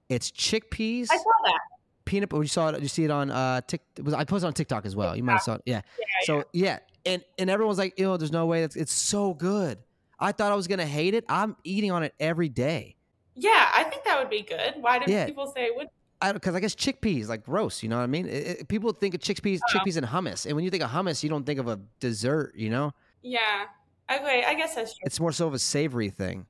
It's 0.09 0.31
chickpeas, 0.31 1.09
I 1.11 1.17
saw 1.17 1.23
that. 1.47 1.59
peanut. 2.05 2.29
But 2.29 2.41
you 2.41 2.47
saw 2.47 2.69
it. 2.69 2.81
You 2.81 2.89
see 2.89 3.05
it 3.05 3.11
on 3.11 3.31
uh, 3.31 3.61
Tik. 3.67 3.81
Was 4.03 4.15
I 4.15 4.25
posted 4.25 4.47
on 4.47 4.53
TikTok 4.53 4.87
as 4.87 4.95
well? 4.95 5.17
You 5.17 5.23
might 5.23 5.33
have 5.33 5.43
saw 5.43 5.55
it. 5.55 5.63
Yeah. 5.67 5.81
Yeah, 5.99 6.05
So 6.25 6.45
yeah, 6.53 6.79
and 7.05 7.25
and 7.39 7.51
everyone 7.51 7.69
was 7.71 7.79
like, 7.79 7.99
"Ew, 7.99 8.17
there's 8.17 8.33
no 8.33 8.47
way. 8.47 8.61
That's 8.61 8.77
it's 8.77 8.93
so 8.93 9.35
good." 9.35 9.79
I 10.21 10.33
thought 10.33 10.53
I 10.53 10.55
was 10.55 10.69
gonna 10.69 10.87
hate 10.87 11.15
it. 11.15 11.25
I'm 11.29 11.57
eating 11.65 11.91
on 11.91 12.03
it 12.05 12.15
every 12.21 12.49
day. 12.49 12.97
Yeah, 13.35 13.69
I 13.75 13.83
think 13.85 14.05
that 14.05 14.19
would 14.21 14.31
be 14.31 14.43
good. 14.43 14.75
Why 14.81 14.99
do 15.01 15.11
Yeah. 15.11 15.27
people 15.27 15.49
say 15.55 15.65
it 15.65 15.77
would? 15.77 15.89
I 16.29 16.33
because 16.33 16.55
I 16.55 16.61
guess 16.61 16.75
chickpeas 16.75 17.29
like 17.29 17.43
roast. 17.47 17.83
You 17.83 17.89
know 17.89 17.97
what 17.99 18.03
I 18.05 18.07
mean? 18.09 18.27
It- 18.27 18.47
it- 18.61 18.69
people 18.69 18.93
think 18.93 19.15
of 19.15 19.21
chickpeas, 19.21 19.59
Uh-huh. 19.59 19.79
chickpeas 19.81 19.97
and 19.97 20.07
hummus, 20.07 20.47
and 20.47 20.55
when 20.57 20.65
you 20.65 20.71
think 20.71 20.83
of 20.83 20.91
hummus, 20.91 21.23
you 21.23 21.29
don't 21.29 21.45
think 21.45 21.59
of 21.61 21.69
a 21.69 21.81
dessert. 22.01 22.55
You 22.57 22.71
know, 22.71 22.93
Yeah. 23.23 23.67
Okay, 24.11 24.45
I 24.45 24.55
guess 24.55 24.75
that's 24.75 24.93
true. 24.95 25.03
it's 25.07 25.19
more 25.19 25.33
so 25.33 25.47
of 25.47 25.55
a 25.55 25.59
savory 25.59 26.11
thing. 26.11 26.47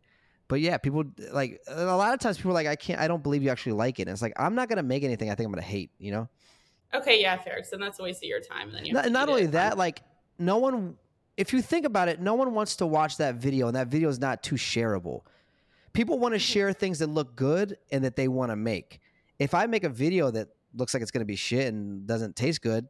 But 0.49 0.61
yeah, 0.61 0.77
people 0.77 1.05
like 1.33 1.61
a 1.69 1.85
lot 1.97 2.13
of 2.13 2.21
times 2.21 2.37
people 2.37 2.51
are 2.51 2.55
like, 2.55 2.67
I 2.67 2.77
can't, 2.77 3.01
I 3.01 3.09
don't 3.09 3.23
believe 3.23 3.43
you 3.43 3.51
actually 3.51 3.73
like 3.73 3.99
it. 4.01 4.03
And 4.03 4.11
it's 4.11 4.23
like 4.23 4.33
I'm 4.37 4.55
not 4.55 4.69
gonna 4.69 4.83
make 4.83 5.03
anything 5.05 5.31
I 5.31 5.35
think 5.35 5.47
I'm 5.47 5.53
gonna 5.53 5.63
hate. 5.63 5.91
You 5.99 6.13
know, 6.13 6.29
Okay, 6.93 7.21
yeah, 7.21 7.37
fair. 7.39 7.63
So 7.65 7.77
that's 7.77 7.99
a 7.99 8.03
waste 8.03 8.23
of 8.23 8.29
your 8.29 8.41
time, 8.41 8.75
and 8.75 8.87
then 8.87 8.93
not, 8.93 9.11
not 9.11 9.29
only 9.29 9.43
it. 9.45 9.53
that, 9.53 9.79
like 9.79 10.03
no 10.39 10.59
one. 10.59 10.97
If 11.37 11.53
you 11.53 11.61
think 11.63 11.85
about 11.85 12.09
it, 12.09 12.21
no 12.21 12.35
one 12.35 12.55
wants 12.55 12.77
to 12.77 12.87
watch 12.87 13.17
that 13.17 13.37
video, 13.37 13.67
and 13.67 13.75
that 13.77 13.89
video 13.89 14.09
is 14.09 14.21
not 14.21 14.43
too 14.45 14.55
shareable. 14.55 15.23
People 15.93 16.19
want 16.19 16.35
to 16.35 16.39
share 16.39 16.73
things 16.73 16.99
that 17.01 17.09
look 17.09 17.35
good 17.37 17.77
and 17.91 18.05
that 18.05 18.15
they 18.17 18.29
want 18.29 18.51
to 18.53 18.57
make. 18.57 19.01
If 19.39 19.55
I 19.55 19.67
make 19.67 19.85
a 19.85 19.89
video 19.89 20.31
that 20.31 20.49
looks 20.75 20.95
like 20.95 21.03
it's 21.03 21.11
going 21.11 21.21
to 21.21 21.27
be 21.27 21.37
shit 21.37 21.73
and 21.73 22.07
doesn't 22.07 22.37
taste 22.37 22.63
good, 22.63 22.87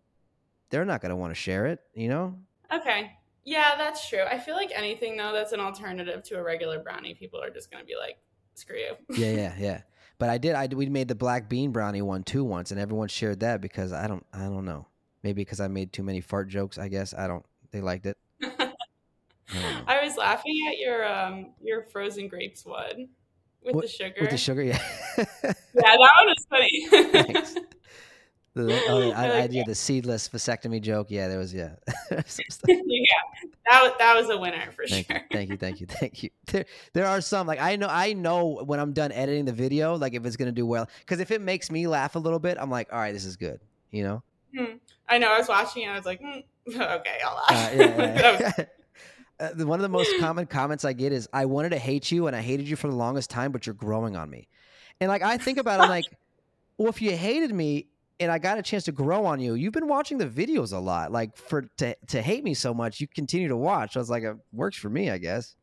they're 0.70 0.84
not 0.84 1.00
going 1.00 1.10
to 1.10 1.16
want 1.16 1.30
to 1.30 1.34
share 1.34 1.66
it. 1.66 1.80
You 1.94 2.08
know? 2.08 2.38
Okay. 2.72 3.12
Yeah, 3.44 3.74
that's 3.76 4.08
true. 4.08 4.22
I 4.22 4.38
feel 4.38 4.56
like 4.56 4.70
anything 4.74 5.16
though 5.16 5.32
that's 5.32 5.52
an 5.52 5.60
alternative 5.60 6.22
to 6.24 6.38
a 6.38 6.42
regular 6.42 6.78
brownie, 6.78 7.14
people 7.14 7.40
are 7.42 7.50
just 7.50 7.70
gonna 7.70 7.84
be 7.84 7.94
like, 7.96 8.16
"Screw 8.54 8.76
you." 8.76 8.94
Yeah, 9.16 9.32
yeah, 9.32 9.54
yeah. 9.58 9.80
But 10.16 10.30
I 10.30 10.38
did. 10.38 10.54
I 10.54 10.68
we 10.68 10.86
made 10.86 11.08
the 11.08 11.16
black 11.16 11.48
bean 11.48 11.72
brownie 11.72 12.00
one 12.00 12.22
too 12.22 12.44
once, 12.44 12.70
and 12.70 12.78
everyone 12.78 13.08
shared 13.08 13.40
that 13.40 13.60
because 13.60 13.92
I 13.92 14.06
don't. 14.06 14.24
I 14.32 14.44
don't 14.44 14.64
know. 14.64 14.86
Maybe 15.24 15.42
because 15.42 15.60
I 15.60 15.66
made 15.66 15.92
too 15.92 16.04
many 16.04 16.20
fart 16.20 16.48
jokes. 16.48 16.78
I 16.78 16.86
guess 16.86 17.12
I 17.12 17.26
don't. 17.26 17.44
They 17.72 17.80
liked 17.80 18.06
it. 18.06 18.16
I. 18.42 18.72
I 19.88 20.04
was 20.04 20.16
laughing 20.16 20.54
at 20.68 20.78
your 20.78 21.04
um 21.04 21.52
your 21.60 21.82
frozen 21.82 22.28
grapes 22.28 22.64
one 22.64 23.08
with 23.64 23.74
What- 23.74 23.84
the 23.84 23.88
sugar. 23.90 24.14
With 24.20 24.30
the 24.30 24.36
sugar, 24.36 24.62
yeah. 24.62 24.82
Yeah, 25.16 25.52
that 25.72 25.98
one 25.98 26.26
was 26.26 26.46
funny. 26.48 26.86
Thanks. 27.12 27.54
The, 28.56 28.80
oh, 28.86 29.10
I 29.10 29.26
I, 29.26 29.42
I 29.42 29.46
did 29.48 29.66
the 29.66 29.74
seedless 29.74 30.28
vasectomy 30.28 30.80
joke. 30.80 31.08
Yeah, 31.10 31.26
there 31.26 31.38
was 31.38 31.52
yeah. 31.52 31.70
Yeah, 32.08 32.20
that 33.68 33.98
that 33.98 34.14
was 34.14 34.30
a 34.30 34.38
winner 34.38 34.70
for 34.70 34.86
Thank 34.86 35.08
sure. 35.08 35.16
you, 35.16 35.22
thank 35.32 35.50
you, 35.50 35.56
thank 35.56 35.80
you, 35.80 35.86
thank 35.88 36.22
you. 36.22 36.30
There, 36.46 36.64
there 36.92 37.06
are 37.06 37.20
some 37.20 37.48
like 37.48 37.60
I 37.60 37.74
know, 37.74 37.88
I 37.90 38.12
know 38.12 38.62
when 38.64 38.78
I'm 38.78 38.92
done 38.92 39.10
editing 39.10 39.44
the 39.44 39.52
video, 39.52 39.96
like 39.96 40.14
if 40.14 40.24
it's 40.24 40.36
gonna 40.36 40.52
do 40.52 40.66
well, 40.66 40.88
because 41.00 41.18
if 41.18 41.32
it 41.32 41.40
makes 41.40 41.68
me 41.68 41.88
laugh 41.88 42.14
a 42.14 42.20
little 42.20 42.38
bit, 42.38 42.56
I'm 42.60 42.70
like, 42.70 42.92
all 42.92 42.98
right, 43.00 43.12
this 43.12 43.24
is 43.24 43.36
good. 43.36 43.58
You 43.90 44.04
know? 44.04 44.22
Hmm. 44.56 44.74
I 45.08 45.18
know. 45.18 45.32
I 45.32 45.38
was 45.38 45.48
watching 45.48 45.82
and 45.82 45.92
I 45.92 45.96
was 45.96 46.06
like, 46.06 46.20
mm, 46.20 46.44
okay, 46.68 47.18
I'll 47.26 47.34
laugh. 47.34 47.72
Uh, 47.72 47.76
yeah, 47.76 48.52
yeah. 48.56 48.64
Uh, 49.44 49.64
one 49.66 49.78
of 49.78 49.82
the 49.82 49.88
most 49.88 50.16
common 50.18 50.46
comments 50.46 50.84
I 50.84 50.92
get 50.92 51.12
is, 51.12 51.28
"I 51.32 51.44
wanted 51.46 51.70
to 51.70 51.78
hate 51.78 52.10
you 52.10 52.26
and 52.26 52.34
I 52.36 52.40
hated 52.40 52.68
you 52.68 52.76
for 52.76 52.88
the 52.88 52.96
longest 52.96 53.30
time, 53.30 53.52
but 53.52 53.66
you're 53.66 53.74
growing 53.74 54.16
on 54.16 54.30
me." 54.30 54.48
And 55.00 55.08
like 55.08 55.22
I 55.22 55.36
think 55.38 55.58
about 55.58 55.80
it, 55.80 55.84
I'm 55.84 55.88
like, 55.88 56.06
well, 56.78 56.88
if 56.88 57.02
you 57.02 57.16
hated 57.16 57.52
me 57.54 57.88
and 58.20 58.30
I 58.30 58.38
got 58.38 58.58
a 58.58 58.62
chance 58.62 58.84
to 58.84 58.92
grow 58.92 59.26
on 59.26 59.40
you, 59.40 59.54
you've 59.54 59.72
been 59.72 59.88
watching 59.88 60.18
the 60.18 60.26
videos 60.26 60.72
a 60.72 60.78
lot. 60.78 61.12
Like 61.12 61.36
for 61.36 61.62
to 61.78 61.96
to 62.08 62.22
hate 62.22 62.44
me 62.44 62.54
so 62.54 62.72
much, 62.72 63.00
you 63.00 63.08
continue 63.08 63.48
to 63.48 63.56
watch. 63.56 63.96
I 63.96 64.00
was 64.00 64.10
like, 64.10 64.22
it 64.22 64.36
works 64.52 64.76
for 64.76 64.88
me, 64.88 65.10
I 65.10 65.18
guess. 65.18 65.56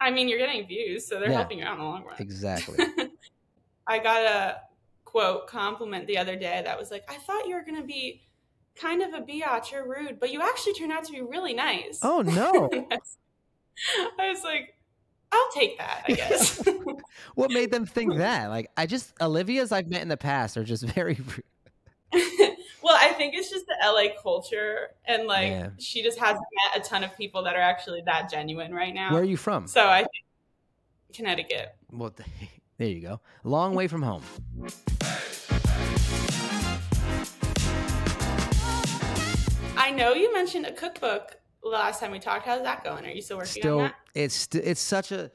I 0.00 0.10
mean, 0.10 0.28
you're 0.28 0.38
getting 0.38 0.66
views, 0.66 1.06
so 1.06 1.18
they're 1.18 1.30
Yeah. 1.30 1.36
helping 1.36 1.60
you 1.60 1.64
out 1.64 1.74
in 1.74 1.78
the 1.78 1.84
long 1.84 2.04
run. 2.04 2.16
Exactly. 2.18 2.78
I 3.86 3.98
got 3.98 4.22
a 4.22 4.56
quote 5.04 5.46
compliment 5.46 6.06
the 6.06 6.18
other 6.18 6.36
day 6.36 6.60
that 6.64 6.78
was 6.78 6.90
like, 6.90 7.04
I 7.08 7.14
thought 7.18 7.46
you 7.46 7.54
were 7.54 7.62
going 7.62 7.80
to 7.80 7.86
be 7.86 8.22
kind 8.76 9.02
of 9.02 9.14
a 9.14 9.20
biatch 9.20 9.72
or 9.72 9.88
rude, 9.88 10.18
but 10.18 10.32
you 10.32 10.42
actually 10.42 10.74
turned 10.74 10.92
out 10.92 11.04
to 11.04 11.12
be 11.12 11.20
really 11.22 11.54
nice. 11.54 12.00
oh 12.02 12.22
no! 12.22 12.68
I 14.18 14.30
was 14.30 14.42
like, 14.42 14.74
I'll 15.32 15.50
take 15.52 15.78
that, 15.78 16.04
I 16.08 16.12
guess. 16.12 16.66
what 17.34 17.50
made 17.50 17.70
them 17.70 17.86
think 17.86 18.16
that? 18.16 18.48
Like 18.48 18.70
I 18.76 18.86
just 18.86 19.12
Olivia's 19.20 19.72
I've 19.72 19.88
met 19.88 20.02
in 20.02 20.08
the 20.08 20.16
past 20.16 20.56
are 20.56 20.64
just 20.64 20.84
very. 20.84 21.18
well, 22.12 22.96
I 22.96 23.12
think 23.16 23.34
it's 23.34 23.50
just 23.50 23.66
the 23.66 23.74
LA 23.84 24.20
culture, 24.22 24.90
and 25.06 25.26
like 25.26 25.48
Yeah. 25.48 25.70
she 25.78 26.02
just 26.02 26.18
hasn't 26.18 26.44
met 26.74 26.84
a 26.84 26.88
ton 26.88 27.02
of 27.02 27.16
people 27.16 27.42
that 27.44 27.54
are 27.56 27.60
actually 27.60 28.02
that 28.06 28.30
genuine 28.30 28.72
right 28.72 28.94
now. 28.94 29.12
Where 29.12 29.22
are 29.22 29.24
you 29.24 29.36
from? 29.36 29.66
So 29.66 29.86
I 29.88 30.00
think 30.00 30.10
Connecticut. 31.12 31.74
Well, 31.90 32.14
there 32.78 32.88
you 32.88 33.00
go. 33.00 33.20
Long 33.42 33.74
way 33.74 33.88
from 33.88 34.02
home. 34.02 34.22
I 39.76 39.90
know 39.90 40.14
you 40.14 40.32
mentioned 40.32 40.66
a 40.66 40.72
cookbook 40.72 41.36
last 41.64 42.00
time 42.00 42.10
we 42.10 42.18
talked. 42.18 42.46
How's 42.46 42.62
that 42.62 42.84
going? 42.84 43.04
Are 43.04 43.10
you 43.10 43.22
still 43.22 43.38
working 43.38 43.62
still 43.62 43.78
on 43.80 43.84
that? 43.84 43.94
it's 44.14 44.48
it's 44.52 44.80
such 44.80 45.12
a 45.12 45.30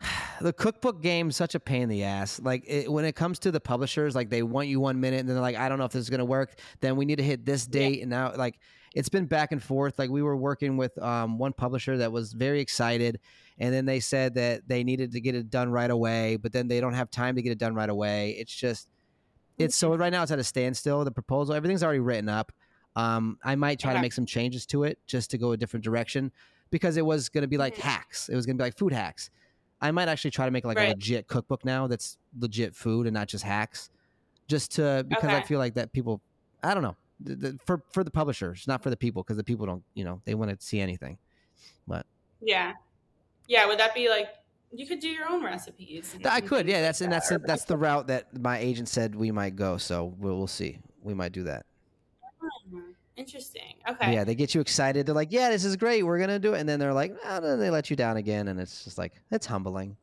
the 0.40 0.52
cookbook 0.52 1.02
game's 1.02 1.36
such 1.36 1.54
a 1.54 1.60
pain 1.60 1.82
in 1.82 1.88
the 1.88 2.02
ass 2.04 2.40
like 2.40 2.64
it, 2.66 2.90
when 2.90 3.04
it 3.04 3.14
comes 3.14 3.38
to 3.38 3.50
the 3.50 3.60
publishers 3.60 4.14
like 4.14 4.30
they 4.30 4.42
want 4.42 4.68
you 4.68 4.80
one 4.80 5.00
minute 5.00 5.20
and 5.20 5.28
then 5.28 5.36
they're 5.36 5.42
like 5.42 5.56
i 5.56 5.68
don't 5.68 5.78
know 5.78 5.84
if 5.84 5.92
this 5.92 6.00
is 6.00 6.10
going 6.10 6.18
to 6.18 6.24
work 6.24 6.58
then 6.80 6.96
we 6.96 7.04
need 7.04 7.16
to 7.16 7.22
hit 7.22 7.44
this 7.44 7.66
Yeah. 7.70 7.80
date 7.80 8.00
and 8.00 8.10
now 8.10 8.32
like 8.34 8.58
it's 8.94 9.08
been 9.08 9.26
back 9.26 9.52
and 9.52 9.62
forth 9.62 9.98
like 9.98 10.10
we 10.10 10.22
were 10.22 10.36
working 10.36 10.76
with 10.76 11.00
um, 11.02 11.38
one 11.38 11.52
publisher 11.52 11.96
that 11.98 12.10
was 12.12 12.32
very 12.32 12.60
excited 12.60 13.20
and 13.58 13.72
then 13.72 13.86
they 13.86 14.00
said 14.00 14.34
that 14.34 14.66
they 14.66 14.82
needed 14.82 15.12
to 15.12 15.20
get 15.20 15.34
it 15.34 15.50
done 15.50 15.70
right 15.70 15.90
away 15.90 16.36
but 16.36 16.52
then 16.52 16.68
they 16.68 16.80
don't 16.80 16.94
have 16.94 17.10
time 17.10 17.36
to 17.36 17.42
get 17.42 17.50
it 17.52 17.58
done 17.58 17.74
right 17.74 17.90
away 17.90 18.30
it's 18.32 18.54
just 18.54 18.88
it's 19.58 19.76
so 19.76 19.94
right 19.94 20.10
now 20.12 20.22
it's 20.22 20.32
at 20.32 20.38
a 20.38 20.44
standstill 20.44 21.04
the 21.04 21.10
proposal 21.12 21.54
everything's 21.54 21.82
already 21.82 22.00
written 22.00 22.28
up 22.28 22.50
Um, 22.96 23.38
I 23.42 23.56
might 23.56 23.78
try 23.80 23.92
to 23.92 24.00
make 24.00 24.12
some 24.12 24.26
changes 24.26 24.66
to 24.66 24.84
it 24.84 24.98
just 25.06 25.30
to 25.32 25.38
go 25.38 25.52
a 25.52 25.56
different 25.56 25.84
direction 25.84 26.30
because 26.70 26.96
it 26.96 27.04
was 27.04 27.28
going 27.28 27.42
to 27.42 27.48
be 27.48 27.58
like 27.58 27.74
Mhm. 27.76 27.80
hacks. 27.82 28.28
It 28.28 28.36
was 28.36 28.46
going 28.46 28.56
to 28.56 28.62
be 28.62 28.66
like 28.66 28.76
food 28.78 28.92
hacks. 28.92 29.30
I 29.80 29.90
might 29.90 30.08
actually 30.08 30.30
try 30.30 30.44
to 30.46 30.50
make 30.52 30.64
like 30.64 30.78
a 30.78 30.88
legit 30.88 31.26
cookbook 31.26 31.64
now 31.64 31.86
that's 31.88 32.16
legit 32.38 32.74
food 32.74 33.06
and 33.06 33.14
not 33.14 33.28
just 33.28 33.44
hacks, 33.44 33.90
just 34.46 34.72
to 34.76 35.04
because 35.08 35.30
I 35.30 35.42
feel 35.42 35.58
like 35.58 35.74
that 35.74 35.92
people, 35.92 36.20
I 36.62 36.72
don't 36.72 36.82
know, 36.82 36.96
th- 37.26 37.40
th- 37.40 37.54
for 37.66 37.82
for 37.92 38.04
the 38.04 38.10
publishers, 38.10 38.66
not 38.66 38.82
for 38.82 38.90
the 38.90 38.96
people, 38.96 39.22
because 39.22 39.36
the 39.36 39.44
people 39.44 39.66
don't, 39.66 39.82
you 39.94 40.04
know, 40.04 40.22
they 40.24 40.34
want 40.34 40.58
to 40.58 40.64
see 40.64 40.80
anything. 40.80 41.18
But 41.86 42.06
yeah. 42.40 42.74
Yeah. 43.48 43.66
Would 43.66 43.78
that 43.78 43.94
be 43.94 44.08
like 44.08 44.28
you 44.72 44.86
could 44.86 45.00
do 45.00 45.08
your 45.08 45.28
own 45.28 45.44
recipes? 45.44 46.16
I 46.24 46.40
could, 46.40 46.66
yeah. 46.66 46.76
like 46.76 46.82
That's 46.84 47.00
and 47.00 47.12
that, 47.12 47.24
that's 47.28 47.46
that's 47.46 47.64
the 47.64 47.76
route 47.76 48.06
that 48.06 48.36
my 48.40 48.58
agent 48.58 48.88
said 48.88 49.14
we 49.14 49.30
might 49.32 49.54
go. 49.56 49.76
So 49.76 50.14
we'll, 50.18 50.38
we'll 50.38 50.46
see. 50.46 50.78
We 51.02 51.12
might 51.12 51.32
do 51.32 51.42
that. 51.44 51.66
Hmm, 52.70 52.90
Interesting. 53.16 53.74
Okay. 53.88 54.12
Yeah, 54.12 54.24
they 54.24 54.34
get 54.34 54.54
you 54.54 54.60
excited. 54.60 55.06
They're 55.06 55.14
like, 55.14 55.30
"Yeah, 55.30 55.50
this 55.50 55.64
is 55.64 55.76
great. 55.76 56.02
We're 56.02 56.18
gonna 56.18 56.38
do 56.38 56.54
it," 56.54 56.60
and 56.60 56.68
then 56.68 56.80
they're 56.80 56.92
like, 56.92 57.14
"Oh," 57.24 57.40
then 57.40 57.60
they 57.60 57.70
let 57.70 57.90
you 57.90 57.96
down 57.96 58.16
again, 58.16 58.48
and 58.48 58.60
it's 58.60 58.84
just 58.84 58.98
like 58.98 59.12
it's 59.30 59.46
humbling. 59.46 59.96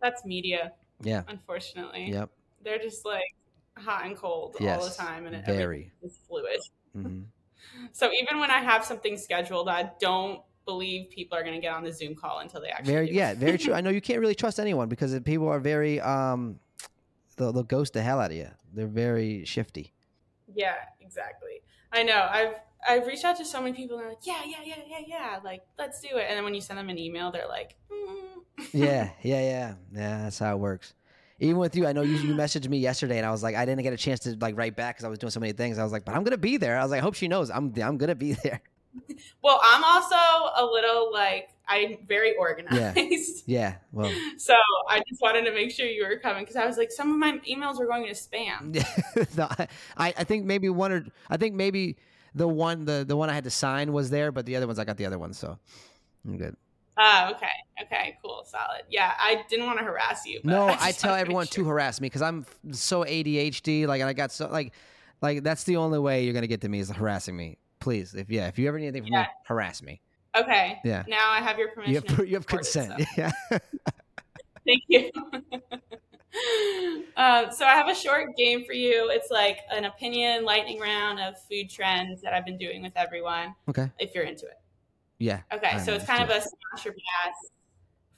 That's 0.00 0.24
media, 0.24 0.72
Yeah. 1.02 1.22
unfortunately. 1.28 2.10
Yep. 2.10 2.30
They're 2.64 2.78
just 2.78 3.04
like 3.04 3.34
hot 3.76 4.04
and 4.04 4.16
cold 4.16 4.56
all 4.60 4.84
the 4.84 4.94
time, 4.94 5.26
and 5.26 5.44
Very. 5.44 5.92
is 6.02 6.18
fluid. 6.26 6.58
hmm 6.92 7.22
So 7.92 8.10
even 8.12 8.40
when 8.40 8.50
I 8.50 8.60
have 8.60 8.84
something 8.84 9.16
scheduled, 9.16 9.68
I 9.68 9.90
don't 10.00 10.40
believe 10.64 11.10
people 11.10 11.36
are 11.36 11.42
going 11.42 11.54
to 11.54 11.60
get 11.60 11.72
on 11.72 11.84
the 11.84 11.92
Zoom 11.92 12.14
call 12.14 12.38
until 12.40 12.60
they 12.60 12.68
actually. 12.68 12.92
Very. 12.92 13.12
Yeah. 13.12 13.34
Very 13.34 13.58
true. 13.58 13.74
I 13.74 13.80
know 13.82 13.90
you 13.90 14.00
can't 14.00 14.18
really 14.18 14.34
trust 14.34 14.58
anyone 14.58 14.88
because 14.88 15.18
people 15.20 15.48
are 15.48 15.60
very 15.60 16.00
um, 16.00 16.58
they'll, 17.36 17.52
they'll 17.52 17.62
ghost 17.62 17.92
the 17.92 18.02
hell 18.02 18.18
out 18.20 18.30
of 18.30 18.36
you. 18.36 18.48
They're 18.72 18.86
very 18.86 19.44
shifty. 19.44 19.92
Yeah, 20.54 20.74
exactly. 21.00 21.62
I 21.92 22.02
know. 22.02 22.28
I've 22.30 22.54
I've 22.86 23.06
reached 23.06 23.24
out 23.24 23.36
to 23.38 23.44
so 23.44 23.60
many 23.60 23.76
people 23.76 23.96
and 23.96 24.04
they're 24.04 24.10
like, 24.10 24.26
yeah, 24.26 24.40
yeah, 24.46 24.58
yeah, 24.64 24.82
yeah, 24.88 25.04
yeah. 25.06 25.38
Like, 25.44 25.62
let's 25.78 26.00
do 26.00 26.16
it. 26.16 26.26
And 26.28 26.36
then 26.36 26.44
when 26.44 26.54
you 26.54 26.60
send 26.60 26.78
them 26.78 26.88
an 26.88 26.98
email, 26.98 27.30
they're 27.30 27.48
like, 27.48 27.76
mm. 27.92 28.64
Yeah. 28.72 29.10
Yeah. 29.22 29.40
Yeah. 29.40 29.74
Yeah. 29.92 30.22
That's 30.22 30.38
how 30.38 30.54
it 30.54 30.58
works. 30.58 30.94
Even 31.42 31.56
with 31.56 31.74
you, 31.74 31.86
I 31.86 31.92
know 31.92 32.02
you, 32.02 32.16
you 32.16 32.34
messaged 32.34 32.68
me 32.68 32.76
yesterday, 32.78 33.16
and 33.16 33.26
I 33.26 33.30
was 33.30 33.42
like, 33.42 33.56
I 33.56 33.64
didn't 33.64 33.82
get 33.82 33.94
a 33.94 33.96
chance 33.96 34.20
to 34.20 34.36
like 34.40 34.58
write 34.58 34.76
back 34.76 34.96
because 34.96 35.04
I 35.06 35.08
was 35.08 35.18
doing 35.18 35.30
so 35.30 35.40
many 35.40 35.52
things. 35.54 35.78
I 35.78 35.82
was 35.82 35.90
like, 35.92 36.04
but 36.04 36.14
I'm 36.14 36.22
gonna 36.22 36.36
be 36.36 36.58
there. 36.58 36.78
I 36.78 36.82
was 36.82 36.90
like, 36.90 36.98
I 36.98 37.02
hope 37.02 37.14
she 37.14 37.28
knows 37.28 37.50
I'm 37.50 37.72
I'm 37.82 37.96
gonna 37.96 38.14
be 38.14 38.32
there. 38.44 38.60
Well, 39.42 39.60
I'm 39.62 39.84
also 39.84 40.14
a 40.14 40.64
little 40.64 41.12
like 41.12 41.50
I'm 41.68 41.98
very 42.06 42.34
organized. 42.36 43.44
Yeah. 43.46 43.72
yeah 43.72 43.74
Well. 43.92 44.12
So 44.36 44.54
I 44.88 45.02
just 45.08 45.20
wanted 45.22 45.44
to 45.44 45.52
make 45.52 45.70
sure 45.70 45.86
you 45.86 46.06
were 46.06 46.18
coming 46.18 46.42
because 46.42 46.56
I 46.56 46.66
was 46.66 46.76
like, 46.76 46.90
some 46.90 47.10
of 47.10 47.18
my 47.18 47.38
emails 47.48 47.78
were 47.78 47.86
going 47.86 48.06
to 48.06 48.12
spam. 48.12 48.74
no, 49.36 49.48
I, 49.96 50.12
I 50.16 50.24
think 50.24 50.44
maybe 50.44 50.68
one 50.68 50.92
or 50.92 51.04
I 51.28 51.36
think 51.36 51.54
maybe 51.54 51.96
the 52.34 52.48
one 52.48 52.84
the, 52.84 53.04
the 53.06 53.16
one 53.16 53.30
I 53.30 53.34
had 53.34 53.44
to 53.44 53.50
sign 53.50 53.92
was 53.92 54.10
there, 54.10 54.32
but 54.32 54.46
the 54.46 54.56
other 54.56 54.66
ones 54.66 54.78
I 54.78 54.84
got 54.84 54.96
the 54.96 55.06
other 55.06 55.18
ones, 55.18 55.38
so 55.38 55.58
I'm 56.24 56.36
good. 56.36 56.56
Oh, 56.98 57.30
okay. 57.34 57.46
Okay, 57.82 58.18
cool. 58.22 58.44
Solid. 58.44 58.82
Yeah, 58.90 59.14
I 59.18 59.44
didn't 59.48 59.66
want 59.66 59.78
to 59.78 59.84
harass 59.84 60.26
you. 60.26 60.40
but 60.44 60.50
No, 60.50 60.68
just 60.68 60.84
I 60.84 60.92
tell 60.92 60.92
wanted 60.92 61.00
to 61.02 61.08
make 61.12 61.20
everyone 61.20 61.46
sure. 61.46 61.64
to 61.64 61.68
harass 61.70 62.00
me 62.00 62.06
because 62.06 62.22
I'm 62.22 62.44
so 62.72 63.04
ADHD. 63.04 63.86
Like, 63.86 64.00
and 64.00 64.08
I 64.10 64.12
got 64.12 64.32
so 64.32 64.48
like, 64.48 64.74
like 65.22 65.42
that's 65.42 65.64
the 65.64 65.76
only 65.76 65.98
way 65.98 66.24
you're 66.24 66.34
gonna 66.34 66.46
get 66.46 66.60
to 66.62 66.68
me 66.68 66.80
is 66.80 66.90
harassing 66.90 67.36
me. 67.36 67.56
Please, 67.80 68.14
if 68.14 68.30
yeah, 68.30 68.46
if 68.48 68.58
you 68.58 68.68
ever 68.68 68.78
need 68.78 68.88
anything 68.88 69.04
from 69.04 69.12
Yeah. 69.12 69.22
me, 69.22 69.28
harass 69.46 69.82
me. 69.82 70.00
Okay. 70.36 70.78
Yeah. 70.84 71.02
Now 71.08 71.30
I 71.30 71.38
have 71.40 71.58
your 71.58 71.68
permission. 71.72 71.94
You 71.94 72.00
have 72.16 72.18
you 72.28 72.34
have 72.34 72.42
record 72.44 72.60
it, 72.66 72.72
consent. 72.72 72.92
so 73.00 73.06
Yeah. 73.16 73.30
Thank 74.66 74.82
you. 74.88 75.10
um, 77.16 77.46
so 77.52 77.64
I 77.64 77.74
have 77.74 77.88
a 77.88 77.94
short 77.94 78.36
game 78.36 78.64
for 78.64 78.72
you. 78.74 79.08
It's 79.10 79.30
like 79.30 79.58
an 79.72 79.86
opinion 79.86 80.44
lightning 80.44 80.78
round 80.78 81.18
of 81.20 81.34
food 81.50 81.70
trends 81.70 82.20
that 82.22 82.32
I've 82.34 82.44
been 82.44 82.58
doing 82.58 82.82
with 82.82 82.92
everyone. 82.96 83.54
Okay. 83.68 83.90
If 83.98 84.14
you're 84.14 84.24
into 84.24 84.46
it. 84.46 84.58
Yeah. 85.18 85.40
Okay. 85.52 85.78
So 85.78 85.94
it's 85.94 86.04
kind 86.04 86.22
of 86.22 86.30
it. 86.30 86.36
a 86.36 86.40
smash 86.42 86.86
or 86.86 86.92
pass 86.92 87.34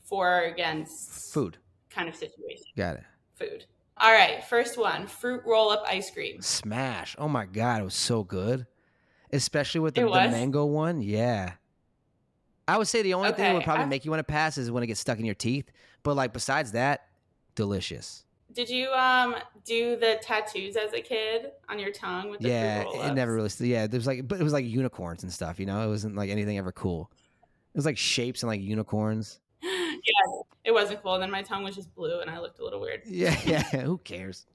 for 0.05 0.29
or 0.29 0.41
against 0.47 1.33
Food. 1.33 1.57
kind 1.91 2.09
of 2.09 2.15
situation. 2.17 2.65
Got 2.77 2.97
it. 2.97 3.05
Food. 3.37 3.65
All 3.99 4.13
right. 4.13 4.45
First 4.45 4.77
one: 4.79 5.07
fruit 5.07 5.43
roll 5.47 5.71
up 5.71 5.85
ice 5.87 6.11
cream. 6.11 6.43
Smash. 6.43 7.15
Oh 7.19 7.29
my 7.29 7.47
god, 7.47 7.81
it 7.81 7.85
was 7.85 7.95
so 7.95 8.23
good. 8.25 8.67
Especially 9.33 9.81
with 9.81 9.95
the, 9.95 10.03
the 10.03 10.11
mango 10.11 10.65
one. 10.65 11.03
Yeah. 11.03 11.55
I 12.69 12.79
would 12.79 12.89
say 12.89 13.03
the 13.03 13.15
only 13.15 13.33
thing 13.33 13.45
that 13.45 13.55
would 13.55 13.65
probably 13.65 13.85
I- 13.85 13.89
make 13.89 14.05
you 14.05 14.11
want 14.11 14.21
to 14.21 14.31
pass 14.33 14.59
is 14.59 14.71
when 14.71 14.83
it 14.83 14.87
gets 14.87 15.01
stuck 15.01 15.19
in 15.19 15.25
your 15.25 15.35
teeth. 15.35 15.71
But 16.03 16.15
like 16.17 16.33
besides 16.33 16.73
that, 16.73 17.07
delicious. 17.55 18.25
Did 18.53 18.69
you 18.69 18.91
um 18.91 19.37
do 19.65 19.97
the 19.97 20.19
tattoos 20.21 20.77
as 20.77 20.93
a 20.93 21.01
kid 21.01 21.53
on 21.71 21.79
your 21.79 21.91
tongue 21.91 22.31
with 22.31 22.41
the 22.41 22.49
yeah. 22.49 22.85
It 22.87 23.15
never 23.15 23.35
really 23.35 23.51
yeah, 23.61 23.87
there's 23.87 24.07
like 24.07 24.29
but 24.29 24.41
it 24.41 24.45
was 24.45 24.53
like 24.53 24.67
unicorns 24.67 25.23
and 25.23 25.33
stuff, 25.33 25.59
you 25.59 25.67
know? 25.67 25.83
It 25.83 25.89
wasn't 25.89 26.17
like 26.17 26.31
anything 26.31 26.59
ever 26.59 26.73
cool. 26.73 27.11
It 27.43 27.79
was 27.79 27.87
like 27.87 27.97
shapes 27.97 28.43
and 28.43 28.49
like 28.49 28.61
unicorns. 28.61 29.41
yeah, 29.63 30.43
it 30.65 30.73
wasn't 30.73 31.03
cool. 31.03 31.15
And 31.15 31.23
then 31.23 31.31
my 31.31 31.43
tongue 31.43 31.65
was 31.65 31.75
just 31.75 31.95
blue, 31.95 32.21
and 32.21 32.29
I 32.29 32.39
looked 32.39 32.59
a 32.59 32.65
little 32.65 32.81
weird. 32.81 33.03
Yeah, 33.07 33.39
yeah. 33.47 33.63
Who 33.63 33.99
cares? 33.99 34.47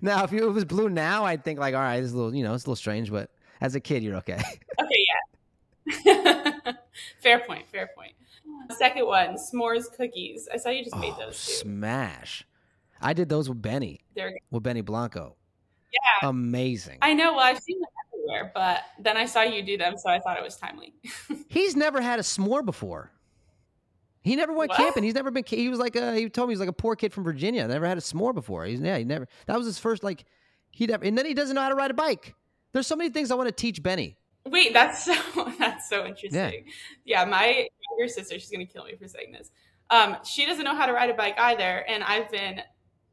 Now 0.00 0.24
if, 0.24 0.32
you, 0.32 0.38
if 0.38 0.50
it 0.50 0.54
was 0.54 0.64
blue 0.64 0.88
now, 0.88 1.24
I'd 1.24 1.44
think 1.44 1.60
like, 1.60 1.74
all 1.74 1.80
right, 1.80 2.00
this 2.00 2.06
is 2.08 2.14
a 2.14 2.16
little 2.16 2.34
you 2.34 2.42
know, 2.42 2.54
it's 2.54 2.64
a 2.64 2.66
little 2.66 2.76
strange, 2.76 3.10
but 3.10 3.30
as 3.60 3.74
a 3.74 3.80
kid 3.80 4.02
you're 4.02 4.16
okay. 4.16 4.40
Okay, 4.80 5.06
yeah. 5.08 6.72
fair 7.22 7.38
point. 7.40 7.66
Fair 7.68 7.88
point. 7.96 8.12
Second 8.76 9.06
one, 9.06 9.36
s'mores 9.36 9.84
cookies. 9.96 10.48
I 10.52 10.56
saw 10.56 10.70
you 10.70 10.84
just 10.84 10.96
made 10.96 11.14
Oh, 11.16 11.26
those 11.26 11.44
too. 11.46 11.52
smash. 11.52 12.44
I 13.00 13.12
did 13.12 13.28
those 13.28 13.48
with 13.48 13.60
Benny. 13.62 14.00
With 14.50 14.62
Benny 14.62 14.80
Blanco. 14.80 15.36
Yeah. 15.92 16.28
Amazing. 16.28 16.98
I 17.02 17.14
know. 17.14 17.32
Well, 17.32 17.44
I've 17.44 17.58
seen 17.60 17.78
them 17.80 17.88
everywhere, 18.12 18.50
but 18.54 18.80
then 19.00 19.16
I 19.16 19.26
saw 19.26 19.42
you 19.42 19.62
do 19.62 19.76
them, 19.78 19.96
so 19.96 20.10
I 20.10 20.18
thought 20.20 20.36
it 20.38 20.42
was 20.44 20.56
timely. 20.56 20.94
He's 21.48 21.76
never 21.76 22.00
had 22.00 22.18
a 22.18 22.22
s'more 22.22 22.64
before. 22.64 23.12
He 24.22 24.34
never 24.36 24.52
went 24.52 24.70
What? 24.70 24.78
camping. 24.78 25.04
He's 25.04 25.14
never 25.14 25.30
been. 25.30 25.44
He 25.46 25.68
was 25.68 25.78
like 25.78 25.94
a. 25.94 26.14
He 26.16 26.28
told 26.28 26.48
me 26.48 26.52
he 26.52 26.56
was 26.56 26.60
like 26.60 26.68
a 26.68 26.72
poor 26.72 26.96
kid 26.96 27.12
from 27.12 27.22
Virginia. 27.24 27.66
Never 27.68 27.86
had 27.86 27.96
a 27.96 28.00
s'more 28.00 28.34
before. 28.34 28.64
He's 28.64 28.80
yeah. 28.80 28.98
He 28.98 29.04
never. 29.04 29.28
That 29.46 29.56
was 29.56 29.66
his 29.66 29.78
first 29.78 30.02
like. 30.02 30.24
He 30.70 30.86
never. 30.86 31.04
And 31.04 31.16
then 31.16 31.24
he 31.26 31.32
doesn't 31.34 31.54
know 31.54 31.62
how 31.62 31.68
to 31.68 31.76
ride 31.76 31.92
a 31.92 31.94
bike. 31.94 32.34
There's 32.76 32.86
so 32.86 32.94
many 32.94 33.08
things 33.08 33.30
I 33.30 33.36
want 33.36 33.48
to 33.48 33.54
teach 33.54 33.82
Benny. 33.82 34.18
Wait, 34.44 34.74
that's 34.74 35.02
so 35.02 35.14
that's 35.58 35.88
so 35.88 36.04
interesting. 36.04 36.64
Yeah, 37.06 37.22
yeah 37.22 37.24
my 37.24 37.66
younger 37.88 38.12
sister, 38.12 38.38
she's 38.38 38.50
gonna 38.50 38.66
kill 38.66 38.84
me 38.84 38.94
for 38.96 39.08
saying 39.08 39.32
this. 39.32 39.50
Um, 39.88 40.18
she 40.24 40.44
doesn't 40.44 40.62
know 40.62 40.74
how 40.74 40.84
to 40.84 40.92
ride 40.92 41.08
a 41.08 41.14
bike 41.14 41.36
either, 41.38 41.86
and 41.88 42.04
I've 42.04 42.30
been 42.30 42.60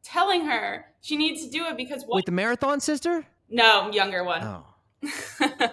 telling 0.03 0.47
her 0.47 0.87
she 0.99 1.15
needs 1.15 1.45
to 1.45 1.49
do 1.49 1.63
it 1.67 1.77
because 1.77 2.03
what? 2.03 2.17
Wait, 2.17 2.25
the 2.25 2.33
marathon 2.33 2.81
sister? 2.81 3.25
no, 3.49 3.89
younger 3.89 4.25
one. 4.25 4.43
Oh, 4.43 4.65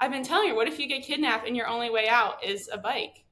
I've 0.00 0.12
been 0.12 0.22
telling 0.22 0.50
her, 0.50 0.54
what 0.54 0.68
if 0.68 0.78
you 0.78 0.86
get 0.86 1.02
kidnapped 1.02 1.44
and 1.44 1.56
your 1.56 1.66
only 1.66 1.90
way 1.90 2.06
out 2.06 2.44
is 2.44 2.70
a 2.72 2.78
bike? 2.78 3.24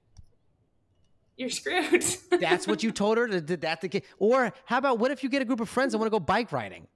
You're 1.37 1.51
screwed. 1.51 2.05
that's 2.41 2.67
what 2.67 2.83
you 2.83 2.91
told 2.91 3.17
her. 3.17 3.29
Did 3.29 3.61
that 3.61 3.81
the 3.81 3.89
kid? 3.89 4.03
Or 4.19 4.53
how 4.65 4.79
about 4.79 4.99
what 4.99 5.13
if 5.13 5.23
you 5.23 5.29
get 5.29 5.41
a 5.41 5.45
group 5.45 5.61
of 5.61 5.69
friends 5.69 5.95
and 5.95 6.01
want 6.01 6.13
to 6.13 6.19
go 6.19 6.19
bike 6.19 6.51
riding? 6.51 6.89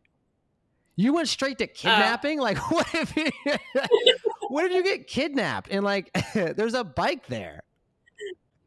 You 0.97 1.13
went 1.15 1.29
straight 1.29 1.59
to 1.59 1.65
oh. 1.65 1.73
kidnapping. 1.75 2.39
like 2.41 2.59
what 2.71 2.87
if? 2.95 3.17
You, 3.17 3.31
what 4.49 4.65
if 4.67 4.73
you 4.73 4.83
get 4.85 5.07
kidnapped 5.07 5.69
and 5.71 5.85
like 5.85 6.11
there's 6.35 6.75
a 6.75 6.85
bike 6.85 7.27
there? 7.27 7.63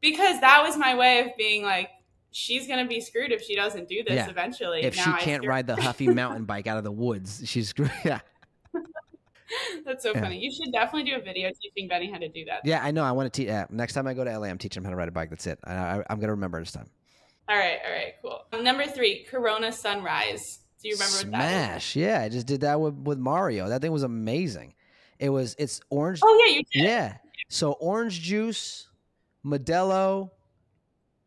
because 0.01 0.39
that 0.41 0.61
was 0.63 0.77
my 0.77 0.95
way 0.95 1.19
of 1.21 1.27
being 1.37 1.63
like, 1.63 1.89
she's 2.31 2.67
gonna 2.67 2.85
be 2.87 3.01
screwed 3.01 3.31
if 3.31 3.41
she 3.41 3.55
doesn't 3.55 3.87
do 3.89 4.03
this 4.03 4.13
Yeah. 4.15 4.29
eventually. 4.29 4.83
if 4.83 4.95
Now 4.95 5.03
she 5.03 5.09
I 5.09 5.19
can't 5.19 5.41
screwed- 5.41 5.49
ride 5.49 5.67
the 5.67 5.75
Huffy 5.75 6.07
mountain 6.07 6.45
bike 6.45 6.67
out 6.67 6.77
of 6.77 6.83
the 6.83 6.91
woods, 6.91 7.41
she's 7.45 7.69
screwed. 7.69 7.91
Yeah, 8.05 8.19
That's 9.85 10.03
so 10.03 10.13
Yeah. 10.13 10.21
funny. 10.21 10.37
You 10.39 10.51
should 10.51 10.71
definitely 10.71 11.09
do 11.09 11.15
a 11.17 11.21
video 11.21 11.49
teaching 11.61 11.87
Benny 11.87 12.11
how 12.11 12.19
to 12.19 12.27
do 12.27 12.45
that. 12.45 12.61
yeah, 12.65 12.83
I 12.83 12.91
know. 12.91 13.03
I 13.03 13.11
want 13.11 13.31
to 13.33 13.41
teach. 13.41 13.47
Yeah, 13.47 13.65
next 13.69 13.93
time 13.93 14.05
I 14.05 14.13
go 14.13 14.23
to 14.23 14.29
LA, 14.37 14.47
I'm 14.47 14.57
teaching 14.57 14.81
him 14.81 14.85
how 14.85 14.89
to 14.91 14.95
ride 14.97 15.07
a 15.07 15.11
bike. 15.11 15.29
That's 15.29 15.47
it. 15.47 15.57
I, 15.63 15.73
I, 15.73 16.03
I'm 16.09 16.19
gonna 16.19 16.33
remember 16.33 16.59
this 16.59 16.71
time. 16.73 16.89
All 17.49 17.57
right, 17.57 17.79
all 17.85 17.91
right, 17.91 18.13
cool. 18.21 18.61
Number 18.61 18.85
three, 18.85 19.23
Corona 19.23 19.71
Sunrise. 19.71 20.59
Do 20.87 20.91
you 20.91 20.95
remember 20.95 21.17
what 21.17 21.31
that 21.39 21.77
is? 21.77 21.83
Smash! 21.83 21.95
Yeah, 21.95 22.21
I 22.21 22.29
just 22.29 22.47
did 22.47 22.61
that 22.61 22.79
with 22.79 22.93
with 22.95 23.17
Mario. 23.19 23.69
That 23.69 23.81
thing 23.81 23.91
was 23.91 24.03
amazing. 24.03 24.73
It 25.19 25.29
was. 25.29 25.55
It's 25.59 25.81
orange. 25.89 26.19
Oh 26.23 26.45
yeah, 26.47 26.55
you 26.57 26.63
did. 26.71 26.83
Yeah. 26.83 27.17
So 27.49 27.71
orange 27.73 28.21
juice, 28.21 28.87
Modelo, 29.45 30.31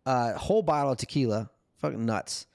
uh, 0.06 0.34
whole 0.34 0.62
bottle 0.62 0.92
of 0.92 0.98
tequila, 0.98 1.50
fucking 1.78 2.04
nuts, 2.04 2.46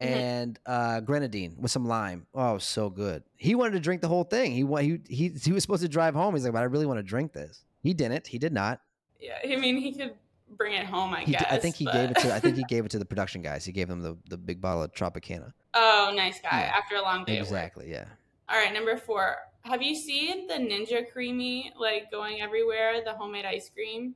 Mhm. 0.00 0.06
and 0.06 0.58
uh, 0.66 1.00
grenadine 1.00 1.56
with 1.58 1.70
some 1.70 1.86
lime. 1.86 2.26
Oh, 2.34 2.58
so 2.58 2.90
good. 2.90 3.22
He 3.36 3.54
wanted 3.54 3.72
to 3.72 3.80
drink 3.80 4.02
the 4.02 4.08
whole 4.08 4.24
thing. 4.24 4.52
He 4.52 4.64
he 4.82 5.00
he 5.08 5.28
he 5.30 5.52
was 5.52 5.62
supposed 5.62 5.82
to 5.82 5.88
drive 5.88 6.14
home. 6.14 6.34
He's 6.34 6.44
like, 6.44 6.52
but 6.52 6.60
I 6.60 6.64
really 6.64 6.86
want 6.86 6.98
to 6.98 7.02
drink 7.04 7.32
this. 7.32 7.64
He 7.82 7.94
didn't. 7.94 8.26
He 8.26 8.38
did 8.38 8.52
not. 8.52 8.80
Yeah, 9.20 9.38
I 9.44 9.56
mean, 9.56 9.76
he 9.76 9.92
could 9.92 10.14
bring 10.56 10.74
it 10.74 10.84
home, 10.86 11.14
I 11.14 11.20
He, 11.22 11.32
guess. 11.32 11.46
I 11.50 11.58
think 11.58 11.76
he 11.76 11.84
but- 11.84 11.94
gave 11.94 12.10
it 12.10 12.16
to. 12.18 12.34
I 12.34 12.40
think 12.40 12.56
he 12.56 12.64
gave 12.64 12.84
it 12.84 12.90
to 12.90 12.98
the 12.98 13.04
production 13.04 13.40
guys. 13.42 13.64
He 13.64 13.72
gave 13.72 13.88
them 13.88 14.00
the 14.00 14.16
the 14.28 14.36
big 14.36 14.60
bottle 14.60 14.82
of 14.82 14.92
Tropicana. 14.92 15.52
Oh, 15.74 16.12
nice 16.14 16.40
guy. 16.40 16.60
Yeah. 16.60 16.74
After 16.76 16.96
a 16.96 17.02
long 17.02 17.24
day. 17.24 17.38
Exactly. 17.38 17.90
Yeah. 17.90 18.04
All 18.48 18.56
right, 18.56 18.72
number 18.72 18.96
four. 18.96 19.36
Have 19.62 19.80
you 19.82 19.94
seen 19.94 20.46
the 20.48 20.54
Ninja 20.54 21.04
Creami 21.12 21.70
like 21.78 22.10
going 22.10 22.40
everywhere? 22.40 23.02
The 23.04 23.12
homemade 23.12 23.44
ice 23.44 23.70
cream. 23.70 24.14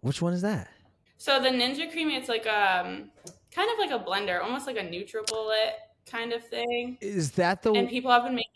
Which 0.00 0.22
one 0.22 0.32
is 0.32 0.42
that? 0.42 0.68
So 1.18 1.40
the 1.40 1.48
Ninja 1.48 1.92
Creami, 1.92 2.16
it's 2.16 2.28
like 2.28 2.46
um, 2.46 3.10
kind 3.52 3.68
of 3.70 3.78
like 3.78 3.90
a 3.90 4.04
blender, 4.04 4.42
almost 4.42 4.66
like 4.66 4.76
a 4.76 4.82
NutriBullet 4.82 5.70
kind 6.10 6.32
of 6.32 6.46
thing. 6.46 6.98
Is 7.00 7.32
that 7.32 7.62
the 7.62 7.72
And 7.72 7.88
people 7.88 8.10
have 8.10 8.22
been 8.24 8.34
making. 8.34 8.50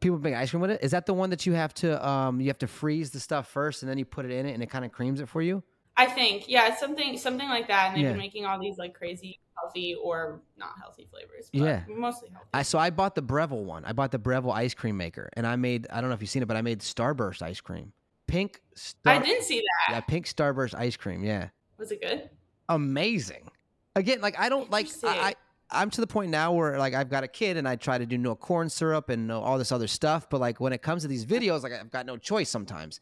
People 0.00 0.18
make 0.18 0.34
ice 0.34 0.50
cream 0.50 0.60
with 0.60 0.70
it. 0.70 0.80
Is 0.82 0.92
that 0.92 1.06
the 1.06 1.14
one 1.14 1.30
that 1.30 1.44
you 1.46 1.52
have 1.52 1.74
to 1.74 2.06
um 2.06 2.40
you 2.40 2.46
have 2.48 2.58
to 2.58 2.66
freeze 2.66 3.10
the 3.10 3.20
stuff 3.20 3.48
first 3.48 3.82
and 3.82 3.90
then 3.90 3.98
you 3.98 4.04
put 4.04 4.24
it 4.24 4.30
in 4.30 4.46
it 4.46 4.52
and 4.52 4.62
it 4.62 4.70
kind 4.70 4.84
of 4.84 4.92
creams 4.92 5.20
it 5.20 5.28
for 5.28 5.42
you? 5.42 5.62
I 5.96 6.06
think, 6.06 6.48
yeah, 6.48 6.68
it's 6.68 6.80
something 6.80 7.18
something 7.18 7.48
like 7.48 7.68
that. 7.68 7.88
And 7.88 7.96
they've 7.96 8.04
Yeah. 8.04 8.10
been 8.10 8.18
making 8.18 8.46
all 8.46 8.58
these 8.58 8.78
like 8.78 8.94
crazy 8.94 9.38
healthy 9.60 9.94
or 10.02 10.40
not 10.56 10.72
healthy 10.80 11.06
flavors. 11.10 11.50
But 11.52 11.60
Yeah. 11.62 11.82
mostly 11.88 12.28
healthy. 12.30 12.48
I 12.54 12.62
so 12.62 12.78
I 12.78 12.90
bought 12.90 13.14
the 13.14 13.22
Breville 13.22 13.64
one. 13.64 13.84
I 13.84 13.92
bought 13.92 14.10
the 14.12 14.18
Breville 14.18 14.52
ice 14.52 14.74
cream 14.74 14.96
maker 14.96 15.28
and 15.34 15.46
I 15.46 15.56
made 15.56 15.86
I 15.90 16.00
don't 16.00 16.10
know 16.10 16.14
if 16.14 16.20
you've 16.20 16.30
seen 16.30 16.42
it, 16.42 16.46
but 16.46 16.56
I 16.56 16.62
made 16.62 16.80
Starburst 16.80 17.42
ice 17.42 17.60
cream. 17.60 17.92
Pink 18.26 18.60
star 18.74 19.14
I 19.14 19.18
didn't 19.18 19.42
see 19.44 19.58
that. 19.60 19.92
Yeah, 19.94 20.00
pink 20.00 20.26
Starburst 20.26 20.74
ice 20.74 20.96
cream. 20.96 21.24
Yeah. 21.24 21.48
Was 21.78 21.90
it 21.92 22.00
good? 22.00 22.30
Amazing. 22.68 23.50
Again, 23.96 24.20
like 24.20 24.38
I 24.38 24.48
don't 24.48 24.70
like 24.70 24.88
I, 25.04 25.08
I. 25.08 25.34
I'm 25.72 25.90
to 25.90 26.00
the 26.00 26.06
point 26.06 26.30
now 26.30 26.52
where 26.52 26.78
like 26.78 26.94
I've 26.94 27.10
got 27.10 27.22
a 27.24 27.28
kid 27.28 27.56
and 27.56 27.68
I 27.68 27.76
try 27.76 27.98
to 27.98 28.06
do 28.06 28.18
no 28.18 28.34
corn 28.34 28.68
syrup 28.68 29.08
and 29.08 29.26
no 29.28 29.40
all 29.40 29.58
this 29.58 29.72
other 29.72 29.86
stuff, 29.86 30.28
but 30.30 30.40
like 30.40 30.60
when 30.60 30.72
it 30.72 30.82
comes 30.82 31.02
to 31.02 31.08
these 31.08 31.24
videos, 31.26 31.62
like 31.62 31.72
I've 31.72 31.90
got 31.90 32.06
no 32.06 32.16
choice 32.16 32.48
sometimes. 32.48 33.00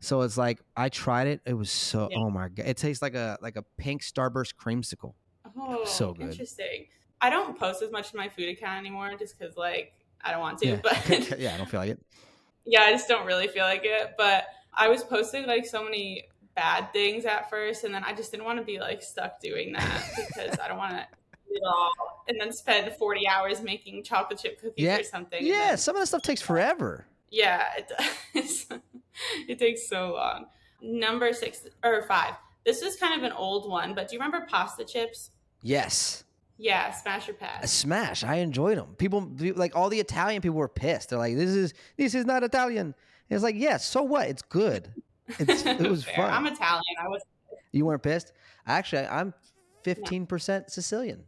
So 0.00 0.20
it's 0.22 0.36
like 0.36 0.60
I 0.76 0.88
tried 0.90 1.26
it. 1.26 1.40
It 1.46 1.54
was 1.54 1.70
so 1.70 2.08
Yeah. 2.10 2.18
oh 2.18 2.30
my 2.30 2.48
god. 2.48 2.66
It 2.66 2.76
tastes 2.76 3.00
like 3.02 3.14
a 3.14 3.38
like 3.40 3.56
a 3.56 3.62
pink 3.78 4.02
Starburst 4.02 4.54
creamsicle. 4.56 5.14
Oh, 5.58 5.84
So 5.84 6.12
good. 6.12 6.30
Interesting. 6.30 6.86
I 7.20 7.30
don't 7.30 7.58
post 7.58 7.82
as 7.82 7.90
much 7.90 8.10
to 8.10 8.16
my 8.16 8.28
food 8.28 8.48
account 8.50 8.78
anymore 8.78 9.10
just 9.18 9.38
because 9.38 9.56
like 9.56 9.92
I 10.22 10.30
don't 10.30 10.40
want 10.40 10.58
to, 10.58 10.66
Yeah. 10.68 10.80
but 10.82 11.08
yeah, 11.38 11.54
I 11.54 11.56
don't 11.56 11.68
feel 11.68 11.80
like 11.80 11.90
it. 11.90 12.00
yeah, 12.64 12.82
I 12.82 12.92
just 12.92 13.08
don't 13.08 13.26
really 13.26 13.48
feel 13.48 13.64
like 13.64 13.82
it. 13.84 14.14
But 14.18 14.44
I 14.74 14.88
was 14.88 15.02
posting 15.02 15.46
like 15.46 15.64
so 15.66 15.82
many 15.84 16.24
bad 16.54 16.92
things 16.92 17.24
at 17.24 17.48
first, 17.50 17.84
and 17.84 17.94
then 17.94 18.02
I 18.04 18.12
just 18.14 18.30
didn't 18.30 18.44
want 18.44 18.58
to 18.58 18.64
be 18.64 18.78
like 18.78 19.02
stuck 19.02 19.40
doing 19.40 19.72
that 19.74 20.02
because 20.16 20.58
I 20.58 20.68
don't 20.68 20.78
want 20.78 20.92
to 20.92 21.06
and 22.28 22.38
then 22.40 22.52
spend 22.52 22.92
40 22.92 23.26
hours 23.28 23.62
making 23.62 24.02
chocolate 24.02 24.38
chip 24.40 24.60
cookies 24.60 24.84
Yeah. 24.84 24.98
or 24.98 25.02
something. 25.04 25.44
Yeah, 25.46 25.68
then- 25.68 25.78
some 25.78 25.96
of 25.96 26.02
the 26.02 26.06
stuff 26.06 26.22
takes 26.22 26.42
forever. 26.42 27.06
yeah, 27.30 27.68
it 27.78 27.90
does. 28.34 28.66
it 29.48 29.58
takes 29.58 29.88
so 29.88 30.14
long. 30.14 30.46
Number 30.82 31.32
six 31.32 31.66
or 31.82 32.02
five. 32.02 32.34
This 32.66 32.82
is 32.82 32.96
kind 32.96 33.18
of 33.18 33.24
an 33.24 33.32
old 33.32 33.70
one, 33.70 33.94
but 33.94 34.08
do 34.08 34.16
you 34.16 34.20
remember 34.20 34.46
pasta 34.50 34.84
chips? 34.84 35.30
Yes. 35.62 36.24
Yeah, 36.58 36.90
smash 36.92 37.28
or 37.28 37.32
A 37.32 37.34
pass. 37.34 37.70
smash. 37.70 38.24
I 38.24 38.36
enjoyed 38.36 38.78
them. 38.78 38.94
People 38.96 39.30
like 39.56 39.76
all 39.76 39.88
the 39.90 40.00
Italian 40.00 40.40
people 40.40 40.56
were 40.56 40.68
pissed. 40.68 41.10
They're 41.10 41.18
like, 41.18 41.36
"This 41.36 41.50
is 41.50 41.74
this 41.98 42.14
is 42.14 42.24
not 42.24 42.42
Italian." 42.42 42.94
It's 43.28 43.42
like, 43.42 43.56
yeah, 43.58 43.76
so 43.76 44.02
what? 44.02 44.28
It's 44.28 44.40
good. 44.42 44.88
It's, 45.38 45.66
it 45.66 45.80
was 45.90 46.04
fun. 46.04 46.30
I'm 46.30 46.46
Italian. 46.46 46.82
I 46.98 47.08
was. 47.08 47.20
You 47.72 47.84
weren't 47.84 48.02
pissed? 48.02 48.32
Actually, 48.66 49.06
I'm 49.06 49.34
15% 49.84 50.70
Sicilian. 50.70 51.24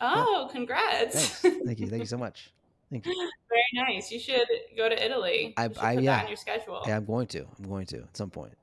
Oh, 0.00 0.48
congrats! 0.50 1.40
Thanks. 1.40 1.58
Thank 1.66 1.80
you. 1.80 1.86
Thank 1.88 2.00
you 2.00 2.06
so 2.06 2.16
much. 2.26 2.50
Thank 2.90 3.04
you. 3.06 3.30
Very 3.50 3.62
nice. 3.94 4.10
You 4.10 4.18
should 4.18 4.46
go 4.76 4.88
to 4.88 5.04
Italy. 5.04 5.52
I- 5.58 5.68
I- 5.78 5.92
yeah. 5.92 6.16
that 6.16 6.22
on 6.24 6.28
your 6.28 6.36
schedule. 6.36 6.82
Yeah, 6.86 6.96
I'm 6.96 7.04
going 7.04 7.26
to. 7.28 7.44
I'm 7.58 7.68
going 7.68 7.86
to 7.86 7.98
at 7.98 8.16
some 8.16 8.30
point. 8.30 8.54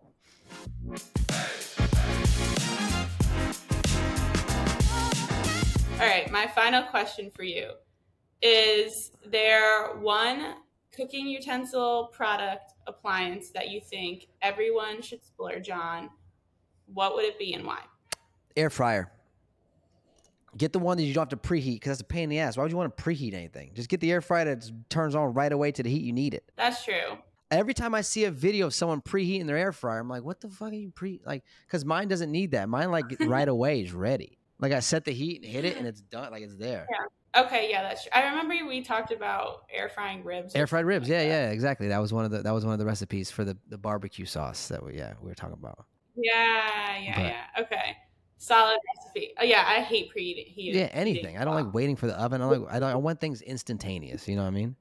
All 6.00 6.06
right, 6.06 6.30
my 6.30 6.46
final 6.46 6.84
question 6.84 7.32
for 7.32 7.42
you 7.42 7.72
is 8.44 9.12
there 9.26 9.96
one 9.96 10.58
cooking 10.96 11.26
utensil 11.26 12.12
product 12.14 12.74
appliance 12.86 13.50
that 13.50 13.72
you 13.72 13.82
think 13.82 14.28
everyone 14.44 15.02
should 15.02 15.24
splurge 15.24 15.72
on? 15.72 16.12
What 16.94 17.16
would 17.16 17.26
it 17.26 17.40
be 17.40 17.56
and 17.56 17.66
why? 17.66 17.80
Air 18.56 18.70
fryer. 18.70 19.12
Get 20.56 20.72
the 20.72 20.78
one 20.78 20.98
that 20.98 21.04
you 21.04 21.16
don't 21.16 21.32
have 21.32 21.42
to 21.42 21.48
preheat 21.48 21.78
because 21.78 21.90
that's 21.90 22.02
a 22.02 22.06
pain 22.06 22.26
in 22.26 22.30
the 22.30 22.40
ass. 22.40 22.58
Why 22.58 22.64
would 22.64 22.72
you 22.72 22.78
want 22.78 22.96
to 22.96 23.04
preheat 23.04 23.34
anything? 23.34 23.72
Just 23.74 23.90
get 23.90 24.00
the 24.00 24.12
air 24.12 24.22
fryer 24.22 24.46
that 24.46 24.70
turns 24.90 25.16
on 25.16 25.34
right 25.34 25.52
away 25.52 25.72
to 25.72 25.82
the 25.82 25.90
heat 25.90 26.04
you 26.04 26.14
need 26.14 26.36
it. 26.36 26.52
That's 26.56 26.86
true. 26.86 27.18
Every 27.50 27.74
time 27.74 27.96
I 27.96 28.02
see 28.02 28.26
a 28.26 28.32
video 28.32 28.68
of 28.68 28.76
someone 28.76 29.02
preheating 29.02 29.48
their 29.48 29.58
air 29.58 29.72
fryer, 29.72 30.00
I'm 30.00 30.10
like, 30.10 30.24
what 30.24 30.42
the 30.42 30.50
fuck 30.50 30.74
are 30.74 30.76
you 30.76 30.92
pre 30.92 31.22
like? 31.26 31.44
Because 31.66 31.86
mine 31.86 32.08
doesn't 32.08 32.32
need 32.32 32.52
that. 32.52 32.70
Mine 32.70 32.92
like 32.92 33.06
right 33.22 33.48
away 33.48 33.82
is 33.82 33.94
ready. 33.94 34.38
Like 34.60 34.72
I 34.72 34.80
set 34.80 35.06
the 35.06 35.12
heat 35.12 35.44
and 35.44 35.52
hit 35.52 35.66
it 35.66 35.78
and 35.78 35.86
it's 35.92 36.02
done. 36.02 36.32
Like 36.32 36.44
it's 36.44 36.56
there. 36.56 36.88
Yeah. 36.92 37.42
Okay, 37.44 37.70
yeah, 37.70 37.84
that's 37.84 38.04
true. 38.04 38.12
I 38.14 38.28
remember 38.30 38.56
we 38.68 38.82
talked 38.82 39.12
about 39.12 39.64
air 39.72 39.90
frying 39.90 40.24
ribs. 40.24 40.56
Air 40.56 40.66
fried 40.66 40.86
ribs. 40.86 41.08
like 41.08 41.12
Yeah, 41.18 41.24
that. 41.24 41.30
yeah, 41.30 41.50
exactly. 41.52 41.90
That 41.90 42.00
was 42.00 42.12
one 42.12 42.26
of 42.26 42.32
the 42.32 42.42
that 42.42 42.54
was 42.54 42.66
one 42.66 42.74
of 42.74 42.80
the 42.80 42.86
recipes 42.86 43.30
for 43.30 43.44
the 43.44 43.56
the 43.70 43.78
barbecue 43.78 44.26
sauce 44.26 44.70
that 44.70 44.84
we 44.84 44.98
yeah 44.98 45.14
we 45.22 45.30
were 45.30 45.36
talking 45.36 45.58
about. 45.60 45.86
Yeah, 46.16 46.98
yeah, 47.00 47.16
But- 47.16 47.26
yeah. 47.26 47.64
Okay. 47.64 47.98
Solid 48.40 48.78
recipe. 48.96 49.34
Oh 49.40 49.44
yeah, 49.44 49.66
I 49.68 49.82
hate 49.82 50.12
preheating. 50.16 50.54
Yeah, 50.56 50.90
anything. 50.92 51.38
I 51.40 51.46
don't 51.46 51.56
like 51.56 51.74
waiting 51.74 51.96
for 51.96 52.06
the 52.08 52.20
oven. 52.20 52.42
I 52.42 52.46
like 52.46 52.62
I 52.72 52.80
don't 52.80 52.90
I 52.92 52.96
want 52.96 53.20
things 53.20 53.42
instantaneous. 53.42 54.28
You 54.28 54.36
know 54.36 54.44
what 54.44 54.50
I 54.50 54.52
mean? 54.52 54.76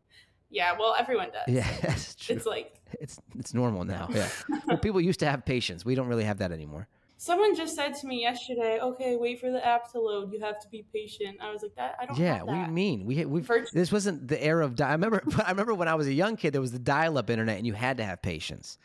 Yeah, 0.50 0.76
well, 0.78 0.94
everyone 0.98 1.28
does. 1.32 1.42
Yeah, 1.48 1.66
that's 1.82 2.14
true. 2.14 2.36
It's 2.36 2.44
like 2.46 2.80
It's 3.00 3.18
it's 3.38 3.54
normal 3.54 3.84
now. 3.84 4.08
Yeah. 4.12 4.28
well, 4.66 4.76
people 4.78 5.00
used 5.00 5.20
to 5.20 5.26
have 5.26 5.44
patience. 5.46 5.84
We 5.86 5.94
don't 5.94 6.06
really 6.06 6.24
have 6.24 6.38
that 6.38 6.52
anymore. 6.52 6.86
Someone 7.18 7.54
just 7.56 7.74
said 7.74 7.94
to 7.96 8.06
me 8.06 8.20
yesterday, 8.22 8.78
"Okay, 8.80 9.16
wait 9.16 9.40
for 9.40 9.50
the 9.50 9.64
app 9.64 9.90
to 9.92 10.00
load. 10.00 10.32
You 10.32 10.40
have 10.40 10.60
to 10.60 10.68
be 10.68 10.84
patient." 10.92 11.38
I 11.40 11.50
was 11.50 11.62
like, 11.62 11.74
"That 11.76 11.96
I 12.00 12.06
don't 12.06 12.18
Yeah, 12.18 12.38
have 12.38 12.46
what 12.46 12.54
do 12.54 12.60
you 12.60 12.66
mean? 12.68 13.04
We 13.04 13.24
we 13.24 13.42
this 13.72 13.90
wasn't 13.90 14.28
the 14.28 14.42
era 14.42 14.64
of 14.64 14.74
di- 14.76 14.88
I 14.88 14.92
remember 14.92 15.22
but 15.24 15.44
I 15.46 15.50
remember 15.50 15.74
when 15.74 15.88
I 15.88 15.94
was 15.94 16.06
a 16.06 16.12
young 16.12 16.36
kid 16.36 16.52
there 16.52 16.60
was 16.60 16.72
the 16.72 16.78
dial-up 16.78 17.30
internet 17.30 17.56
and 17.58 17.66
you 17.66 17.72
had 17.74 17.96
to 17.98 18.04
have 18.04 18.22
patience. 18.22 18.78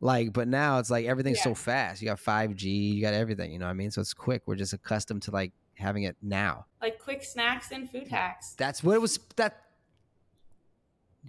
Like, 0.00 0.32
but 0.34 0.48
now 0.48 0.80
it's 0.80 0.90
like 0.90 1.06
everything's 1.06 1.42
so 1.42 1.54
fast. 1.54 2.02
You 2.02 2.08
got 2.08 2.18
5G, 2.18 2.94
you 2.94 3.00
got 3.00 3.14
everything, 3.14 3.52
you 3.52 3.58
know 3.58 3.64
what 3.66 3.70
I 3.70 3.74
mean? 3.74 3.90
So 3.90 4.02
it's 4.02 4.12
quick. 4.12 4.42
We're 4.44 4.56
just 4.56 4.74
accustomed 4.74 5.22
to 5.22 5.30
like 5.30 5.52
having 5.76 6.02
it 6.02 6.16
now. 6.20 6.66
like 6.82 6.98
quick 6.98 7.24
snacks 7.24 7.70
and 7.72 7.88
food 7.90 8.08
hacks. 8.08 8.54
That's 8.58 8.84
what 8.84 8.94
it 8.96 9.00
was 9.00 9.18
that 9.36 9.62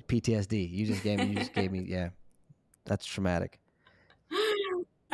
PTSD. 0.07 0.69
You 0.69 0.85
just 0.85 1.03
gave 1.03 1.19
me 1.19 1.27
you 1.27 1.35
just 1.35 1.53
gave 1.53 1.71
me 1.71 1.85
yeah. 1.87 2.09
That's 2.85 3.05
traumatic. 3.05 3.59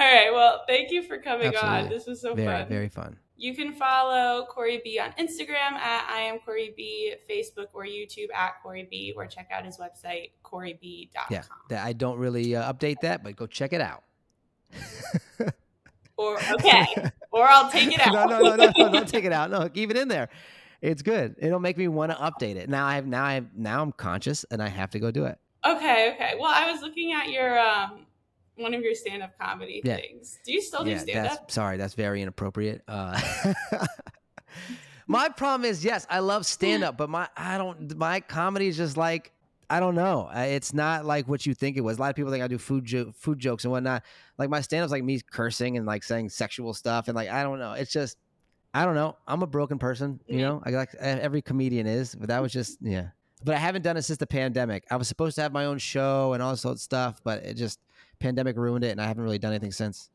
All 0.02 0.08
right. 0.08 0.34
Well, 0.34 0.64
thank 0.68 0.90
you 0.90 1.04
for 1.04 1.20
coming 1.20 1.56
on. 1.56 1.88
This 1.88 2.08
was 2.08 2.20
so 2.20 2.34
very 2.34 2.48
fun. 2.48 2.68
very 2.68 2.90
fun. 2.90 3.18
You 3.38 3.56
can 3.56 3.72
follow 3.72 4.48
Corey 4.50 4.82
B 4.84 5.00
on 5.00 5.12
Instagram 5.12 5.74
at 5.74 6.10
I 6.10 6.22
am 6.22 6.40
Corey 6.40 6.74
B, 6.76 7.14
Facebook 7.30 7.68
or 7.74 7.86
YouTube 7.86 8.34
at 8.34 8.54
Corey 8.64 8.88
B, 8.90 9.14
or 9.16 9.28
check 9.28 9.50
out 9.54 9.64
his 9.64 9.78
website, 9.78 10.32
CoreyB.com. 10.44 11.26
Yeah. 11.30 11.44
That 11.70 11.86
I 11.86 11.94
don't 11.94 12.18
really 12.18 12.56
uh, 12.56 12.74
update 12.74 13.02
that, 13.04 13.24
but 13.24 13.36
go 13.36 13.46
check 13.46 13.74
it 13.74 13.82
out. 13.82 14.02
Or 16.18 16.40
okay. 16.54 16.88
or 17.32 17.48
I'll 17.48 17.70
take 17.70 17.94
it 17.94 18.00
out. 18.00 18.14
no, 18.30 18.40
no, 18.40 18.42
no, 18.42 18.56
no, 18.56 18.72
no, 18.76 18.92
don't 18.92 19.08
take 19.08 19.26
it 19.26 19.32
out. 19.32 19.52
No, 19.52 19.70
keep 19.70 19.92
it 19.92 19.98
in 19.98 20.08
there. 20.08 20.30
It's 20.82 21.04
good. 21.04 21.36
It'll 21.38 21.60
make 21.60 21.78
me 21.78 21.88
want 21.88 22.12
to 22.12 22.18
update 22.18 22.56
it. 22.56 22.70
Now 22.70 22.88
I 22.88 22.96
have 22.96 23.06
now 23.06 23.24
I 23.24 23.34
have 23.36 23.56
now 23.56 23.84
I'm 23.84 23.92
conscious 23.92 24.46
and 24.50 24.64
I 24.64 24.70
have 24.70 24.90
to 24.92 25.00
go 25.00 25.12
do 25.12 25.26
it. 25.26 25.38
Okay, 25.64 26.12
okay. 26.16 26.34
Well, 26.40 26.52
I 26.52 26.72
was 26.72 26.82
looking 26.82 27.14
at 27.14 27.30
your 27.30 27.60
um 27.60 28.08
one 28.62 28.74
of 28.74 28.82
your 28.82 28.96
stand-up 28.96 29.38
comedy 29.40 29.82
Yeah. 29.84 29.98
things. 29.98 30.40
Do 30.46 30.54
you 30.54 30.62
still 30.62 30.84
do 30.84 30.92
yeah, 30.92 30.98
stand-up? 31.00 31.40
that's 31.40 31.54
sorry, 31.54 31.78
that's 31.78 31.94
very 31.94 32.22
inappropriate. 32.22 32.84
Uh 32.88 33.20
My 35.08 35.30
problem 35.30 35.70
is 35.70 35.84
yes, 35.84 36.06
I 36.10 36.20
love 36.20 36.46
stand 36.46 36.84
up, 36.84 36.98
but 37.02 37.10
my 37.10 37.28
I 37.36 37.58
don't 37.58 37.98
my 37.98 38.20
comedy 38.22 38.68
is 38.68 38.78
just 38.78 38.98
like 38.98 39.32
I 39.70 39.80
don't 39.80 39.96
know. 39.96 40.30
It's 40.34 40.74
not 40.74 41.06
like 41.06 41.28
what 41.30 41.46
you 41.46 41.54
think 41.54 41.78
it 41.78 41.82
was. 41.82 41.98
A 41.98 42.02
lot 42.02 42.10
of 42.10 42.16
people 42.18 42.30
think 42.32 42.44
I 42.44 42.48
do 42.48 42.58
food 42.58 42.84
jo- 42.86 43.12
food 43.16 43.40
jokes 43.40 43.64
and 43.64 43.72
whatnot. 43.72 44.04
Like 44.38 44.50
my 44.50 44.60
stand 44.62 44.84
up's 44.84 44.92
like 44.92 45.04
me 45.04 45.22
cursing 45.32 45.78
and 45.78 45.86
like 45.86 46.04
saying 46.04 46.30
sexual 46.30 46.74
stuff 46.74 47.08
and 47.08 47.16
like 47.16 47.30
I 47.30 47.44
don't 47.44 47.60
know. 47.60 47.74
It's 47.74 47.92
just 47.92 48.18
I 48.74 48.86
don't 48.86 48.96
know. 48.96 49.18
I'm 49.28 49.44
a 49.44 49.48
broken 49.48 49.80
person, 49.80 50.20
you 50.28 50.40
know. 50.40 50.62
I 50.66 50.70
like 50.72 50.94
every 50.96 51.42
comedian 51.42 51.88
is, 51.88 52.16
but 52.16 52.28
that 52.30 52.42
was 52.42 52.52
just 52.54 52.78
yeah. 52.82 53.08
But 53.44 53.56
I 53.56 53.58
haven't 53.60 53.82
done 53.82 53.98
it 53.98 54.04
since 54.04 54.18
the 54.20 54.28
pandemic. 54.28 54.86
I 54.92 54.96
was 54.96 55.08
supposed 55.08 55.36
to 55.36 55.42
have 55.42 55.52
my 55.52 55.66
own 55.66 55.78
show 55.80 56.34
and 56.34 56.44
all 56.44 56.52
this 56.52 56.66
other 56.66 56.78
stuff, 56.78 57.22
but 57.24 57.44
it 57.44 57.56
just 57.56 57.80
pandemic 58.20 58.56
ruined 58.56 58.84
it, 58.84 58.90
and 58.92 59.02
I 59.02 59.08
haven't 59.08 59.24
really 59.24 59.40
done 59.40 59.52
anything 59.52 59.72
since. 59.72 60.10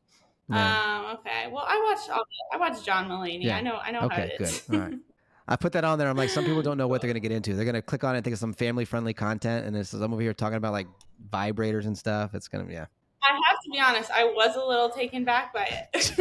No. 0.49 0.57
Um, 0.57 1.17
okay. 1.19 1.47
Well, 1.51 1.65
I 1.67 1.81
watched 1.93 2.09
all 2.09 2.23
I 2.53 2.57
watched 2.57 2.85
John 2.85 3.09
Mulaney. 3.09 3.43
Yeah. 3.43 3.57
I 3.57 3.61
know 3.61 3.77
I 3.83 3.91
know 3.91 3.99
how 4.01 4.05
Okay, 4.07 4.31
it 4.39 4.41
is. 4.41 4.61
good. 4.69 4.75
All 4.79 4.85
right. 4.87 4.97
I 5.49 5.55
put 5.55 5.71
that 5.73 5.85
on 5.85 5.97
there. 5.97 6.09
I'm 6.09 6.17
like, 6.17 6.29
some 6.29 6.43
people 6.43 6.61
don't 6.61 6.77
know 6.77 6.87
what 6.89 7.01
they're 7.01 7.09
gonna 7.09 7.21
get 7.21 7.31
into. 7.31 7.53
They're 7.53 7.65
gonna 7.65 7.81
click 7.81 8.03
on 8.03 8.15
it 8.15 8.17
and 8.17 8.23
think 8.23 8.33
it's 8.33 8.41
some 8.41 8.53
family 8.53 8.85
friendly 8.85 9.13
content, 9.13 9.65
and 9.65 9.75
it's 9.75 9.93
I'm 9.93 10.13
over 10.13 10.21
here 10.21 10.33
talking 10.33 10.57
about 10.57 10.73
like 10.73 10.87
vibrators 11.31 11.85
and 11.85 11.97
stuff. 11.97 12.33
It's 12.33 12.47
gonna 12.47 12.67
yeah. 12.69 12.85
I 13.23 13.31
have 13.49 13.63
to 13.63 13.69
be 13.71 13.79
honest, 13.79 14.11
I 14.11 14.23
was 14.25 14.55
a 14.55 14.63
little 14.65 14.89
taken 14.89 15.25
back 15.25 15.53
by 15.53 15.65
it. 15.93 16.13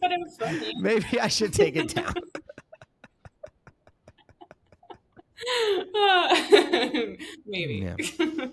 but 0.00 0.10
it 0.10 0.20
was 0.20 0.36
funny. 0.38 0.72
Maybe 0.80 1.20
I 1.20 1.28
should 1.28 1.52
take 1.52 1.76
it 1.76 1.94
down. 1.94 2.14
Maybe. 7.46 7.86
Yeah. 7.86 7.96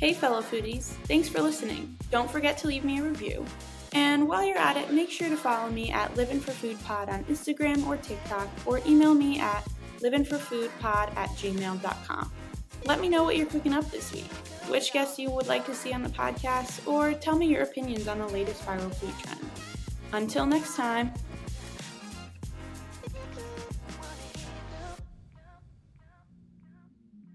Hey, 0.00 0.14
fellow 0.14 0.42
foodies. 0.42 0.84
Thanks 1.08 1.28
for 1.28 1.40
listening. 1.40 1.96
Don't 2.12 2.30
forget 2.30 2.56
to 2.58 2.68
leave 2.68 2.84
me 2.84 3.00
a 3.00 3.02
review. 3.02 3.44
And 3.92 4.28
while 4.28 4.44
you're 4.44 4.56
at 4.56 4.76
it, 4.76 4.92
make 4.92 5.10
sure 5.10 5.28
to 5.28 5.36
follow 5.36 5.68
me 5.70 5.90
at 5.90 6.14
Livvin 6.14 6.38
for 6.38 6.52
Food 6.52 6.80
Pod 6.84 7.08
on 7.08 7.24
Instagram 7.24 7.84
or 7.84 7.96
TikTok, 7.96 8.46
or 8.64 8.80
email 8.86 9.12
me 9.12 9.40
at 9.40 9.66
livvinforfoodpod 9.98 11.16
at 11.16 11.30
gmail.com. 11.30 12.32
Let 12.84 13.00
me 13.00 13.08
know 13.08 13.24
what 13.24 13.36
you're 13.36 13.46
cooking 13.46 13.72
up 13.72 13.90
this 13.90 14.12
week, 14.12 14.30
which 14.68 14.92
guests 14.92 15.18
you 15.18 15.32
would 15.32 15.48
like 15.48 15.66
to 15.66 15.74
see 15.74 15.92
on 15.92 16.04
the 16.04 16.10
podcast, 16.10 16.86
or 16.86 17.12
tell 17.14 17.36
me 17.36 17.46
your 17.46 17.62
opinions 17.62 18.06
on 18.06 18.18
the 18.20 18.28
latest 18.28 18.64
viral 18.64 18.94
food 18.94 19.12
trend. 19.18 19.40
Until 20.12 20.46
next 20.46 20.76
time, 20.76 21.12